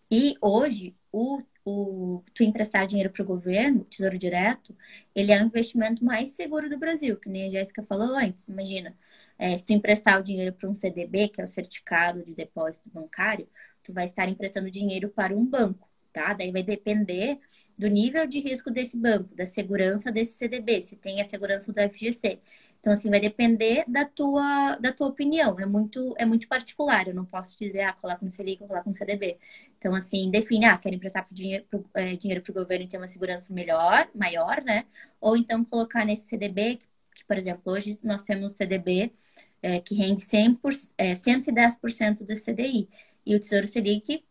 E 0.09 0.35
hoje, 0.41 0.95
o, 1.11 1.41
o 1.65 2.23
tu 2.33 2.43
emprestar 2.43 2.85
dinheiro 2.87 3.09
para 3.09 3.23
o 3.23 3.25
governo, 3.25 3.83
Tesouro 3.85 4.17
Direto, 4.17 4.75
ele 5.15 5.31
é 5.31 5.41
o 5.41 5.45
investimento 5.45 6.05
mais 6.05 6.31
seguro 6.31 6.69
do 6.69 6.77
Brasil, 6.77 7.17
que 7.17 7.29
nem 7.29 7.47
a 7.47 7.49
Jéssica 7.49 7.83
falou 7.83 8.15
antes. 8.15 8.47
Imagina, 8.47 8.95
é, 9.39 9.57
se 9.57 9.65
tu 9.65 9.73
emprestar 9.73 10.19
o 10.19 10.23
dinheiro 10.23 10.53
para 10.53 10.69
um 10.69 10.75
CDB, 10.75 11.29
que 11.29 11.41
é 11.41 11.43
o 11.43 11.47
Certificado 11.47 12.23
de 12.23 12.33
Depósito 12.33 12.89
Bancário, 12.89 13.47
tu 13.83 13.93
vai 13.93 14.05
estar 14.05 14.27
emprestando 14.29 14.71
dinheiro 14.71 15.09
para 15.09 15.35
um 15.35 15.45
banco, 15.45 15.89
tá? 16.11 16.33
Daí 16.33 16.51
vai 16.51 16.63
depender 16.63 17.39
do 17.77 17.87
nível 17.87 18.25
de 18.27 18.39
risco 18.39 18.71
desse 18.71 18.97
banco, 18.97 19.33
da 19.35 19.45
segurança 19.45 20.11
desse 20.11 20.37
CDB, 20.37 20.81
se 20.81 20.95
tem 20.95 21.21
a 21.21 21.25
segurança 21.25 21.71
do 21.73 21.81
FGC. 21.81 22.39
Então, 22.79 22.91
assim, 22.91 23.09
vai 23.09 23.19
depender 23.21 23.85
da 23.87 24.03
tua, 24.03 24.75
da 24.75 24.91
tua 24.91 25.07
opinião. 25.07 25.57
É 25.57 25.65
muito, 25.65 26.13
é 26.17 26.25
muito 26.25 26.49
particular. 26.49 27.07
Eu 27.07 27.15
não 27.15 27.23
posso 27.25 27.57
dizer, 27.57 27.81
ah, 27.81 27.93
coloca 27.93 28.23
no 28.25 28.29
Selic 28.29 28.59
coloca 28.67 28.83
no 28.89 28.93
CDB. 28.93 29.37
Então, 29.77 29.95
assim, 29.95 30.29
define, 30.29 30.65
ah, 30.65 30.77
quero 30.77 30.93
emprestar 30.93 31.25
pro 31.25 31.33
dinheiro, 31.33 31.65
pro, 31.69 31.85
é, 31.93 32.15
dinheiro 32.17 32.41
para 32.43 32.51
o 32.51 32.53
governo 32.53 32.83
e 32.85 32.87
ter 32.89 32.97
uma 32.97 33.07
segurança 33.07 33.53
melhor, 33.53 34.09
maior, 34.13 34.61
né? 34.63 34.85
Ou 35.21 35.37
então 35.37 35.63
colocar 35.63 36.05
nesse 36.05 36.27
CDB, 36.27 36.79
que, 37.15 37.23
por 37.25 37.37
exemplo, 37.37 37.71
hoje 37.71 37.97
nós 38.03 38.23
temos 38.23 38.53
CDB 38.53 39.13
é, 39.61 39.79
que 39.79 39.95
rende 39.95 40.21
100%, 40.21 40.93
é, 40.97 41.15
110% 41.15 42.25
do 42.25 42.35
CDI. 42.35 42.89
E 43.25 43.35
o 43.35 43.39
Tesouro 43.39 43.67
Selic 43.67 44.23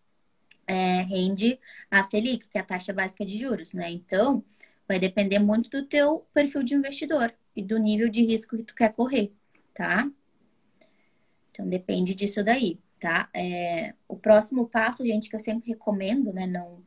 é, 0.67 1.03
rende 1.03 1.59
a 1.91 2.03
Selic, 2.03 2.49
que 2.49 2.59
é 2.59 2.61
a 2.61 2.65
taxa 2.65 2.93
básica 2.93 3.25
de 3.25 3.39
juros, 3.39 3.73
né? 3.73 3.91
Então, 3.91 4.45
vai 4.87 4.99
depender 4.99 5.39
muito 5.39 5.71
do 5.71 5.85
teu 5.87 6.27
perfil 6.35 6.63
de 6.63 6.75
investidor 6.75 7.35
e 7.55 7.63
do 7.63 7.79
nível 7.79 8.09
de 8.09 8.25
risco 8.25 8.57
que 8.57 8.65
tu 8.65 8.75
quer 8.75 8.95
correr, 8.95 9.33
tá? 9.75 10.11
Então 11.51 11.69
depende 11.69 12.15
disso 12.15 12.43
daí, 12.43 12.81
tá? 12.99 13.29
É, 13.35 13.95
o 14.09 14.17
próximo 14.17 14.67
passo, 14.67 15.05
gente, 15.05 15.29
que 15.29 15.37
eu 15.37 15.41
sempre 15.41 15.71
recomendo, 15.71 16.33
né? 16.33 16.47
Não, 16.47 16.83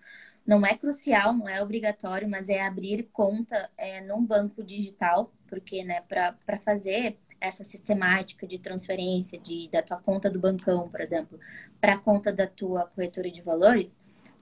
não 0.46 0.66
é 0.66 0.76
crucial, 0.78 1.34
não 1.34 1.48
é 1.48 1.62
obrigatório, 1.62 2.30
mas 2.30 2.50
é 2.50 2.62
abrir 2.62 3.04
conta 3.12 3.70
é, 3.78 4.02
num 4.02 4.26
banco 4.26 4.64
digital, 4.64 5.32
porque, 5.48 5.84
né, 5.84 6.00
para 6.08 6.60
fazer 6.64 7.18
essa 7.46 7.64
sistemática 7.64 8.48
de 8.48 8.60
transferência 8.60 9.40
de, 9.40 9.70
da 9.70 9.82
tua 9.82 9.98
conta 9.98 10.30
do 10.30 10.40
bancão, 10.40 10.90
por 10.90 11.02
exemplo, 11.02 11.40
para 11.80 11.96
a 11.96 12.00
conta 12.00 12.32
da 12.34 12.48
tua 12.48 12.86
corretora 12.88 13.30
de 13.30 13.42
valores, 13.42 14.00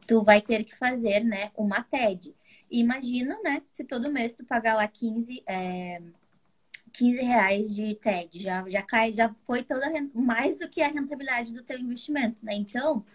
tu 0.08 0.24
vai 0.24 0.42
ter 0.42 0.66
que 0.66 0.76
fazer, 0.76 1.24
né, 1.24 1.52
uma 1.56 1.84
TED 1.84 2.34
imagina, 2.80 3.38
né, 3.44 3.62
se 3.70 3.84
todo 3.84 4.12
mês 4.12 4.34
tu 4.34 4.44
pagar 4.44 4.76
lá 4.76 4.88
15, 4.88 5.44
é, 5.46 6.02
15 6.94 7.22
reais 7.22 7.76
de 7.76 7.96
TED, 7.96 8.40
já, 8.40 8.68
já 8.68 8.82
cai, 8.82 9.14
já 9.14 9.34
foi 9.46 9.64
toda 9.64 9.88
mais 10.14 10.58
do 10.58 10.68
que 10.68 10.82
a 10.82 10.88
rentabilidade 10.88 11.54
do 11.54 11.64
teu 11.64 11.78
investimento, 11.78 12.44
né? 12.46 12.56
Então, 12.56 13.06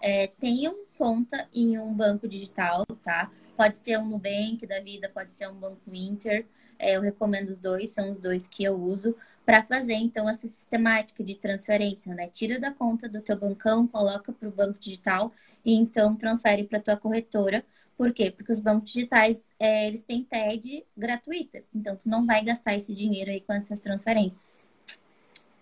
é, 0.00 0.26
tenha 0.26 0.72
conta 0.96 1.48
em 1.52 1.78
um 1.78 1.92
banco 1.92 2.28
digital, 2.28 2.84
tá? 3.02 3.30
Pode 3.56 3.76
ser 3.76 3.98
um 3.98 4.06
Nubank 4.06 4.64
da 4.66 4.80
vida, 4.80 5.08
pode 5.08 5.32
ser 5.32 5.48
um 5.48 5.54
Banco 5.54 5.92
Inter. 5.92 6.46
É, 6.78 6.96
eu 6.96 7.00
recomendo 7.00 7.48
os 7.48 7.58
dois, 7.58 7.90
são 7.90 8.12
os 8.12 8.20
dois 8.20 8.46
que 8.46 8.62
eu 8.62 8.74
uso 8.80 9.16
para 9.48 9.62
fazer 9.62 9.94
então 9.94 10.28
essa 10.28 10.46
sistemática 10.46 11.24
de 11.24 11.34
transferência, 11.34 12.14
né? 12.14 12.28
Tira 12.28 12.60
da 12.60 12.70
conta 12.70 13.08
do 13.08 13.22
teu 13.22 13.34
bancão, 13.34 13.86
coloca 13.86 14.30
para 14.30 14.46
o 14.46 14.52
banco 14.52 14.78
digital 14.78 15.32
e 15.64 15.74
então 15.74 16.14
transfere 16.14 16.64
para 16.64 16.78
tua 16.80 16.98
corretora 16.98 17.64
por 17.98 18.12
quê? 18.12 18.30
Porque 18.30 18.52
os 18.52 18.60
bancos 18.60 18.92
digitais, 18.92 19.50
é, 19.58 19.88
eles 19.88 20.04
têm 20.04 20.22
TED 20.22 20.84
gratuita. 20.96 21.64
Então, 21.74 21.96
tu 21.96 22.08
não 22.08 22.24
vai 22.24 22.44
gastar 22.44 22.76
esse 22.76 22.94
dinheiro 22.94 23.28
aí 23.28 23.40
com 23.40 23.52
essas 23.52 23.80
transferências. 23.80 24.68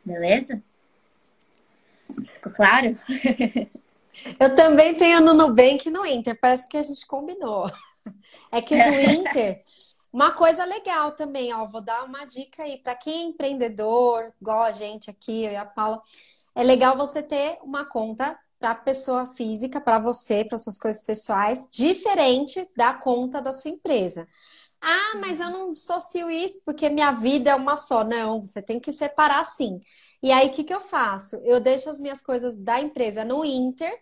Beleza? 0.05 0.63
Ficou 2.35 2.53
claro? 2.53 2.95
Eu 4.39 4.55
também 4.55 4.95
tenho 4.95 5.23
no 5.23 5.33
Nubank 5.33 5.89
e 5.89 5.91
no 5.91 6.05
Inter. 6.05 6.39
Parece 6.39 6.69
que 6.69 6.77
a 6.77 6.83
gente 6.83 7.07
combinou. 7.07 7.71
É 8.53 8.61
que 8.61 8.77
do 8.77 8.91
Inter, 9.01 9.63
uma 10.13 10.33
coisa 10.33 10.65
legal 10.65 11.13
também, 11.13 11.53
ó, 11.53 11.67
vou 11.67 11.81
dar 11.81 12.05
uma 12.05 12.25
dica 12.25 12.63
aí 12.63 12.79
para 12.79 12.95
quem 12.95 13.25
é 13.25 13.29
empreendedor, 13.29 14.33
igual 14.41 14.63
a 14.63 14.73
gente 14.73 15.11
aqui, 15.11 15.45
eu 15.45 15.53
e 15.53 15.57
a 15.57 15.67
Paula, 15.67 16.01
é 16.55 16.63
legal 16.63 16.97
você 16.97 17.23
ter 17.23 17.59
uma 17.63 17.85
conta 17.85 18.39
para 18.59 18.75
pessoa 18.75 19.27
física, 19.27 19.81
para 19.81 19.99
você, 19.99 20.45
para 20.45 20.59
suas 20.59 20.79
coisas 20.79 21.03
pessoais, 21.03 21.69
diferente 21.71 22.67
da 22.77 22.95
conta 22.95 23.41
da 23.43 23.53
sua 23.53 23.71
empresa. 23.71 24.27
Ah, 24.81 25.19
mas 25.21 25.41
eu 25.41 25.51
não 25.51 25.71
associo 25.71 26.31
isso 26.31 26.61
porque 26.65 26.89
minha 26.89 27.13
vida 27.13 27.51
é 27.51 27.55
uma 27.55 27.77
só. 27.77 28.05
Não, 28.05 28.45
você 28.45 28.63
tem 28.63 28.79
que 28.81 28.93
separar 28.93 29.45
sim. 29.45 29.81
E 30.23 30.33
aí, 30.33 30.49
o 30.49 30.53
que, 30.53 30.65
que 30.65 30.75
eu 30.75 30.81
faço? 30.81 31.37
Eu 31.45 31.61
deixo 31.61 31.91
as 31.91 32.01
minhas 32.01 32.23
coisas 32.23 32.57
da 32.57 32.81
empresa 32.81 33.25
no 33.25 33.45
Inter 33.45 33.93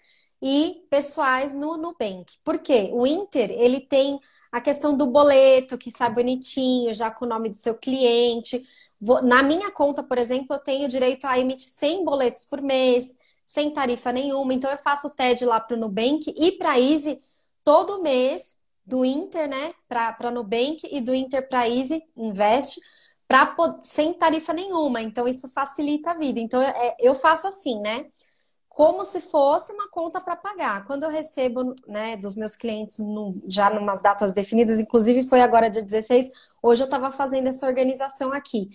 e 0.47 0.85
pessoais 0.91 1.55
no 1.55 1.79
Nubank. 1.79 2.37
Por 2.45 2.59
quê? 2.59 2.91
O 2.93 3.07
Inter, 3.07 3.51
ele 3.51 3.81
tem 3.81 4.21
a 4.53 4.61
questão 4.61 4.95
do 4.95 5.07
boleto, 5.07 5.79
que 5.79 5.91
sai 5.91 6.13
bonitinho, 6.13 6.93
já 6.93 7.11
com 7.11 7.25
o 7.25 7.29
nome 7.29 7.49
do 7.49 7.57
seu 7.57 7.75
cliente. 7.75 8.63
Na 9.23 9.43
minha 9.43 9.71
conta, 9.71 10.03
por 10.03 10.19
exemplo, 10.19 10.55
eu 10.55 10.59
tenho 10.59 10.87
direito 10.87 11.25
a 11.25 11.39
emitir 11.39 11.69
100 11.69 12.05
boletos 12.05 12.45
por 12.45 12.61
mês 12.61 13.17
sem 13.43 13.71
tarifa 13.73 14.13
nenhuma. 14.13 14.53
Então 14.53 14.71
eu 14.71 14.77
faço 14.77 15.09
o 15.09 15.11
TED 15.11 15.47
lá 15.47 15.59
para 15.59 15.77
o 15.77 15.81
Nubank 15.81 16.35
e 16.37 16.53
para 16.53 16.73
a 16.73 16.81
Easy 16.81 17.23
todo 17.65 18.03
mês 18.03 18.59
do 18.85 19.03
Inter, 19.03 19.49
né, 19.49 19.73
para 19.89 20.31
Nubank 20.31 20.87
e 20.91 21.01
do 21.01 21.15
Inter 21.15 21.49
para 21.49 21.67
Easy 21.67 22.03
Invest, 22.15 22.79
pra, 23.27 23.57
sem 23.83 24.13
tarifa 24.13 24.53
nenhuma. 24.53 25.01
Então 25.01 25.27
isso 25.27 25.49
facilita 25.49 26.11
a 26.11 26.15
vida. 26.15 26.39
Então 26.39 26.61
é, 26.61 26.95
eu 27.01 27.15
faço 27.15 27.49
assim, 27.49 27.81
né? 27.81 28.07
Como 28.75 29.05
se 29.05 29.21
fosse 29.21 29.73
uma 29.73 29.89
conta 29.89 30.21
para 30.21 30.35
pagar. 30.35 30.85
Quando 30.85 31.05
eu 31.05 31.09
recebo, 31.09 31.77
né, 31.87 32.17
dos 32.17 32.35
meus 32.35 32.57
clientes 32.57 32.99
no, 32.99 33.41
já 33.47 33.71
numas 33.71 34.03
datas 34.03 34.33
definidas, 34.33 34.81
inclusive 34.81 35.29
foi 35.29 35.41
agora 35.41 35.71
dia 35.71 35.81
16, 35.81 36.29
hoje 36.61 36.83
eu 36.83 36.87
estava 36.87 37.09
fazendo 37.13 37.47
essa 37.47 37.67
organização 37.69 38.33
aqui. 38.33 38.69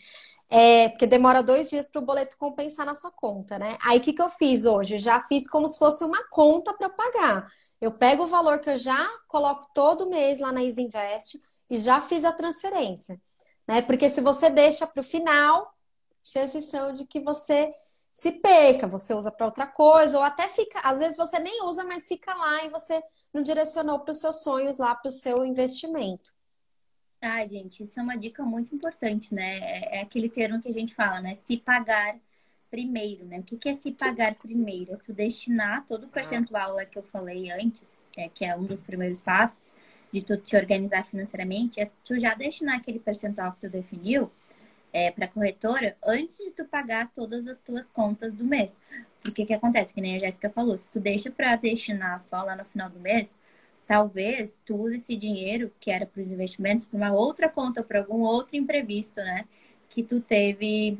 É, 0.49 0.87
porque 0.87 1.05
demora 1.05 1.43
dois 1.43 1.69
dias 1.69 1.89
para 1.89 2.01
o 2.01 2.05
boleto 2.05 2.37
compensar 2.37 2.85
na 2.85 2.95
sua 2.95 3.11
conta, 3.11 3.59
né? 3.59 3.77
Aí 3.81 3.99
o 3.99 4.01
que, 4.01 4.13
que 4.13 4.21
eu 4.21 4.29
fiz 4.29 4.65
hoje? 4.65 4.97
Já 4.97 5.19
fiz 5.19 5.49
como 5.49 5.67
se 5.67 5.77
fosse 5.77 6.01
uma 6.05 6.23
conta 6.29 6.73
para 6.73 6.89
pagar. 6.89 7.51
Eu 7.81 7.91
pego 7.91 8.23
o 8.23 8.27
valor 8.27 8.59
que 8.59 8.69
eu 8.69 8.77
já 8.77 9.05
coloco 9.27 9.67
todo 9.73 10.09
mês 10.09 10.39
lá 10.39 10.53
na 10.53 10.63
Isinvest 10.63 11.41
e 11.69 11.77
já 11.77 11.99
fiz 11.99 12.23
a 12.23 12.31
transferência, 12.31 13.19
né? 13.67 13.81
Porque 13.81 14.09
se 14.09 14.21
você 14.21 14.49
deixa 14.49 14.87
para 14.87 15.01
o 15.01 15.03
final, 15.03 15.73
chances 16.23 16.65
são 16.69 16.93
de 16.93 17.05
que 17.05 17.19
você 17.19 17.73
se 18.11 18.31
perca, 18.33 18.87
você 18.87 19.13
usa 19.13 19.31
para 19.31 19.45
outra 19.45 19.67
coisa, 19.67 20.17
ou 20.17 20.23
até 20.23 20.47
fica, 20.49 20.79
às 20.81 20.99
vezes 20.99 21.17
você 21.17 21.39
nem 21.39 21.63
usa, 21.63 21.83
mas 21.83 22.07
fica 22.07 22.33
lá 22.33 22.65
e 22.65 22.69
você 22.69 23.01
não 23.33 23.41
direcionou 23.41 23.99
para 23.99 24.11
os 24.11 24.19
seus 24.19 24.43
sonhos 24.43 24.77
lá, 24.77 24.95
para 24.95 25.09
o 25.09 25.11
seu 25.11 25.45
investimento. 25.45 26.33
Ah, 27.21 27.45
gente, 27.45 27.83
isso 27.83 27.99
é 27.99 28.03
uma 28.03 28.17
dica 28.17 28.43
muito 28.43 28.73
importante, 28.73 29.33
né? 29.33 29.59
É, 29.59 29.97
é 29.97 30.01
aquele 30.01 30.29
termo 30.29 30.61
que 30.61 30.69
a 30.69 30.73
gente 30.73 30.93
fala, 30.95 31.21
né? 31.21 31.35
Se 31.35 31.57
pagar 31.57 32.17
primeiro, 32.69 33.25
né? 33.25 33.39
O 33.39 33.43
que, 33.43 33.67
é 33.67 33.73
se 33.73 33.91
pagar 33.91 34.35
primeiro? 34.35 34.93
É 34.93 34.97
tu 34.97 35.11
destinar 35.11 35.85
todo 35.85 36.05
o 36.05 36.09
percentual 36.09 36.75
lá 36.75 36.85
que 36.85 36.97
eu 36.97 37.03
falei 37.03 37.51
antes, 37.51 37.97
é, 38.15 38.29
que 38.29 38.45
é 38.45 38.55
um 38.55 38.63
dos 38.63 38.81
primeiros 38.81 39.19
passos 39.19 39.75
de 40.13 40.21
tu 40.21 40.37
te 40.37 40.55
organizar 40.55 41.03
financeiramente, 41.05 41.79
é 41.79 41.91
tu 42.03 42.19
já 42.19 42.33
destinar 42.33 42.77
aquele 42.77 42.99
percentual 42.99 43.51
que 43.53 43.61
tu 43.61 43.69
definiu 43.69 44.29
é, 44.91 45.11
para 45.11 45.27
corretora 45.27 45.95
antes 46.03 46.37
de 46.37 46.51
tu 46.51 46.65
pagar 46.65 47.11
todas 47.13 47.47
as 47.47 47.59
tuas 47.59 47.89
contas 47.89 48.33
do 48.33 48.43
mês. 48.43 48.79
Porque 49.21 49.45
que 49.45 49.53
acontece? 49.53 49.93
Que 49.93 50.01
nem 50.01 50.15
a 50.15 50.19
Jéssica 50.19 50.49
falou, 50.49 50.77
se 50.77 50.89
tu 50.89 50.99
deixa 50.99 51.29
para 51.29 51.55
destinar 51.55 52.21
só 52.21 52.41
lá 52.43 52.55
no 52.55 52.65
final 52.65 52.89
do 52.89 52.99
mês, 52.99 53.35
talvez 53.87 54.59
tu 54.65 54.75
use 54.75 54.97
esse 54.97 55.15
dinheiro 55.15 55.71
que 55.79 55.91
era 55.91 56.05
para 56.05 56.21
os 56.21 56.31
investimentos 56.31 56.85
para 56.85 56.97
uma 56.97 57.11
outra 57.11 57.49
conta, 57.49 57.83
para 57.83 57.99
algum 57.99 58.21
outro 58.21 58.55
imprevisto, 58.55 59.17
né? 59.17 59.45
Que 59.89 60.03
tu 60.03 60.19
teve 60.19 60.97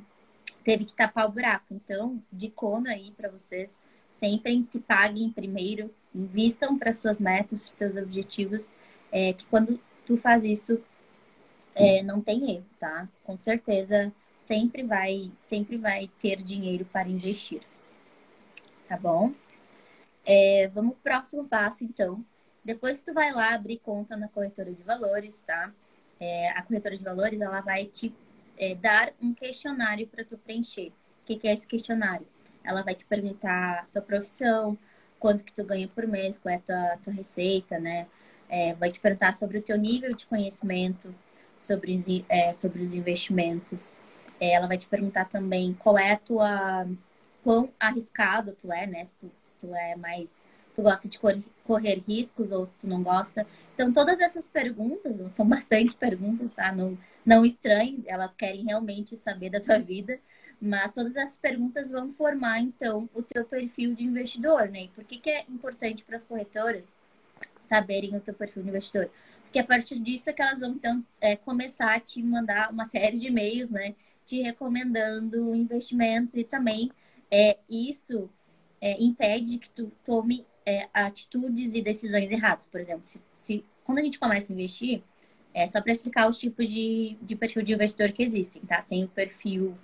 teve 0.63 0.85
que 0.85 0.93
tapar 0.93 1.27
o 1.27 1.31
buraco. 1.31 1.65
Então, 1.71 2.21
dicona 2.31 2.91
aí 2.91 3.11
para 3.11 3.29
vocês, 3.29 3.79
sempre 4.11 4.63
se 4.65 4.79
paguem 4.79 5.31
primeiro, 5.31 5.89
invistam 6.13 6.77
para 6.77 6.91
suas 6.91 7.19
metas, 7.19 7.59
para 7.59 7.69
seus 7.69 7.95
objetivos, 7.95 8.71
é, 9.11 9.33
que 9.33 9.45
quando 9.45 9.79
tu 10.05 10.17
faz 10.17 10.43
isso, 10.43 10.79
é, 11.79 12.03
não 12.03 12.19
tem 12.19 12.51
erro, 12.51 12.65
tá? 12.77 13.07
Com 13.23 13.37
certeza, 13.37 14.11
sempre 14.37 14.83
vai, 14.83 15.31
sempre 15.39 15.77
vai 15.77 16.09
ter 16.19 16.43
dinheiro 16.43 16.83
para 16.83 17.07
investir. 17.07 17.61
Tá 18.87 18.97
bom? 18.97 19.31
É, 20.25 20.67
vamos 20.73 20.93
pro 20.95 21.03
próximo 21.03 21.47
passo, 21.47 21.85
então, 21.85 22.23
depois 22.65 22.97
que 22.97 23.05
tu 23.05 23.13
vai 23.13 23.31
lá 23.31 23.53
abrir 23.53 23.77
conta 23.79 24.17
na 24.17 24.27
corretora 24.27 24.73
de 24.73 24.83
valores, 24.83 25.41
tá? 25.47 25.71
É, 26.19 26.49
a 26.49 26.61
corretora 26.61 26.97
de 26.97 27.03
valores, 27.03 27.39
ela 27.39 27.61
vai 27.61 27.85
te 27.85 28.13
é, 28.57 28.75
dar 28.75 29.13
um 29.21 29.33
questionário 29.33 30.05
para 30.05 30.25
tu 30.25 30.37
preencher. 30.37 30.89
O 30.89 31.25
que, 31.25 31.37
que, 31.37 31.47
é 31.47 31.53
esse 31.53 31.65
questionário? 31.65 32.27
Ela 32.61 32.83
vai 32.83 32.93
te 32.93 33.05
perguntar 33.05 33.87
tua 33.93 34.01
profissão, 34.01 34.77
quanto 35.17 35.45
que 35.45 35.53
tu 35.53 35.63
ganha 35.63 35.87
por 35.87 36.05
mês, 36.05 36.37
qual 36.37 36.53
é 36.53 36.57
a 36.57 36.59
tua, 36.59 36.97
tua 37.05 37.13
receita, 37.13 37.79
né? 37.79 38.05
É, 38.49 38.73
vai 38.73 38.91
te 38.91 38.99
perguntar 38.99 39.33
sobre 39.33 39.59
o 39.59 39.61
teu 39.61 39.77
nível 39.77 40.09
de 40.09 40.27
conhecimento, 40.27 41.15
sobre 41.59 41.93
os, 41.93 42.07
é, 42.29 42.53
sobre 42.53 42.81
os 42.81 42.93
investimentos. 42.93 43.93
É, 44.39 44.53
ela 44.53 44.67
vai 44.67 44.77
te 44.77 44.87
perguntar 44.87 45.25
também 45.25 45.73
qual 45.77 45.97
é 45.99 46.13
a 46.13 46.17
tua... 46.17 46.87
quão 47.43 47.69
arriscado 47.79 48.55
tu 48.59 48.71
é, 48.71 48.87
né? 48.87 49.05
Se 49.05 49.15
tu, 49.15 49.31
se 49.43 49.55
tu 49.57 49.75
é 49.75 49.95
mais 49.95 50.41
tu 50.79 50.81
gosta 50.81 51.09
de 51.09 51.19
correr 51.63 52.03
riscos 52.07 52.51
ou 52.51 52.65
se 52.65 52.77
tu 52.77 52.87
não 52.87 53.03
gosta. 53.03 53.45
Então, 53.73 53.91
todas 53.91 54.19
essas 54.19 54.47
perguntas, 54.47 55.13
são 55.35 55.45
bastante 55.45 55.95
perguntas, 55.95 56.53
tá? 56.53 56.71
Não, 56.71 56.97
não 57.25 57.45
estranhe, 57.45 58.03
elas 58.07 58.33
querem 58.33 58.63
realmente 58.63 59.17
saber 59.17 59.49
da 59.49 59.59
tua 59.59 59.79
vida, 59.79 60.19
mas 60.61 60.93
todas 60.93 61.15
essas 61.15 61.37
perguntas 61.37 61.91
vão 61.91 62.13
formar, 62.13 62.59
então, 62.59 63.09
o 63.13 63.21
teu 63.21 63.45
perfil 63.45 63.93
de 63.93 64.03
investidor, 64.03 64.69
né? 64.69 64.83
E 64.83 64.87
por 64.89 65.03
que, 65.03 65.17
que 65.17 65.29
é 65.29 65.45
importante 65.49 66.03
para 66.03 66.15
as 66.15 66.25
corretoras 66.25 66.93
saberem 67.61 68.15
o 68.15 68.19
teu 68.19 68.33
perfil 68.33 68.63
de 68.63 68.69
investidor? 68.69 69.09
Porque 69.49 69.57
a 69.57 69.63
partir 69.63 69.97
disso 69.99 70.29
é 70.29 70.33
que 70.33 70.43
elas 70.43 70.59
vão, 70.59 70.73
então, 70.73 71.03
é, 71.19 71.35
começar 71.35 71.95
a 71.95 71.99
te 71.99 72.21
mandar 72.21 72.71
uma 72.71 72.85
série 72.85 73.17
de 73.17 73.29
e-mails, 73.29 73.71
né? 73.71 73.95
Te 74.23 74.43
recomendando 74.43 75.55
investimentos 75.55 76.35
e 76.35 76.43
também 76.43 76.91
é, 77.31 77.57
isso 77.67 78.29
é, 78.79 79.01
impede 79.01 79.57
que 79.57 79.67
tu 79.71 79.91
tome 80.05 80.45
é, 80.63 80.87
atitudes 80.93 81.73
e 81.73 81.81
decisões 81.81 82.29
erradas. 82.29 82.67
Por 82.67 82.79
exemplo, 82.79 83.01
se, 83.07 83.19
se, 83.33 83.65
quando 83.83 83.97
a 83.97 84.03
gente 84.03 84.19
começa 84.19 84.51
a 84.51 84.53
investir, 84.53 85.01
é 85.51 85.67
só 85.67 85.81
para 85.81 85.91
explicar 85.91 86.29
os 86.29 86.37
tipos 86.37 86.69
de, 86.69 87.17
de 87.19 87.35
perfil 87.35 87.63
de 87.63 87.73
investidor 87.73 88.11
que 88.11 88.21
existem, 88.21 88.61
tá? 88.61 88.83
Tem 88.83 89.03
o 89.03 89.07
perfil 89.07 89.75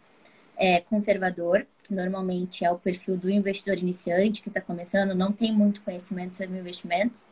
é, 0.55 0.79
conservador, 0.81 1.65
que 1.83 1.91
normalmente 1.91 2.63
é 2.63 2.69
o 2.69 2.77
perfil 2.77 3.17
do 3.17 3.31
investidor 3.31 3.79
iniciante 3.79 4.43
que 4.43 4.49
está 4.49 4.61
começando, 4.61 5.15
não 5.15 5.31
tem 5.31 5.51
muito 5.51 5.81
conhecimento 5.81 6.37
sobre 6.37 6.59
investimentos. 6.59 7.31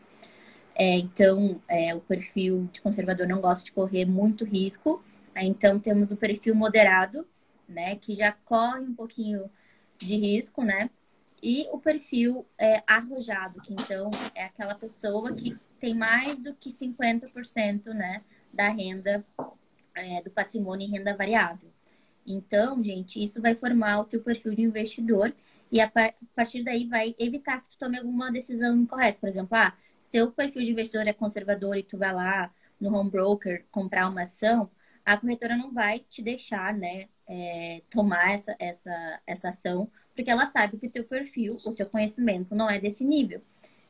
É, 0.75 0.97
então, 0.97 1.61
é, 1.67 1.93
o 1.93 2.01
perfil 2.01 2.69
de 2.71 2.81
conservador 2.81 3.27
não 3.27 3.41
gosta 3.41 3.65
de 3.65 3.71
correr 3.71 4.05
muito 4.05 4.43
risco. 4.45 5.03
então, 5.35 5.79
temos 5.79 6.11
o 6.11 6.17
perfil 6.17 6.55
moderado, 6.55 7.27
né, 7.67 7.95
que 7.95 8.15
já 8.15 8.31
corre 8.31 8.81
um 8.81 8.93
pouquinho 8.93 9.49
de 9.97 10.17
risco, 10.17 10.63
né? 10.63 10.89
E 11.41 11.67
o 11.71 11.77
perfil 11.77 12.45
é, 12.57 12.81
arrojado, 12.87 13.61
que 13.61 13.73
então 13.73 14.09
é 14.33 14.45
aquela 14.45 14.75
pessoa 14.75 15.33
que 15.33 15.55
tem 15.79 15.93
mais 15.93 16.39
do 16.39 16.53
que 16.53 16.69
50% 16.69 17.87
né, 17.87 18.23
da 18.53 18.69
renda, 18.69 19.23
é, 19.93 20.21
do 20.21 20.29
patrimônio 20.31 20.87
em 20.87 20.91
renda 20.91 21.15
variável. 21.15 21.69
Então, 22.25 22.81
gente, 22.81 23.21
isso 23.21 23.41
vai 23.41 23.55
formar 23.55 23.99
o 23.99 24.05
teu 24.05 24.21
perfil 24.21 24.55
de 24.55 24.61
investidor 24.61 25.33
e 25.69 25.81
a, 25.81 25.91
partir 26.33 26.63
daí 26.63 26.87
vai 26.87 27.13
evitar 27.19 27.59
que 27.61 27.69
tu 27.69 27.77
tome 27.77 27.97
alguma 27.97 28.31
decisão 28.31 28.77
incorreta. 28.77 29.19
Por 29.19 29.27
exemplo, 29.27 29.57
ah, 29.57 29.73
teu 30.13 30.31
perfil 30.31 30.63
de 30.63 30.71
investidor 30.71 31.07
é 31.07 31.13
conservador 31.13 31.75
e 31.77 31.83
tu 31.83 31.97
vai 31.97 32.13
lá 32.13 32.53
no 32.79 32.95
home 32.95 33.09
broker 33.09 33.65
comprar 33.71 34.07
uma 34.09 34.23
ação, 34.23 34.69
a 35.03 35.17
corretora 35.17 35.57
não 35.57 35.73
vai 35.73 35.99
te 35.99 36.21
deixar, 36.21 36.73
né, 36.73 37.07
é, 37.27 37.81
tomar 37.89 38.31
essa, 38.31 38.55
essa, 38.59 39.21
essa 39.25 39.49
ação 39.49 39.89
porque 40.15 40.29
ela 40.29 40.45
sabe 40.45 40.77
que 40.77 40.87
o 40.87 40.91
teu 40.91 41.03
perfil, 41.03 41.57
o 41.65 41.75
teu 41.75 41.89
conhecimento 41.89 42.53
não 42.55 42.69
é 42.69 42.79
desse 42.79 43.03
nível. 43.03 43.41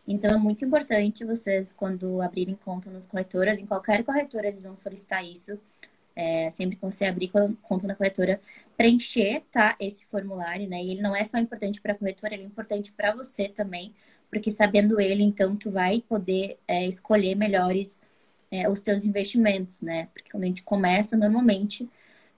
Então 0.07 0.32
é 0.32 0.38
muito 0.38 0.65
importante 0.65 1.26
vocês, 1.26 1.71
quando 1.74 2.21
abrirem 2.21 2.55
conta 2.55 2.89
nas 2.89 3.05
corretoras, 3.05 3.59
em 3.59 3.65
qualquer 3.65 4.03
corretora 4.03 4.47
eles 4.47 4.63
vão 4.63 4.76
solicitar 4.76 5.26
isso. 5.26 5.59
É, 6.15 6.49
sempre 6.51 6.76
que 6.76 6.82
você 6.84 7.05
abrir 7.05 7.32
conta 7.63 7.88
na 7.88 7.95
corretora, 7.95 8.39
preencher 8.78 9.41
tá, 9.51 9.76
esse 9.80 10.05
formulário, 10.05 10.69
né? 10.69 10.84
E 10.84 10.91
ele 10.91 11.01
não 11.01 11.15
é 11.15 11.24
só 11.24 11.39
importante 11.39 11.82
para 11.82 11.93
a 11.93 11.95
corretora, 11.95 12.36
ele 12.36 12.43
é 12.43 12.45
importante 12.45 12.91
para 12.91 13.15
você 13.15 13.49
também, 13.49 13.91
porque 14.34 14.49
sabendo 14.51 14.99
ele, 14.99 15.23
então, 15.23 15.55
tu 15.55 15.69
vai 15.71 16.01
poder 16.01 16.57
é, 16.67 16.88
escolher 16.88 17.36
melhores 17.36 18.01
é, 18.51 18.67
os 18.69 18.81
teus 18.81 19.05
investimentos, 19.05 19.81
né? 19.81 20.07
Porque 20.13 20.31
quando 20.31 20.43
a 20.43 20.47
gente 20.47 20.63
começa, 20.63 21.15
normalmente, 21.15 21.88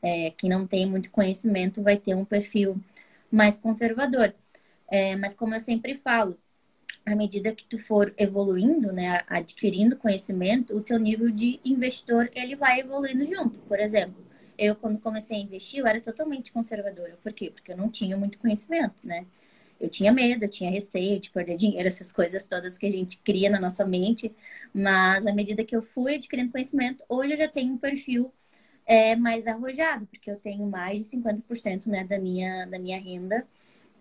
é, 0.01 0.31
quem 0.31 0.49
não 0.49 0.67
tem 0.67 0.85
muito 0.85 1.09
conhecimento 1.11 1.81
vai 1.81 1.97
ter 1.97 2.15
um 2.15 2.25
perfil 2.25 2.81
mais 3.31 3.59
conservador. 3.59 4.35
É, 4.89 5.15
mas 5.15 5.33
como 5.35 5.55
eu 5.55 5.61
sempre 5.61 5.95
falo, 6.03 6.37
à 7.05 7.15
medida 7.15 7.55
que 7.55 7.65
tu 7.65 7.79
for 7.79 8.13
evoluindo, 8.17 8.91
né, 8.93 9.21
adquirindo 9.27 9.95
conhecimento, 9.97 10.75
o 10.75 10.81
teu 10.81 10.99
nível 10.99 11.31
de 11.31 11.59
investidor 11.65 12.29
ele 12.33 12.55
vai 12.55 12.81
evoluindo 12.81 13.25
junto. 13.25 13.59
Por 13.61 13.79
exemplo, 13.79 14.25
eu 14.57 14.75
quando 14.75 14.99
comecei 14.99 15.37
a 15.37 15.41
investir, 15.41 15.79
eu 15.79 15.87
era 15.87 16.01
totalmente 16.01 16.51
conservadora. 16.51 17.17
Por 17.23 17.33
quê? 17.33 17.51
Porque 17.51 17.71
eu 17.71 17.77
não 17.77 17.89
tinha 17.89 18.17
muito 18.17 18.37
conhecimento, 18.39 19.07
né? 19.07 19.25
Eu 19.79 19.89
tinha 19.89 20.11
medo, 20.11 20.45
eu 20.45 20.49
tinha 20.49 20.71
receio 20.71 21.19
de 21.19 21.29
perder 21.31 21.57
dinheiro, 21.57 21.87
essas 21.87 22.11
coisas 22.11 22.45
todas 22.45 22.77
que 22.77 22.85
a 22.85 22.91
gente 22.91 23.17
cria 23.21 23.49
na 23.49 23.59
nossa 23.59 23.85
mente. 23.85 24.33
Mas 24.73 25.25
à 25.27 25.33
medida 25.33 25.63
que 25.65 25.75
eu 25.75 25.81
fui 25.81 26.15
adquirindo 26.15 26.51
conhecimento, 26.51 27.03
hoje 27.09 27.33
eu 27.33 27.37
já 27.37 27.47
tenho 27.47 27.73
um 27.73 27.77
perfil 27.77 28.33
é 28.85 29.15
mais 29.15 29.47
arrojado, 29.47 30.05
porque 30.07 30.29
eu 30.29 30.37
tenho 30.37 30.67
mais 30.67 31.01
de 31.01 31.07
50% 31.09 31.87
né, 31.87 32.03
da, 32.03 32.19
minha, 32.19 32.65
da 32.67 32.77
minha 32.79 32.99
renda, 32.99 33.45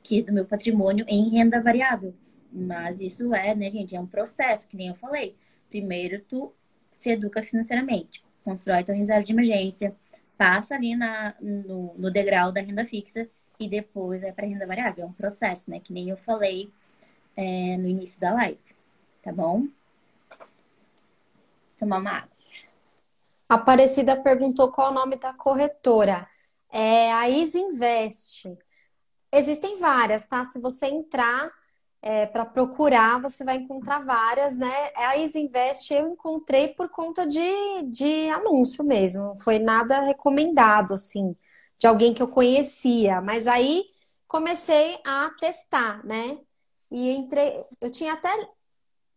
que 0.03 0.23
do 0.23 0.33
meu 0.33 0.45
patrimônio 0.47 1.05
em 1.09 1.31
renda 1.31 1.61
variável. 1.61 2.15
Mas 2.53 3.01
isso 3.01 3.35
é, 3.35 3.55
né, 3.55 3.71
gente, 3.71 3.97
é 3.97 4.01
um 4.01 4.07
processo, 4.07 4.69
que 4.69 4.77
nem 4.77 4.89
eu 4.89 4.95
falei. 4.95 5.37
Primeiro 5.71 6.21
tu 6.29 6.53
se 6.91 7.11
educa 7.11 7.43
financeiramente, 7.43 8.23
constrói 8.45 8.85
tua 8.85 8.95
reserva 8.95 9.25
de 9.25 9.33
emergência, 9.33 9.97
passa 10.37 10.75
ali 10.75 10.95
na, 10.95 11.35
no, 11.41 11.95
no 11.99 12.11
degrau 12.11 12.53
da 12.53 12.61
renda 12.61 12.85
fixa 12.85 13.29
e 13.59 13.69
depois 13.69 14.21
vai 14.21 14.33
para 14.33 14.47
renda 14.47 14.67
variável. 14.67 15.05
É 15.05 15.07
um 15.07 15.13
processo, 15.13 15.71
né? 15.71 15.81
Que 15.81 15.93
nem 15.93 16.09
eu 16.09 16.17
falei 16.17 16.73
é, 17.37 17.77
no 17.77 17.89
início 17.89 18.21
da 18.21 18.33
live. 18.33 18.59
Tá 19.23 19.33
bom? 19.33 19.67
Tomar 21.79 21.99
uma 21.99 22.11
água. 22.19 22.31
Aparecida 23.49 24.21
perguntou 24.21 24.71
qual 24.73 24.91
o 24.91 24.95
nome 24.95 25.17
da 25.17 25.33
corretora. 25.33 26.29
É 26.71 27.13
a 27.13 27.31
Easy 27.31 27.59
Invest. 27.59 28.57
Existem 29.33 29.79
várias, 29.79 30.27
tá? 30.27 30.43
Se 30.45 30.61
você 30.61 30.87
entrar 30.87 31.51
é, 32.03 32.27
para 32.27 32.45
procurar, 32.45 33.21
você 33.21 33.45
vai 33.45 33.57
encontrar 33.57 34.05
várias, 34.05 34.57
né? 34.57 34.71
A 34.95 35.17
Easy 35.17 35.41
Invest 35.41 35.93
eu 35.93 36.09
encontrei 36.09 36.69
por 36.69 36.89
conta 36.89 37.27
de, 37.27 37.83
de 37.85 38.29
anúncio 38.31 38.85
mesmo. 38.85 39.23
Não 39.23 39.39
foi 39.39 39.59
nada 39.59 40.01
recomendado, 40.01 40.95
assim, 40.95 41.35
de 41.85 41.89
alguém 41.89 42.15
que 42.15 42.23
eu 42.23 42.29
conhecia. 42.29 43.21
Mas 43.21 43.47
aí 43.47 43.85
comecei 44.27 44.99
a 45.05 45.31
testar, 45.39 46.03
né? 46.03 46.39
E 46.91 47.11
entrei, 47.11 47.63
eu 47.79 47.91
tinha 47.91 48.15
até 48.15 48.31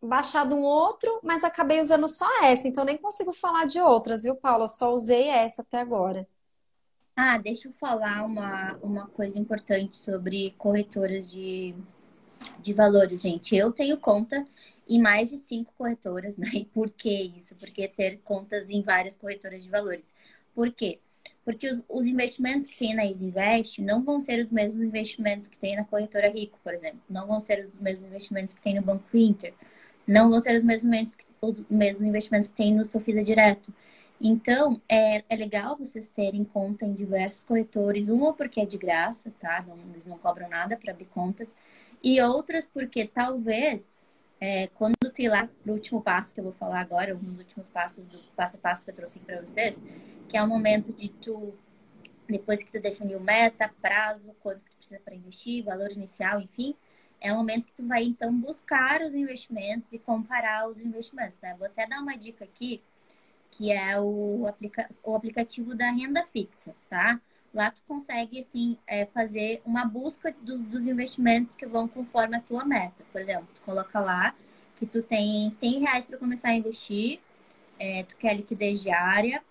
baixado 0.01 0.53
um 0.53 0.63
outro, 0.63 1.21
mas 1.23 1.45
acabei 1.45 1.79
usando 1.79 2.09
só 2.09 2.27
essa, 2.43 2.67
então 2.67 2.83
nem 2.83 2.97
consigo 2.97 3.31
falar 3.31 3.65
de 3.65 3.79
outras, 3.79 4.23
viu, 4.23 4.35
Paula? 4.35 4.67
Só 4.67 4.93
usei 4.93 5.29
essa 5.29 5.61
até 5.61 5.79
agora. 5.79 6.27
Ah, 7.15 7.37
deixa 7.37 7.69
eu 7.69 7.73
falar 7.73 8.25
uma, 8.25 8.73
uma 8.83 9.07
coisa 9.07 9.39
importante 9.39 9.95
sobre 9.95 10.53
corretoras 10.57 11.31
de, 11.31 11.73
de 12.59 12.73
valores, 12.73 13.21
gente. 13.21 13.55
Eu 13.55 13.71
tenho 13.71 13.97
conta 13.97 14.43
em 14.89 15.01
mais 15.01 15.29
de 15.29 15.37
cinco 15.37 15.73
corretoras, 15.77 16.37
né? 16.37 16.49
E 16.53 16.65
por 16.65 16.89
que 16.89 17.09
isso? 17.37 17.55
Porque 17.55 17.87
ter 17.87 18.17
contas 18.25 18.69
em 18.69 18.81
várias 18.81 19.15
corretoras 19.15 19.63
de 19.63 19.69
valores. 19.69 20.13
Por 20.53 20.69
quê? 20.73 20.99
Porque 21.47 21.65
os, 21.69 21.81
os 21.87 22.05
investimentos 22.05 22.67
que 22.67 22.77
tem 22.77 22.93
na 22.93 23.05
Isinvest 23.05 23.81
não 23.81 24.03
vão 24.03 24.19
ser 24.19 24.37
os 24.41 24.51
mesmos 24.51 24.83
investimentos 24.83 25.47
que 25.47 25.57
tem 25.57 25.77
na 25.77 25.85
corretora 25.85 26.27
Rico, 26.27 26.59
por 26.61 26.73
exemplo. 26.73 26.99
Não 27.09 27.25
vão 27.25 27.39
ser 27.39 27.63
os 27.63 27.73
mesmos 27.75 28.09
investimentos 28.09 28.53
que 28.53 28.59
tem 28.59 28.75
no 28.75 28.81
Banco 28.81 29.05
Inter. 29.15 29.53
Não 30.05 30.29
vão 30.29 30.41
ser 30.41 30.57
os 30.57 30.63
mesmos, 30.65 31.17
os 31.39 31.61
mesmos 31.69 32.01
investimentos 32.01 32.49
que 32.49 32.55
tem 32.57 32.75
no 32.75 32.85
Sofisa 32.85 33.23
Direto. 33.23 33.73
Então, 34.19 34.81
é, 34.89 35.23
é 35.29 35.35
legal 35.37 35.77
vocês 35.77 36.09
terem 36.09 36.43
conta 36.43 36.83
em 36.83 36.93
diversos 36.93 37.45
corretores. 37.45 38.09
Uma 38.09 38.33
porque 38.33 38.59
é 38.59 38.65
de 38.65 38.77
graça, 38.77 39.31
tá? 39.39 39.63
Não, 39.65 39.77
eles 39.93 40.05
não 40.05 40.17
cobram 40.17 40.49
nada 40.49 40.75
para 40.75 40.91
abrir 40.91 41.05
contas. 41.05 41.55
E 42.03 42.19
outras 42.19 42.65
porque 42.65 43.07
talvez 43.07 43.97
é, 44.39 44.67
quando 44.67 44.95
tu 45.13 45.21
ir 45.21 45.29
lá 45.29 45.49
pro 45.63 45.73
último 45.73 46.01
passo 46.01 46.33
que 46.33 46.39
eu 46.39 46.43
vou 46.43 46.53
falar 46.53 46.79
agora, 46.79 47.15
um 47.15 47.17
dos 47.17 47.37
últimos 47.37 47.67
passos 47.69 48.05
do 48.07 48.19
passo 48.35 48.57
a 48.57 48.59
passo 48.59 48.83
que 48.83 48.91
eu 48.91 48.95
trouxe 48.95 49.19
para 49.19 49.39
vocês, 49.41 49.83
que 50.29 50.37
é 50.37 50.43
o 50.43 50.47
momento 50.47 50.93
de 50.93 51.09
tu, 51.09 51.53
depois 52.29 52.63
que 52.63 52.71
tu 52.71 52.79
definiu 52.79 53.19
meta, 53.19 53.71
prazo, 53.81 54.35
quanto 54.41 54.61
que 54.61 54.71
tu 54.71 54.77
precisa 54.77 54.99
para 55.03 55.15
investir, 55.15 55.63
valor 55.63 55.91
inicial, 55.91 56.39
enfim, 56.39 56.75
é 57.19 57.33
o 57.33 57.37
momento 57.37 57.65
que 57.65 57.73
tu 57.73 57.87
vai 57.87 58.03
então 58.03 58.31
buscar 58.33 59.01
os 59.01 59.15
investimentos 59.15 59.91
e 59.93 59.99
comparar 59.99 60.69
os 60.69 60.79
investimentos, 60.81 61.39
né? 61.41 61.55
Vou 61.57 61.65
até 61.65 61.87
dar 61.87 61.99
uma 61.99 62.15
dica 62.15 62.45
aqui, 62.45 62.81
que 63.51 63.71
é 63.71 63.99
o, 63.99 64.45
aplica 64.47 64.87
o 65.03 65.15
aplicativo 65.15 65.73
da 65.73 65.89
renda 65.89 66.23
fixa, 66.31 66.75
tá? 66.87 67.19
Lá 67.53 67.71
tu 67.71 67.81
consegue, 67.87 68.39
assim, 68.39 68.77
é, 68.85 69.05
fazer 69.05 69.61
uma 69.65 69.85
busca 69.85 70.35
dos, 70.41 70.63
dos, 70.63 70.85
investimentos 70.85 71.55
que 71.55 71.65
vão 71.65 71.87
conforme 71.87 72.35
a 72.37 72.41
tua 72.41 72.65
meta. 72.65 73.03
Por 73.11 73.21
exemplo, 73.21 73.47
tu 73.55 73.61
coloca 73.61 73.99
lá 73.99 74.35
que 74.77 74.85
tu 74.85 75.01
tem 75.01 75.49
100 75.49 75.79
reais 75.79 76.05
para 76.05 76.17
começar 76.17 76.49
a 76.49 76.55
investir, 76.55 77.19
é, 77.79 78.03
tu 78.03 78.15
quer 78.17 78.35
liquidez 78.35 78.81
diária 78.81 79.41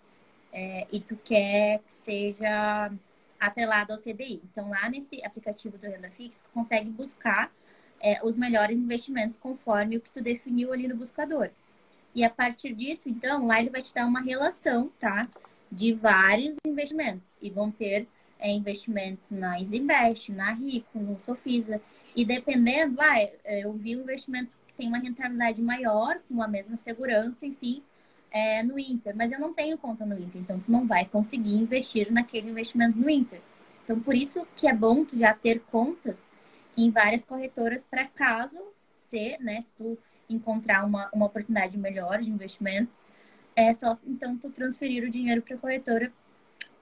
é, 0.53 0.87
e 0.93 1.01
tu 1.01 1.17
quer 1.17 1.81
que 1.81 1.93
seja 1.93 2.93
atrelado 3.41 3.93
ao 3.93 3.99
CDI. 3.99 4.41
Então, 4.45 4.71
lá 4.71 4.89
nesse 4.89 5.25
aplicativo 5.25 5.77
do 5.79 5.87
Renda 5.87 6.11
Fixa, 6.11 6.45
tu 6.45 6.51
consegue 6.53 6.89
buscar 6.91 7.51
é, 8.01 8.25
os 8.25 8.37
melhores 8.37 8.79
investimentos 8.79 9.37
conforme 9.37 9.97
o 9.97 10.01
que 10.01 10.11
tu 10.11 10.21
definiu 10.21 10.73
ali 10.73 10.87
no 10.89 10.97
buscador. 10.97 11.51
E 12.15 12.25
a 12.25 12.31
partir 12.31 12.73
disso, 12.73 13.09
então, 13.09 13.47
lá 13.47 13.61
ele 13.61 13.71
vai 13.71 13.83
te 13.83 13.93
dar 13.93 14.07
uma 14.07 14.21
relação, 14.21 14.91
tá? 14.99 15.23
De 15.71 15.93
vários 15.93 16.57
investimentos. 16.67 17.37
E 17.41 17.51
vão 17.51 17.71
ter 17.71 18.07
é, 18.39 18.51
investimentos 18.51 19.31
na 19.31 19.61
Isinvest, 19.61 20.33
na 20.33 20.53
Rico, 20.53 20.99
no 20.99 21.19
Sofisa. 21.21 21.81
E 22.15 22.25
dependendo, 22.25 22.97
vai, 22.97 23.33
ah, 23.45 23.55
eu 23.55 23.73
vi 23.73 23.97
um 23.97 24.03
investimento 24.03 24.51
que 24.67 24.75
tem 24.75 24.89
uma 24.89 24.99
rentabilidade 24.99 25.61
maior, 25.63 26.19
com 26.29 26.43
a 26.43 26.49
mesma 26.49 26.77
segurança, 26.77 27.47
enfim, 27.47 27.83
é, 28.31 28.63
no 28.63 28.79
Inter. 28.79 29.15
Mas 29.17 29.33
eu 29.33 29.41
não 29.41 29.53
tenho 29.53 29.79
conta 29.79 30.05
no 30.05 30.19
Inter, 30.19 30.41
então 30.41 30.61
tu 30.61 30.71
não 30.71 30.87
vai 30.87 31.05
conseguir 31.05 31.55
investir 31.55 32.13
naquele 32.13 32.51
investimento 32.51 32.99
no 32.99 33.09
Inter. 33.09 33.41
Então, 33.85 34.01
por 34.01 34.15
isso 34.15 34.47
que 34.57 34.67
é 34.67 34.75
bom 34.75 35.05
tu 35.05 35.17
já 35.17 35.33
ter 35.33 35.61
contas 35.71 36.29
em 36.77 36.91
várias 36.91 37.25
corretoras 37.25 37.85
para 37.85 38.07
caso 38.07 38.59
se, 38.97 39.39
né, 39.41 39.63
se 39.63 39.71
tu 39.79 39.97
encontrar 40.29 40.85
uma, 40.85 41.09
uma 41.13 41.27
oportunidade 41.27 41.79
melhor 41.79 42.21
de 42.21 42.31
investimentos, 42.31 43.07
é 43.57 43.73
só 43.73 43.99
então 44.07 44.37
tu 44.37 44.51
transferir 44.51 45.03
o 45.03 45.11
dinheiro 45.11 45.41
para 45.41 45.57
a 45.57 45.59
corretora 45.59 46.13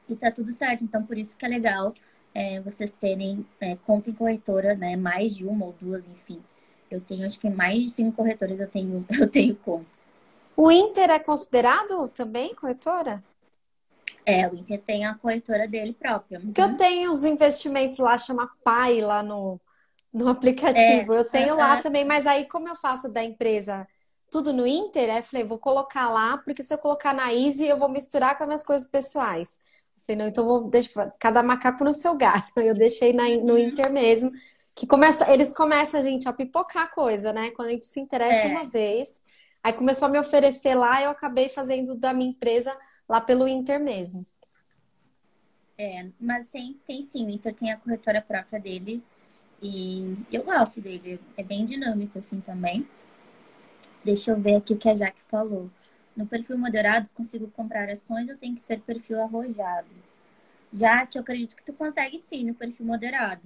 e 0.08 0.16
tá 0.16 0.30
tudo 0.30 0.52
certo. 0.52 0.82
Então, 0.82 1.04
por 1.06 1.16
isso 1.16 1.36
que 1.36 1.46
é 1.46 1.48
legal 1.48 1.94
é, 2.34 2.60
vocês 2.60 2.92
terem 2.92 3.46
é, 3.60 3.76
conta 3.76 4.10
em 4.10 4.12
corretora, 4.12 4.74
né? 4.74 4.96
Mais 4.96 5.36
de 5.36 5.46
uma 5.46 5.66
ou 5.66 5.74
duas, 5.80 6.08
enfim. 6.08 6.42
Eu 6.90 7.00
tenho, 7.00 7.24
acho 7.24 7.38
que 7.38 7.48
mais 7.48 7.84
de 7.84 7.90
cinco 7.90 8.16
corretoras 8.16 8.58
eu 8.58 8.68
tenho, 8.68 9.06
eu 9.18 9.30
tenho 9.30 9.54
conta. 9.56 9.86
O 10.56 10.70
Inter 10.70 11.10
é 11.10 11.18
considerado 11.18 12.08
também 12.08 12.54
corretora? 12.54 13.22
É, 14.26 14.48
o 14.48 14.54
Inter 14.54 14.80
tem 14.80 15.04
a 15.04 15.14
corretora 15.14 15.68
dele 15.68 15.92
própria. 15.92 16.40
Porque 16.40 16.60
eu 16.60 16.76
tenho 16.76 17.12
os 17.12 17.24
investimentos 17.24 17.98
lá, 17.98 18.16
chama 18.16 18.50
Pai, 18.62 19.00
lá 19.00 19.22
no, 19.22 19.60
no 20.12 20.28
aplicativo. 20.28 21.12
É, 21.12 21.18
eu 21.18 21.24
tenho 21.28 21.56
lá 21.56 21.80
também, 21.80 22.04
mas 22.04 22.26
aí 22.26 22.46
como 22.46 22.68
eu 22.68 22.76
faço 22.76 23.08
da 23.08 23.22
empresa 23.22 23.86
tudo 24.34 24.52
no 24.52 24.66
Inter, 24.66 25.14
aí 25.14 25.22
falei, 25.22 25.46
vou 25.46 25.58
colocar 25.58 26.10
lá, 26.10 26.38
porque 26.38 26.60
se 26.60 26.74
eu 26.74 26.78
colocar 26.78 27.14
na 27.14 27.32
Easy, 27.32 27.66
eu 27.66 27.78
vou 27.78 27.88
misturar 27.88 28.36
com 28.36 28.42
as 28.42 28.48
minhas 28.48 28.64
coisas 28.64 28.88
pessoais. 28.88 29.60
falei, 30.04 30.18
não, 30.18 30.26
então 30.26 30.44
vou 30.44 30.68
deixar 30.68 31.12
cada 31.20 31.40
macaco 31.40 31.84
no 31.84 31.94
seu 31.94 32.16
galho. 32.16 32.42
Eu 32.56 32.74
deixei 32.74 33.12
na, 33.12 33.28
no. 33.28 33.56
Inter 33.56 33.92
mesmo. 33.92 34.28
Que 34.74 34.88
começa, 34.88 35.32
eles 35.32 35.54
começam, 35.54 36.02
gente, 36.02 36.28
a 36.28 36.32
pipocar 36.32 36.90
coisa, 36.90 37.32
né? 37.32 37.52
Quando 37.52 37.68
a 37.68 37.70
gente 37.70 37.86
se 37.86 38.00
interessa 38.00 38.48
é. 38.48 38.50
uma 38.50 38.64
vez. 38.64 39.22
Aí 39.62 39.72
começou 39.72 40.08
a 40.08 40.10
me 40.10 40.18
oferecer 40.18 40.74
lá, 40.74 41.00
eu 41.00 41.10
acabei 41.10 41.48
fazendo 41.48 41.94
da 41.94 42.12
minha 42.12 42.30
empresa 42.30 42.76
lá 43.08 43.20
pelo 43.20 43.46
Inter 43.46 43.78
mesmo. 43.78 44.26
É, 45.78 46.08
mas 46.20 46.48
tem, 46.48 46.76
tem 46.84 47.04
sim, 47.04 47.24
o 47.24 47.30
Inter 47.30 47.54
tem 47.54 47.70
a 47.70 47.76
corretora 47.76 48.20
própria 48.20 48.58
dele. 48.58 49.00
E 49.62 50.16
eu 50.32 50.42
gosto 50.42 50.80
dele. 50.80 51.20
É 51.36 51.44
bem 51.44 51.64
dinâmico, 51.64 52.18
assim, 52.18 52.40
também. 52.40 52.84
Deixa 54.04 54.30
eu 54.30 54.40
ver 54.40 54.56
aqui 54.56 54.74
o 54.74 54.76
que 54.76 54.88
a 54.88 54.96
Jaque 54.96 55.20
falou. 55.28 55.70
No 56.14 56.26
perfil 56.26 56.58
moderado, 56.58 57.08
consigo 57.14 57.48
comprar 57.48 57.88
ações 57.88 58.28
ou 58.28 58.36
tem 58.36 58.54
que 58.54 58.60
ser 58.60 58.80
perfil 58.80 59.20
arrojado? 59.22 59.88
Já 60.72 61.06
que 61.06 61.16
eu 61.16 61.22
acredito 61.22 61.56
que 61.56 61.64
tu 61.64 61.72
consegue 61.72 62.18
sim 62.20 62.44
no 62.44 62.54
perfil 62.54 62.86
moderado. 62.86 63.42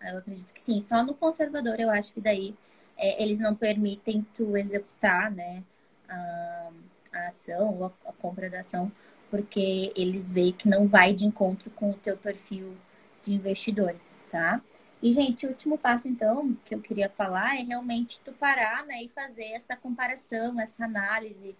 Eu 0.00 0.18
acredito 0.18 0.54
que 0.54 0.60
sim. 0.60 0.80
Só 0.80 1.02
no 1.02 1.14
conservador 1.14 1.80
eu 1.80 1.90
acho 1.90 2.12
que 2.12 2.20
daí 2.20 2.54
é, 2.96 3.22
eles 3.22 3.40
não 3.40 3.54
permitem 3.54 4.24
tu 4.34 4.56
executar 4.56 5.30
né, 5.30 5.62
a, 6.08 6.70
a 7.12 7.26
ação 7.28 7.74
ou 7.74 7.86
a, 7.86 7.92
a, 8.06 8.12
compra 8.12 8.48
da 8.48 8.60
ação, 8.60 8.92
porque 9.30 9.92
eles 9.96 10.30
veem 10.30 10.52
que 10.52 10.68
não 10.68 10.86
vai 10.86 11.12
de 11.12 11.26
encontro 11.26 11.70
com 11.70 11.90
o 11.90 11.94
teu 11.94 12.16
perfil 12.16 12.76
de 13.24 13.34
investidor, 13.34 13.94
tá? 14.30 14.62
E, 15.06 15.14
gente, 15.14 15.46
o 15.46 15.50
último 15.50 15.78
passo, 15.78 16.08
então, 16.08 16.52
que 16.64 16.74
eu 16.74 16.80
queria 16.80 17.08
falar 17.08 17.54
é 17.60 17.62
realmente 17.62 18.20
tu 18.24 18.32
parar 18.32 18.84
né, 18.86 19.04
e 19.04 19.08
fazer 19.08 19.52
essa 19.52 19.76
comparação, 19.76 20.60
essa 20.60 20.84
análise 20.84 21.54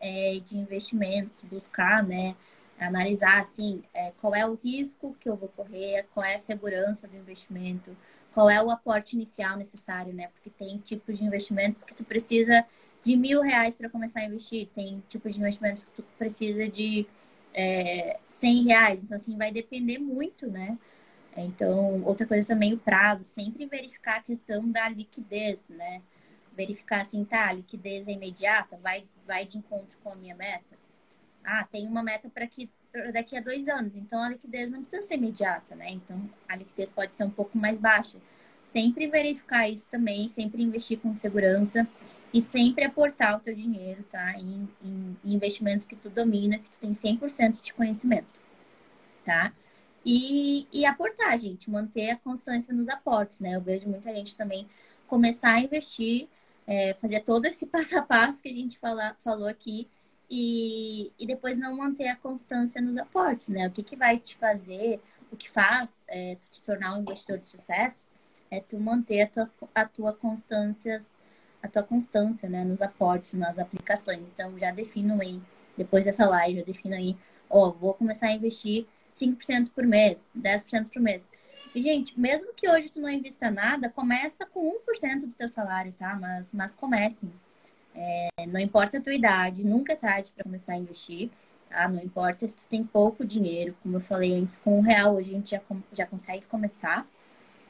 é, 0.00 0.40
de 0.46 0.56
investimentos, 0.56 1.42
buscar, 1.50 2.00
né, 2.04 2.36
analisar, 2.78 3.40
assim, 3.40 3.82
é, 3.92 4.06
qual 4.20 4.32
é 4.36 4.46
o 4.46 4.54
risco 4.54 5.12
que 5.20 5.28
eu 5.28 5.34
vou 5.34 5.48
correr, 5.48 6.06
qual 6.14 6.24
é 6.24 6.36
a 6.36 6.38
segurança 6.38 7.08
do 7.08 7.16
investimento, 7.16 7.90
qual 8.32 8.48
é 8.48 8.62
o 8.62 8.70
aporte 8.70 9.16
inicial 9.16 9.56
necessário, 9.56 10.12
né? 10.14 10.28
Porque 10.28 10.48
tem 10.50 10.78
tipos 10.78 11.18
de 11.18 11.24
investimentos 11.24 11.82
que 11.82 11.94
tu 11.94 12.04
precisa 12.04 12.64
de 13.02 13.16
mil 13.16 13.40
reais 13.40 13.74
para 13.74 13.90
começar 13.90 14.20
a 14.20 14.26
investir, 14.26 14.68
tem 14.76 15.02
tipos 15.08 15.34
de 15.34 15.40
investimentos 15.40 15.82
que 15.82 15.90
tu 15.90 16.04
precisa 16.16 16.68
de 16.68 17.04
é, 17.52 18.20
cem 18.28 18.62
reais. 18.62 19.02
Então, 19.02 19.16
assim, 19.16 19.36
vai 19.36 19.50
depender 19.50 19.98
muito, 19.98 20.46
né? 20.46 20.78
Então, 21.36 22.02
outra 22.04 22.26
coisa 22.26 22.46
também, 22.46 22.74
o 22.74 22.78
prazo, 22.78 23.24
sempre 23.24 23.66
verificar 23.66 24.16
a 24.16 24.22
questão 24.22 24.68
da 24.70 24.88
liquidez, 24.88 25.68
né? 25.68 26.02
Verificar 26.54 27.00
assim, 27.00 27.24
tá, 27.24 27.48
a 27.48 27.54
liquidez 27.54 28.06
é 28.06 28.12
imediata, 28.12 28.78
vai, 28.82 29.04
vai 29.26 29.46
de 29.46 29.56
encontro 29.58 29.98
com 30.02 30.10
a 30.14 30.18
minha 30.18 30.34
meta. 30.34 30.76
Ah, 31.44 31.64
tem 31.64 31.86
uma 31.88 32.02
meta 32.02 32.28
para 32.28 32.46
que 32.46 32.70
daqui 33.12 33.36
a 33.36 33.40
dois 33.40 33.68
anos, 33.68 33.96
então 33.96 34.22
a 34.22 34.28
liquidez 34.28 34.70
não 34.70 34.80
precisa 34.80 35.02
ser 35.02 35.14
imediata, 35.14 35.74
né? 35.74 35.90
Então, 35.90 36.28
a 36.46 36.56
liquidez 36.56 36.90
pode 36.90 37.14
ser 37.14 37.24
um 37.24 37.30
pouco 37.30 37.56
mais 37.56 37.78
baixa. 37.78 38.18
Sempre 38.64 39.06
verificar 39.06 39.68
isso 39.68 39.88
também, 39.88 40.28
sempre 40.28 40.62
investir 40.62 40.98
com 40.98 41.16
segurança 41.16 41.86
e 42.32 42.40
sempre 42.40 42.84
aportar 42.84 43.36
o 43.36 43.40
teu 43.40 43.54
dinheiro, 43.54 44.02
tá? 44.10 44.38
Em, 44.38 44.68
em 44.82 45.16
investimentos 45.24 45.84
que 45.84 45.96
tu 45.96 46.10
domina, 46.10 46.58
que 46.58 46.70
tu 46.70 46.78
tem 46.78 46.92
100% 46.92 47.62
de 47.62 47.72
conhecimento, 47.72 48.28
tá? 49.24 49.52
E, 50.04 50.66
e 50.72 50.84
aportar, 50.84 51.38
gente, 51.38 51.70
manter 51.70 52.10
a 52.10 52.16
constância 52.16 52.74
nos 52.74 52.88
aportes, 52.88 53.40
né? 53.40 53.54
Eu 53.54 53.60
vejo 53.60 53.88
muita 53.88 54.12
gente 54.12 54.36
também 54.36 54.68
começar 55.06 55.52
a 55.52 55.60
investir, 55.60 56.28
é, 56.66 56.94
fazer 56.94 57.20
todo 57.20 57.46
esse 57.46 57.66
passo 57.68 57.98
a 57.98 58.02
passo 58.02 58.42
que 58.42 58.48
a 58.48 58.52
gente 58.52 58.78
fala, 58.78 59.16
falou 59.22 59.46
aqui 59.46 59.88
e, 60.28 61.12
e 61.18 61.26
depois 61.26 61.58
não 61.58 61.76
manter 61.76 62.08
a 62.08 62.16
constância 62.16 62.80
nos 62.80 62.96
aportes, 62.96 63.48
né? 63.48 63.68
O 63.68 63.70
que, 63.70 63.82
que 63.82 63.96
vai 63.96 64.18
te 64.18 64.34
fazer, 64.36 65.00
o 65.30 65.36
que 65.36 65.48
faz 65.50 65.94
é, 66.08 66.36
te 66.50 66.62
tornar 66.62 66.96
um 66.96 67.02
investidor 67.02 67.38
de 67.38 67.48
sucesso 67.48 68.06
é 68.50 68.60
tu 68.60 68.78
manter 68.80 69.22
a 69.22 69.26
tua, 69.28 69.50
a 69.74 69.84
tua 69.84 70.12
constância, 70.12 70.98
a 71.62 71.68
tua 71.68 71.82
constância, 71.82 72.48
né? 72.48 72.64
Nos 72.64 72.82
aportes, 72.82 73.34
nas 73.34 73.58
aplicações. 73.58 74.20
Então, 74.34 74.58
já 74.58 74.72
defino 74.72 75.20
aí, 75.20 75.40
depois 75.76 76.04
dessa 76.06 76.26
live, 76.26 76.58
eu 76.58 76.66
defino 76.66 76.94
aí, 76.94 77.16
ó, 77.48 77.70
vou 77.70 77.94
começar 77.94 78.26
a 78.26 78.32
investir 78.32 78.86
5% 79.12 79.70
por 79.74 79.84
mês, 79.84 80.30
10% 80.36 80.88
por 80.88 81.00
mês. 81.00 81.30
E, 81.74 81.82
gente, 81.82 82.18
mesmo 82.18 82.52
que 82.54 82.68
hoje 82.68 82.90
tu 82.90 83.00
não 83.00 83.08
invista 83.08 83.50
nada, 83.50 83.88
começa 83.88 84.44
com 84.46 84.78
1% 84.86 85.20
do 85.20 85.34
teu 85.34 85.48
salário, 85.48 85.92
tá? 85.98 86.16
Mas, 86.20 86.52
mas 86.52 86.74
comecem. 86.74 87.32
É, 87.94 88.28
não 88.46 88.60
importa 88.60 88.98
a 88.98 89.00
tua 89.00 89.14
idade, 89.14 89.64
nunca 89.64 89.92
é 89.92 89.96
tarde 89.96 90.32
para 90.32 90.44
começar 90.44 90.74
a 90.74 90.78
investir, 90.78 91.30
tá? 91.68 91.88
Não 91.88 92.02
importa 92.02 92.46
se 92.48 92.56
tu 92.56 92.66
tem 92.68 92.84
pouco 92.84 93.24
dinheiro, 93.24 93.76
como 93.82 93.96
eu 93.96 94.00
falei 94.00 94.34
antes, 94.34 94.58
com 94.58 94.78
um 94.78 94.82
real 94.82 95.14
hoje 95.14 95.30
a 95.30 95.34
gente 95.34 95.50
já, 95.50 95.60
já 95.92 96.06
consegue 96.06 96.44
começar, 96.46 97.06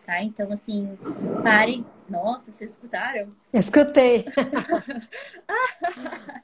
tá? 0.07 0.23
Então, 0.23 0.53
assim, 0.53 0.97
parem. 1.43 1.85
Nossa, 2.09 2.53
vocês 2.53 2.73
escutaram? 2.73 3.29
Escutei. 3.53 4.25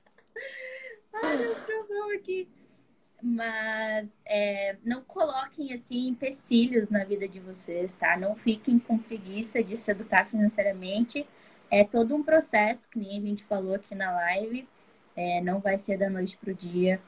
Ai, 1.12 1.36
meu 1.36 1.55
trovão 1.66 2.14
aqui. 2.14 2.49
Mas 3.21 4.09
é, 4.25 4.77
não 4.85 5.03
coloquem 5.03 5.73
assim 5.73 6.09
empecilhos 6.09 6.89
na 6.89 7.05
vida 7.05 7.29
de 7.29 7.41
vocês, 7.41 7.95
tá? 7.95 8.16
Não 8.16 8.37
fiquem 8.37 8.79
com 8.79 8.97
preguiça 8.97 9.62
de 9.62 9.77
se 9.77 9.91
educar 9.91 10.27
financeiramente. 10.27 11.27
É 11.71 11.85
todo 11.85 12.14
um 12.14 12.23
processo, 12.23 12.89
que 12.89 12.99
nem 12.99 13.19
a 13.19 13.21
gente 13.21 13.45
falou 13.45 13.75
aqui 13.75 13.95
na 13.95 14.11
live. 14.12 14.69
É, 15.16 15.41
não 15.41 15.59
vai 15.59 15.79
ser 15.79 15.99
da 15.99 16.09
noite 16.09 16.37
para 16.37 16.53
o 16.53 16.55
dia. 16.55 17.01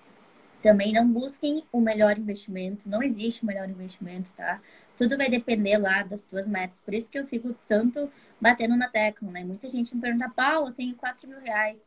Também 0.63 0.93
não 0.93 1.09
busquem 1.11 1.65
o 1.73 1.81
melhor 1.81 2.19
investimento. 2.19 2.89
Não 2.89 3.03
existe 3.03 3.43
o 3.45 3.47
melhor 3.47 3.69
investimento, 3.69 4.31
tá? 4.37 4.61
Tudo 4.97 5.17
vai 5.17 5.31
depender 5.31 5.79
lá 5.79 6.03
das 6.03 6.23
tuas 6.23 6.47
metas. 6.49 6.81
Por 6.81 6.93
isso 6.93 7.11
que 7.11 7.19
eu 7.19 7.27
fico 7.27 7.55
tanto 7.69 8.13
batendo 8.41 8.77
na 8.77 8.89
tecla, 8.89 9.31
né? 9.31 9.45
Muita 9.45 9.69
gente 9.69 9.95
me 9.95 10.01
pergunta, 10.03 10.29
Paulo, 10.29 10.69
eu 10.69 10.75
tenho 10.75 10.95
4 10.97 11.29
mil 11.29 11.41
reais 11.41 11.87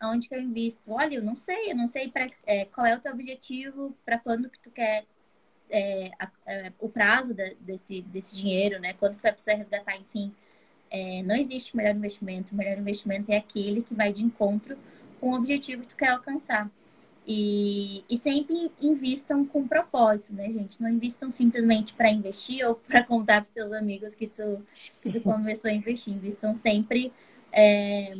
aonde 0.00 0.28
que 0.28 0.34
eu 0.34 0.40
invisto? 0.40 0.80
Olha, 0.88 1.16
eu 1.16 1.22
não 1.22 1.36
sei, 1.36 1.70
eu 1.70 1.76
não 1.76 1.88
sei 1.88 2.08
pra, 2.08 2.26
é, 2.46 2.64
qual 2.64 2.86
é 2.86 2.96
o 2.96 3.00
teu 3.00 3.12
objetivo, 3.12 3.94
para 4.04 4.18
quando 4.18 4.48
que 4.48 4.58
tu 4.58 4.70
quer 4.70 5.04
é, 5.68 6.10
a, 6.18 6.26
a, 6.26 6.52
é, 6.52 6.72
o 6.80 6.88
prazo 6.88 7.34
da, 7.34 7.44
desse, 7.60 8.02
desse 8.02 8.34
dinheiro, 8.34 8.80
né? 8.80 8.94
Quanto 8.94 9.16
tu 9.16 9.22
vai 9.22 9.32
precisar 9.32 9.54
resgatar, 9.54 9.96
enfim. 9.96 10.32
É, 10.90 11.22
não 11.22 11.36
existe 11.36 11.76
melhor 11.76 11.94
investimento. 11.94 12.52
O 12.52 12.56
melhor 12.56 12.78
investimento 12.78 13.30
é 13.30 13.36
aquele 13.36 13.82
que 13.82 13.94
vai 13.94 14.12
de 14.12 14.24
encontro 14.24 14.76
com 15.20 15.30
o 15.30 15.36
objetivo 15.36 15.82
que 15.82 15.88
tu 15.88 15.96
quer 15.96 16.08
alcançar. 16.08 16.68
E, 17.26 18.02
e 18.10 18.16
sempre 18.16 18.72
invistam 18.80 19.44
com 19.44 19.68
propósito, 19.68 20.34
né, 20.34 20.44
gente? 20.44 20.82
Não 20.82 20.88
invistam 20.88 21.30
simplesmente 21.30 21.92
para 21.92 22.10
investir 22.10 22.66
ou 22.66 22.74
para 22.74 23.04
contar 23.04 23.42
para 23.42 23.52
seus 23.52 23.72
amigos 23.72 24.14
que 24.14 24.26
tu, 24.26 24.66
que 25.00 25.12
tu 25.12 25.20
começou 25.20 25.70
a 25.70 25.74
investir. 25.74 26.16
Invistam 26.16 26.54
sempre 26.54 27.12
é, 27.52 28.12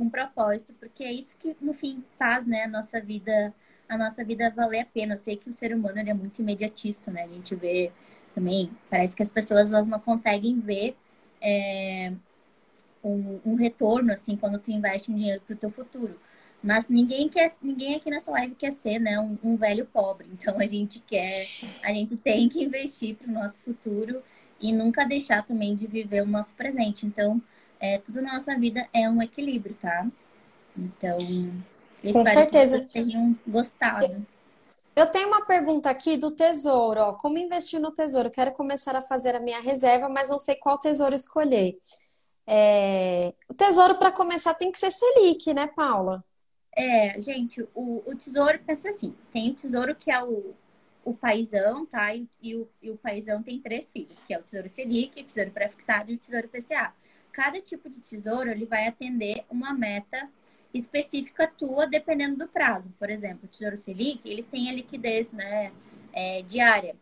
com 0.00 0.08
propósito, 0.08 0.72
porque 0.80 1.04
é 1.04 1.12
isso 1.12 1.36
que 1.36 1.54
no 1.60 1.74
fim 1.74 2.02
faz, 2.18 2.46
né, 2.46 2.64
a 2.64 2.68
nossa 2.68 2.98
vida, 2.98 3.54
a 3.86 3.98
nossa 3.98 4.24
vida 4.24 4.48
valer 4.48 4.80
a 4.80 4.86
pena. 4.86 5.12
Eu 5.14 5.18
sei 5.18 5.36
que 5.36 5.50
o 5.50 5.52
ser 5.52 5.74
humano 5.74 5.98
ele 5.98 6.08
é 6.08 6.14
muito 6.14 6.40
imediatista, 6.40 7.10
né? 7.10 7.24
A 7.24 7.28
gente 7.28 7.54
vê 7.54 7.92
também, 8.34 8.70
parece 8.88 9.14
que 9.14 9.22
as 9.22 9.28
pessoas 9.28 9.70
elas 9.70 9.86
não 9.86 10.00
conseguem 10.00 10.58
ver 10.58 10.96
é, 11.38 12.14
um, 13.04 13.40
um, 13.44 13.54
retorno 13.56 14.10
assim 14.10 14.36
quando 14.36 14.58
tu 14.58 14.70
investe 14.70 15.12
um 15.12 15.14
dinheiro 15.14 15.42
para 15.46 15.52
o 15.52 15.58
teu 15.58 15.70
futuro. 15.70 16.18
Mas 16.62 16.88
ninguém 16.88 17.28
quer, 17.28 17.52
ninguém 17.60 17.96
aqui 17.96 18.08
nessa 18.08 18.30
live 18.30 18.54
quer 18.54 18.72
ser, 18.72 18.98
né, 18.98 19.20
um, 19.20 19.36
um 19.44 19.54
velho 19.54 19.84
pobre. 19.84 20.28
Então 20.32 20.58
a 20.58 20.66
gente 20.66 21.00
quer, 21.00 21.44
a 21.82 21.92
gente 21.92 22.16
tem 22.16 22.48
que 22.48 22.64
investir 22.64 23.16
para 23.16 23.28
o 23.28 23.32
nosso 23.34 23.60
futuro 23.60 24.22
e 24.58 24.72
nunca 24.72 25.04
deixar 25.04 25.44
também 25.44 25.76
de 25.76 25.86
viver 25.86 26.22
o 26.22 26.26
nosso 26.26 26.54
presente. 26.54 27.04
Então 27.04 27.42
é, 27.80 27.98
tudo 27.98 28.20
na 28.20 28.34
nossa 28.34 28.56
vida 28.56 28.86
é 28.92 29.08
um 29.08 29.22
equilíbrio, 29.22 29.74
tá? 29.80 30.06
Então, 30.76 31.18
eu 32.04 32.12
Com 32.12 32.26
certeza. 32.26 32.80
que 32.80 32.90
vocês 32.90 33.06
tenham 33.06 33.36
gostado. 33.46 34.26
Eu 34.94 35.06
tenho 35.06 35.28
uma 35.28 35.46
pergunta 35.46 35.88
aqui 35.88 36.18
do 36.18 36.30
tesouro, 36.30 37.00
ó. 37.00 37.12
Como 37.14 37.38
investir 37.38 37.80
no 37.80 37.90
tesouro? 37.90 38.30
Quero 38.30 38.52
começar 38.52 38.94
a 38.94 39.00
fazer 39.00 39.34
a 39.34 39.40
minha 39.40 39.60
reserva, 39.60 40.08
mas 40.10 40.28
não 40.28 40.38
sei 40.38 40.56
qual 40.56 40.78
tesouro 40.78 41.14
escolher. 41.14 41.78
É... 42.46 43.32
O 43.48 43.54
tesouro, 43.54 43.94
para 43.94 44.12
começar, 44.12 44.52
tem 44.52 44.70
que 44.70 44.78
ser 44.78 44.90
Selic, 44.90 45.54
né, 45.54 45.66
Paula? 45.68 46.22
É, 46.76 47.20
gente, 47.20 47.66
o, 47.74 48.02
o 48.04 48.14
tesouro, 48.14 48.58
pensa 48.66 48.90
assim: 48.90 49.14
tem 49.32 49.50
o 49.50 49.54
tesouro 49.54 49.94
que 49.94 50.10
é 50.10 50.22
o, 50.22 50.54
o 51.04 51.14
paizão, 51.14 51.86
tá? 51.86 52.14
E, 52.14 52.28
e, 52.42 52.54
o, 52.56 52.68
e 52.82 52.90
o 52.90 52.96
paizão 52.96 53.42
tem 53.42 53.58
três 53.58 53.90
filhos, 53.90 54.20
que 54.26 54.34
é 54.34 54.38
o 54.38 54.42
tesouro 54.42 54.68
Selic, 54.68 55.20
o 55.20 55.24
tesouro 55.24 55.50
pré-fixado 55.50 56.10
e 56.10 56.14
o 56.14 56.18
tesouro 56.18 56.48
PCA 56.48 56.92
cada 57.32 57.60
tipo 57.60 57.88
de 57.88 58.00
tesouro 58.00 58.50
ele 58.50 58.66
vai 58.66 58.86
atender 58.86 59.44
uma 59.50 59.72
meta 59.72 60.28
específica 60.72 61.46
tua, 61.46 61.86
dependendo 61.86 62.36
do 62.36 62.48
prazo. 62.48 62.92
Por 62.98 63.10
exemplo, 63.10 63.40
o 63.44 63.48
Tesouro 63.48 63.76
Selic, 63.76 64.20
ele 64.24 64.42
tem 64.42 64.70
a 64.70 64.72
liquidez 64.72 65.32
né, 65.32 65.72
é, 66.12 66.42
diária. 66.42 66.94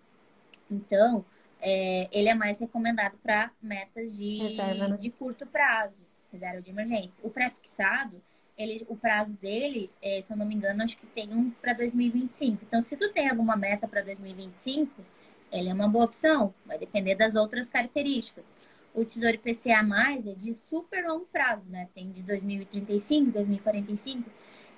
Então, 0.70 1.24
é, 1.60 2.08
ele 2.12 2.28
é 2.28 2.34
mais 2.34 2.58
recomendado 2.58 3.16
para 3.22 3.50
metas 3.60 4.16
de, 4.16 4.38
Reserva, 4.38 4.86
né? 4.86 4.96
de 4.96 5.10
curto 5.10 5.46
prazo, 5.46 5.94
reserva 6.32 6.62
de 6.62 6.70
emergência. 6.70 7.26
O 7.26 7.30
pré-fixado, 7.30 8.22
ele, 8.56 8.86
o 8.88 8.96
prazo 8.96 9.36
dele, 9.38 9.90
é, 10.02 10.20
se 10.22 10.32
eu 10.32 10.36
não 10.36 10.46
me 10.46 10.54
engano, 10.54 10.82
acho 10.82 10.96
que 10.96 11.06
tem 11.06 11.32
um 11.32 11.50
para 11.50 11.72
2025. 11.72 12.64
Então, 12.66 12.82
se 12.82 12.96
tu 12.96 13.12
tem 13.12 13.28
alguma 13.28 13.56
meta 13.56 13.88
para 13.88 14.02
2025, 14.02 15.04
ele 15.50 15.68
é 15.68 15.74
uma 15.74 15.88
boa 15.88 16.04
opção. 16.04 16.54
Vai 16.64 16.78
depender 16.78 17.14
das 17.14 17.34
outras 17.34 17.70
características. 17.70 18.52
O 18.98 19.04
Tesouro 19.04 19.36
IPCA+, 19.36 19.80
é 20.26 20.34
de 20.34 20.54
super 20.68 21.06
longo 21.06 21.24
prazo, 21.26 21.68
né? 21.70 21.88
Tem 21.94 22.10
de 22.10 22.20
2035, 22.20 23.30
2045. 23.30 24.28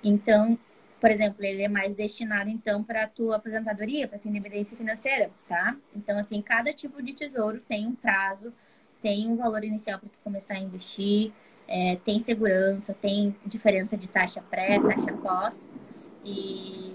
Então, 0.05 0.59
por 1.01 1.11
exemplo, 1.11 1.43
ele 1.43 1.63
é 1.63 1.69
mais 1.69 1.95
destinado, 1.95 2.51
então, 2.51 2.85
para 2.85 3.05
a 3.05 3.09
tua 3.09 3.37
aposentadoria, 3.37 4.07
para 4.07 4.19
a 4.19 4.21
tua 4.21 4.31
independência 4.31 4.77
financeira, 4.77 5.31
tá? 5.49 5.75
Então, 5.97 6.19
assim, 6.19 6.43
cada 6.43 6.71
tipo 6.75 7.03
de 7.03 7.15
tesouro 7.15 7.63
tem 7.67 7.87
um 7.87 7.95
prazo, 7.95 8.53
tem 9.01 9.27
um 9.27 9.37
valor 9.37 9.65
inicial 9.65 9.99
para 9.99 10.11
tu 10.11 10.19
começar 10.23 10.55
a 10.55 10.59
investir, 10.59 11.33
é, 11.67 11.97
tem 12.05 12.21
segurança, 12.21 12.93
tem 12.93 13.35
diferença 13.47 13.97
de 13.97 14.07
taxa 14.07 14.43
pré, 14.43 14.79
taxa 14.79 15.13
pós. 15.15 15.71
E, 16.23 16.95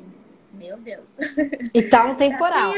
meu 0.53 0.77
Deus. 0.77 1.07
E 1.73 1.81
tá 1.81 2.05
um 2.05 2.13
temporal. 2.15 2.71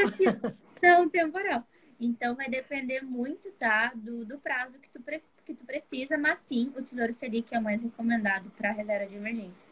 tá 0.80 1.00
um 1.00 1.08
temporal. 1.10 1.62
Então 2.00 2.34
vai 2.34 2.48
depender 2.48 3.02
muito, 3.02 3.50
tá, 3.52 3.92
do, 3.94 4.24
do 4.24 4.38
prazo 4.38 4.78
que 4.78 4.88
tu, 4.88 5.02
que 5.44 5.54
tu 5.54 5.64
precisa, 5.64 6.16
mas 6.16 6.38
sim, 6.46 6.72
o 6.76 6.82
Tesouro 6.82 7.12
Selic 7.12 7.52
é 7.54 7.58
o 7.58 7.62
mais 7.62 7.82
recomendado 7.82 8.50
para 8.50 8.72
reserva 8.72 9.06
de 9.06 9.16
emergência. 9.16 9.66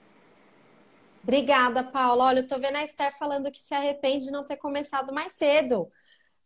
Obrigada, 1.22 1.83
Paula. 1.83 2.24
Olha, 2.24 2.39
eu 2.41 2.47
tô 2.47 2.59
vendo 2.59 2.77
a 2.77 2.85
Esther 2.85 3.12
falando 3.18 3.51
que 3.51 3.61
se 3.61 3.74
arrepende 3.74 4.27
de 4.27 4.31
não 4.31 4.45
ter 4.45 4.57
começado 4.57 5.12
mais 5.12 5.33
cedo. 5.33 5.91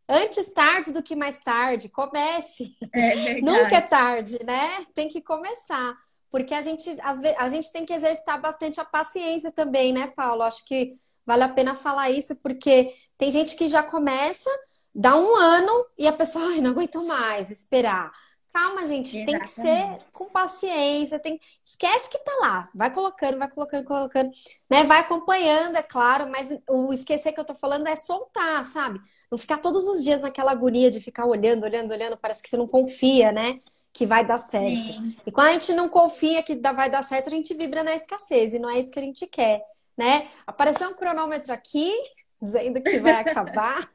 Antes 0.09 0.53
tarde 0.53 0.91
do 0.91 1.03
que 1.03 1.14
mais 1.14 1.39
tarde, 1.39 1.89
comece. 1.89 2.74
É 2.93 3.41
Nunca 3.43 3.76
é 3.76 3.81
tarde, 3.81 4.39
né? 4.45 4.85
Tem 4.95 5.09
que 5.09 5.20
começar. 5.20 5.95
Porque 6.31 6.55
a 6.55 6.62
gente, 6.62 6.97
às 7.03 7.20
vezes, 7.20 7.37
a 7.39 7.49
gente 7.49 7.72
tem 7.72 7.85
que 7.85 7.93
exercitar 7.93 8.41
bastante 8.41 8.81
a 8.81 8.85
paciência 8.85 9.53
também, 9.53 9.93
né, 9.93 10.07
Paulo? 10.09 10.43
Acho 10.43 10.64
que 10.64 10.97
vale 11.26 11.43
a 11.43 11.49
pena 11.49 11.74
falar 11.74 12.11
isso, 12.11 12.35
porque 12.37 12.95
tem 13.18 13.31
gente 13.31 13.55
que 13.57 13.68
já 13.68 13.83
começa, 13.83 14.51
Dá 14.95 15.16
um 15.16 15.34
ano 15.36 15.86
e 15.97 16.07
a 16.09 16.12
pessoa, 16.12 16.45
ai, 16.47 16.61
não 16.61 16.70
aguento 16.70 17.05
mais 17.05 17.51
esperar. 17.51 18.12
Calma, 18.53 18.84
gente, 18.84 19.16
Exatamente. 19.16 19.26
tem 19.26 19.41
que 19.41 19.49
ser 19.49 19.99
com 20.12 20.24
paciência, 20.24 21.20
tem... 21.20 21.41
esquece 21.64 22.11
que 22.11 22.18
tá 22.18 22.32
lá, 22.41 22.68
vai 22.74 22.93
colocando, 22.93 23.38
vai 23.38 23.49
colocando, 23.49 23.84
colocando, 23.84 24.30
né? 24.68 24.82
Vai 24.82 24.99
acompanhando, 24.99 25.76
é 25.76 25.82
claro, 25.82 26.28
mas 26.28 26.49
o 26.68 26.93
esquecer 26.93 27.32
que 27.32 27.38
eu 27.38 27.45
tô 27.45 27.55
falando 27.55 27.86
é 27.86 27.95
soltar, 27.95 28.64
sabe? 28.64 29.01
Não 29.30 29.38
ficar 29.38 29.59
todos 29.59 29.86
os 29.86 30.03
dias 30.03 30.22
naquela 30.22 30.51
agonia 30.51 30.91
de 30.91 30.99
ficar 30.99 31.26
olhando, 31.26 31.62
olhando, 31.62 31.93
olhando, 31.93 32.16
parece 32.16 32.43
que 32.43 32.51
você 32.51 32.57
não 32.57 32.66
confia, 32.66 33.30
né? 33.30 33.61
Que 33.93 34.05
vai 34.05 34.26
dar 34.26 34.36
certo. 34.36 34.95
Sim. 34.95 35.16
E 35.24 35.30
quando 35.30 35.47
a 35.47 35.53
gente 35.53 35.72
não 35.72 35.88
confia 35.88 36.43
que 36.43 36.57
vai 36.57 36.91
dar 36.91 37.03
certo, 37.03 37.28
a 37.28 37.30
gente 37.30 37.55
vibra 37.55 37.84
na 37.84 37.95
escassez, 37.95 38.53
e 38.53 38.59
não 38.59 38.68
é 38.68 38.80
isso 38.80 38.91
que 38.91 38.99
a 38.99 39.03
gente 39.03 39.28
quer, 39.28 39.62
né? 39.97 40.28
Apareceu 40.45 40.91
um 40.91 40.95
cronômetro 40.95 41.53
aqui, 41.53 41.93
dizendo 42.43 42.82
que 42.82 42.99
vai 42.99 43.12
acabar. 43.12 43.88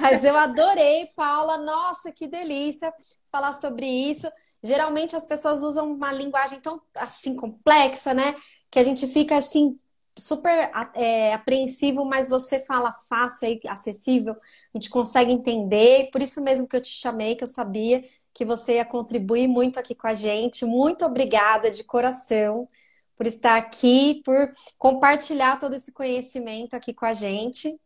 Mas 0.00 0.24
eu 0.24 0.36
adorei, 0.36 1.06
Paula. 1.14 1.58
Nossa, 1.58 2.12
que 2.12 2.26
delícia 2.26 2.92
falar 3.30 3.52
sobre 3.52 3.86
isso. 3.86 4.30
Geralmente 4.62 5.16
as 5.16 5.26
pessoas 5.26 5.62
usam 5.62 5.92
uma 5.92 6.12
linguagem 6.12 6.60
tão 6.60 6.80
assim 6.96 7.34
complexa, 7.34 8.12
né? 8.12 8.36
Que 8.70 8.78
a 8.78 8.82
gente 8.82 9.06
fica 9.06 9.36
assim 9.36 9.78
super 10.18 10.70
é, 10.94 11.32
apreensivo, 11.32 12.04
mas 12.04 12.28
você 12.28 12.60
fala 12.60 12.92
fácil 13.08 13.48
e 13.48 13.68
acessível, 13.68 14.34
a 14.34 14.78
gente 14.78 14.90
consegue 14.90 15.32
entender. 15.32 16.10
Por 16.10 16.20
isso 16.20 16.40
mesmo 16.42 16.68
que 16.68 16.76
eu 16.76 16.82
te 16.82 16.90
chamei, 16.90 17.36
que 17.36 17.44
eu 17.44 17.48
sabia 17.48 18.04
que 18.34 18.44
você 18.44 18.74
ia 18.74 18.84
contribuir 18.84 19.48
muito 19.48 19.78
aqui 19.78 19.94
com 19.94 20.06
a 20.06 20.14
gente. 20.14 20.64
Muito 20.64 21.04
obrigada 21.04 21.70
de 21.70 21.84
coração 21.84 22.66
por 23.16 23.26
estar 23.26 23.56
aqui, 23.56 24.22
por 24.24 24.52
compartilhar 24.78 25.58
todo 25.58 25.74
esse 25.74 25.92
conhecimento 25.92 26.74
aqui 26.74 26.94
com 26.94 27.06
a 27.06 27.12
gente. 27.12 27.78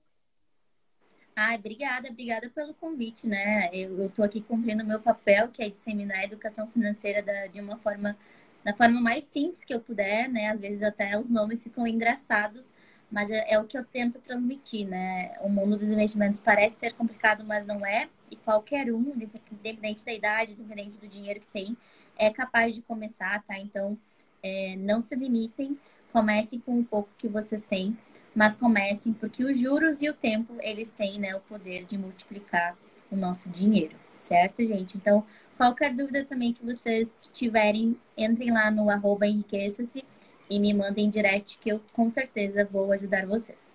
Ai, 1.37 1.57
obrigada, 1.57 2.09
obrigada 2.09 2.49
pelo 2.51 2.75
convite, 2.75 3.27
né? 3.27 3.69
Eu 3.73 4.07
estou 4.07 4.25
aqui 4.25 4.41
cumprindo 4.41 4.85
meu 4.85 5.01
papel, 5.01 5.49
que 5.49 5.63
é 5.63 5.69
disseminar 5.69 6.19
a 6.19 6.25
educação 6.25 6.69
financeira 6.69 7.21
da, 7.23 7.49
de 7.49 7.61
uma 7.61 7.77
forma, 7.79 8.17
da 8.63 8.73
forma 8.73 9.01
mais 9.01 9.25
simples 9.25 9.65
que 9.65 9.75
eu 9.75 9.81
puder, 9.81 10.29
né? 10.29 10.51
Às 10.51 10.61
vezes 10.61 10.83
até 10.83 11.19
os 11.19 11.29
nomes 11.29 11.63
ficam 11.65 11.89
engraçados, 11.89 12.73
mas 13.11 13.29
é, 13.31 13.53
é, 13.53 13.59
o 13.59 13.65
que 13.65 13.77
eu 13.77 13.85
tento 13.85 14.21
transmitir, 14.21 14.87
né? 14.87 15.37
O 15.41 15.49
mundo 15.49 15.77
dos 15.77 15.89
investimentos 15.89 16.39
parece 16.39 16.77
ser 16.77 16.93
complicado, 16.95 17.45
mas 17.45 17.67
não 17.67 17.85
é. 17.85 18.09
E 18.31 18.37
qualquer 18.37 18.93
um, 18.93 19.13
independente 19.51 20.05
da 20.05 20.13
idade, 20.13 20.53
independente 20.53 21.01
do 21.01 21.09
dinheiro 21.09 21.41
que 21.41 21.49
tem, 21.49 21.77
é 22.17 22.31
capaz 22.31 22.77
de 22.77 22.83
começar, 22.83 23.43
tá? 23.43 23.59
Então, 23.59 23.99
é, 24.41 24.77
não 24.77 25.01
se 25.01 25.17
limitem, 25.17 25.77
comecem 26.13 26.61
com 26.61 26.79
o 26.79 26.85
pouco 26.85 27.11
que 27.19 27.29
vocês 27.29 27.63
têm, 27.63 27.97
mas 28.35 28.57
comecem 28.57 29.13
porque 29.13 29.45
os 29.45 29.59
juros 29.59 30.03
e 30.03 30.09
o 30.09 30.13
tempo, 30.13 30.55
eles 30.61 30.91
têm, 30.91 31.19
né, 31.19 31.35
o 31.37 31.41
poder 31.41 31.85
de 31.85 31.97
multiplicar 31.97 32.77
o 33.11 33.17
nosso 33.17 33.49
dinheiro, 33.49 33.97
certo, 34.19 34.67
gente? 34.67 34.97
Então, 34.97 35.25
qualquer 35.57 35.95
dúvida 35.95 36.25
também 36.25 36.53
que 36.53 36.65
vocês 36.65 37.31
tiverem, 37.33 37.97
entrem 38.17 38.53
lá 38.53 38.71
no 38.71 38.91
arroba 38.91 39.27
enriqueça-se 39.27 40.05
e 40.51 40.59
me 40.59 40.75
mandem 40.75 41.09
direct 41.09 41.59
que 41.59 41.71
eu 41.71 41.81
com 41.93 42.11
certeza 42.11 42.69
vou 42.71 42.91
ajudar 42.93 43.27
vocês. 43.27 43.75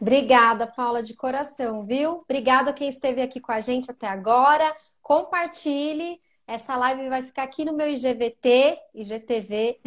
Obrigada, 0.00 0.66
Paula, 0.66 1.02
de 1.02 1.14
coração, 1.14 1.84
viu? 1.84 2.22
Obrigada 2.24 2.72
quem 2.72 2.88
esteve 2.88 3.20
aqui 3.20 3.40
com 3.40 3.50
a 3.50 3.60
gente 3.60 3.90
até 3.90 4.06
agora. 4.06 4.76
Compartilhe. 5.02 6.20
Essa 6.46 6.76
live 6.76 7.08
vai 7.08 7.22
ficar 7.22 7.42
aqui 7.42 7.64
no 7.64 7.74
meu 7.74 7.88
IGVT, 7.88 8.78
IGTV. 8.94 9.80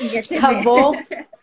IGTV. 0.00 0.40
tá 0.40 0.54
bom? 0.54 0.92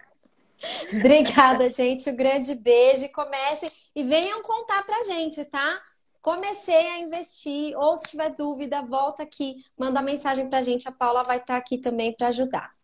Obrigada, 0.93 1.69
gente. 1.69 2.09
Um 2.09 2.15
grande 2.15 2.55
beijo. 2.55 3.07
Comecem 3.11 3.69
e 3.95 4.03
venham 4.03 4.41
contar 4.41 4.83
pra 4.83 5.03
gente, 5.03 5.43
tá? 5.45 5.81
Comecei 6.21 6.87
a 6.87 6.99
investir, 6.99 7.77
ou 7.77 7.95
se 7.97 8.09
tiver 8.09 8.31
dúvida, 8.31 8.81
volta 8.81 9.21
aqui, 9.21 9.63
manda 9.77 10.01
mensagem 10.01 10.49
pra 10.49 10.63
gente. 10.63 10.87
A 10.87 10.91
Paula 10.91 11.21
vai 11.23 11.37
estar 11.37 11.55
aqui 11.55 11.77
também 11.77 12.13
para 12.15 12.29
ajudar. 12.29 12.74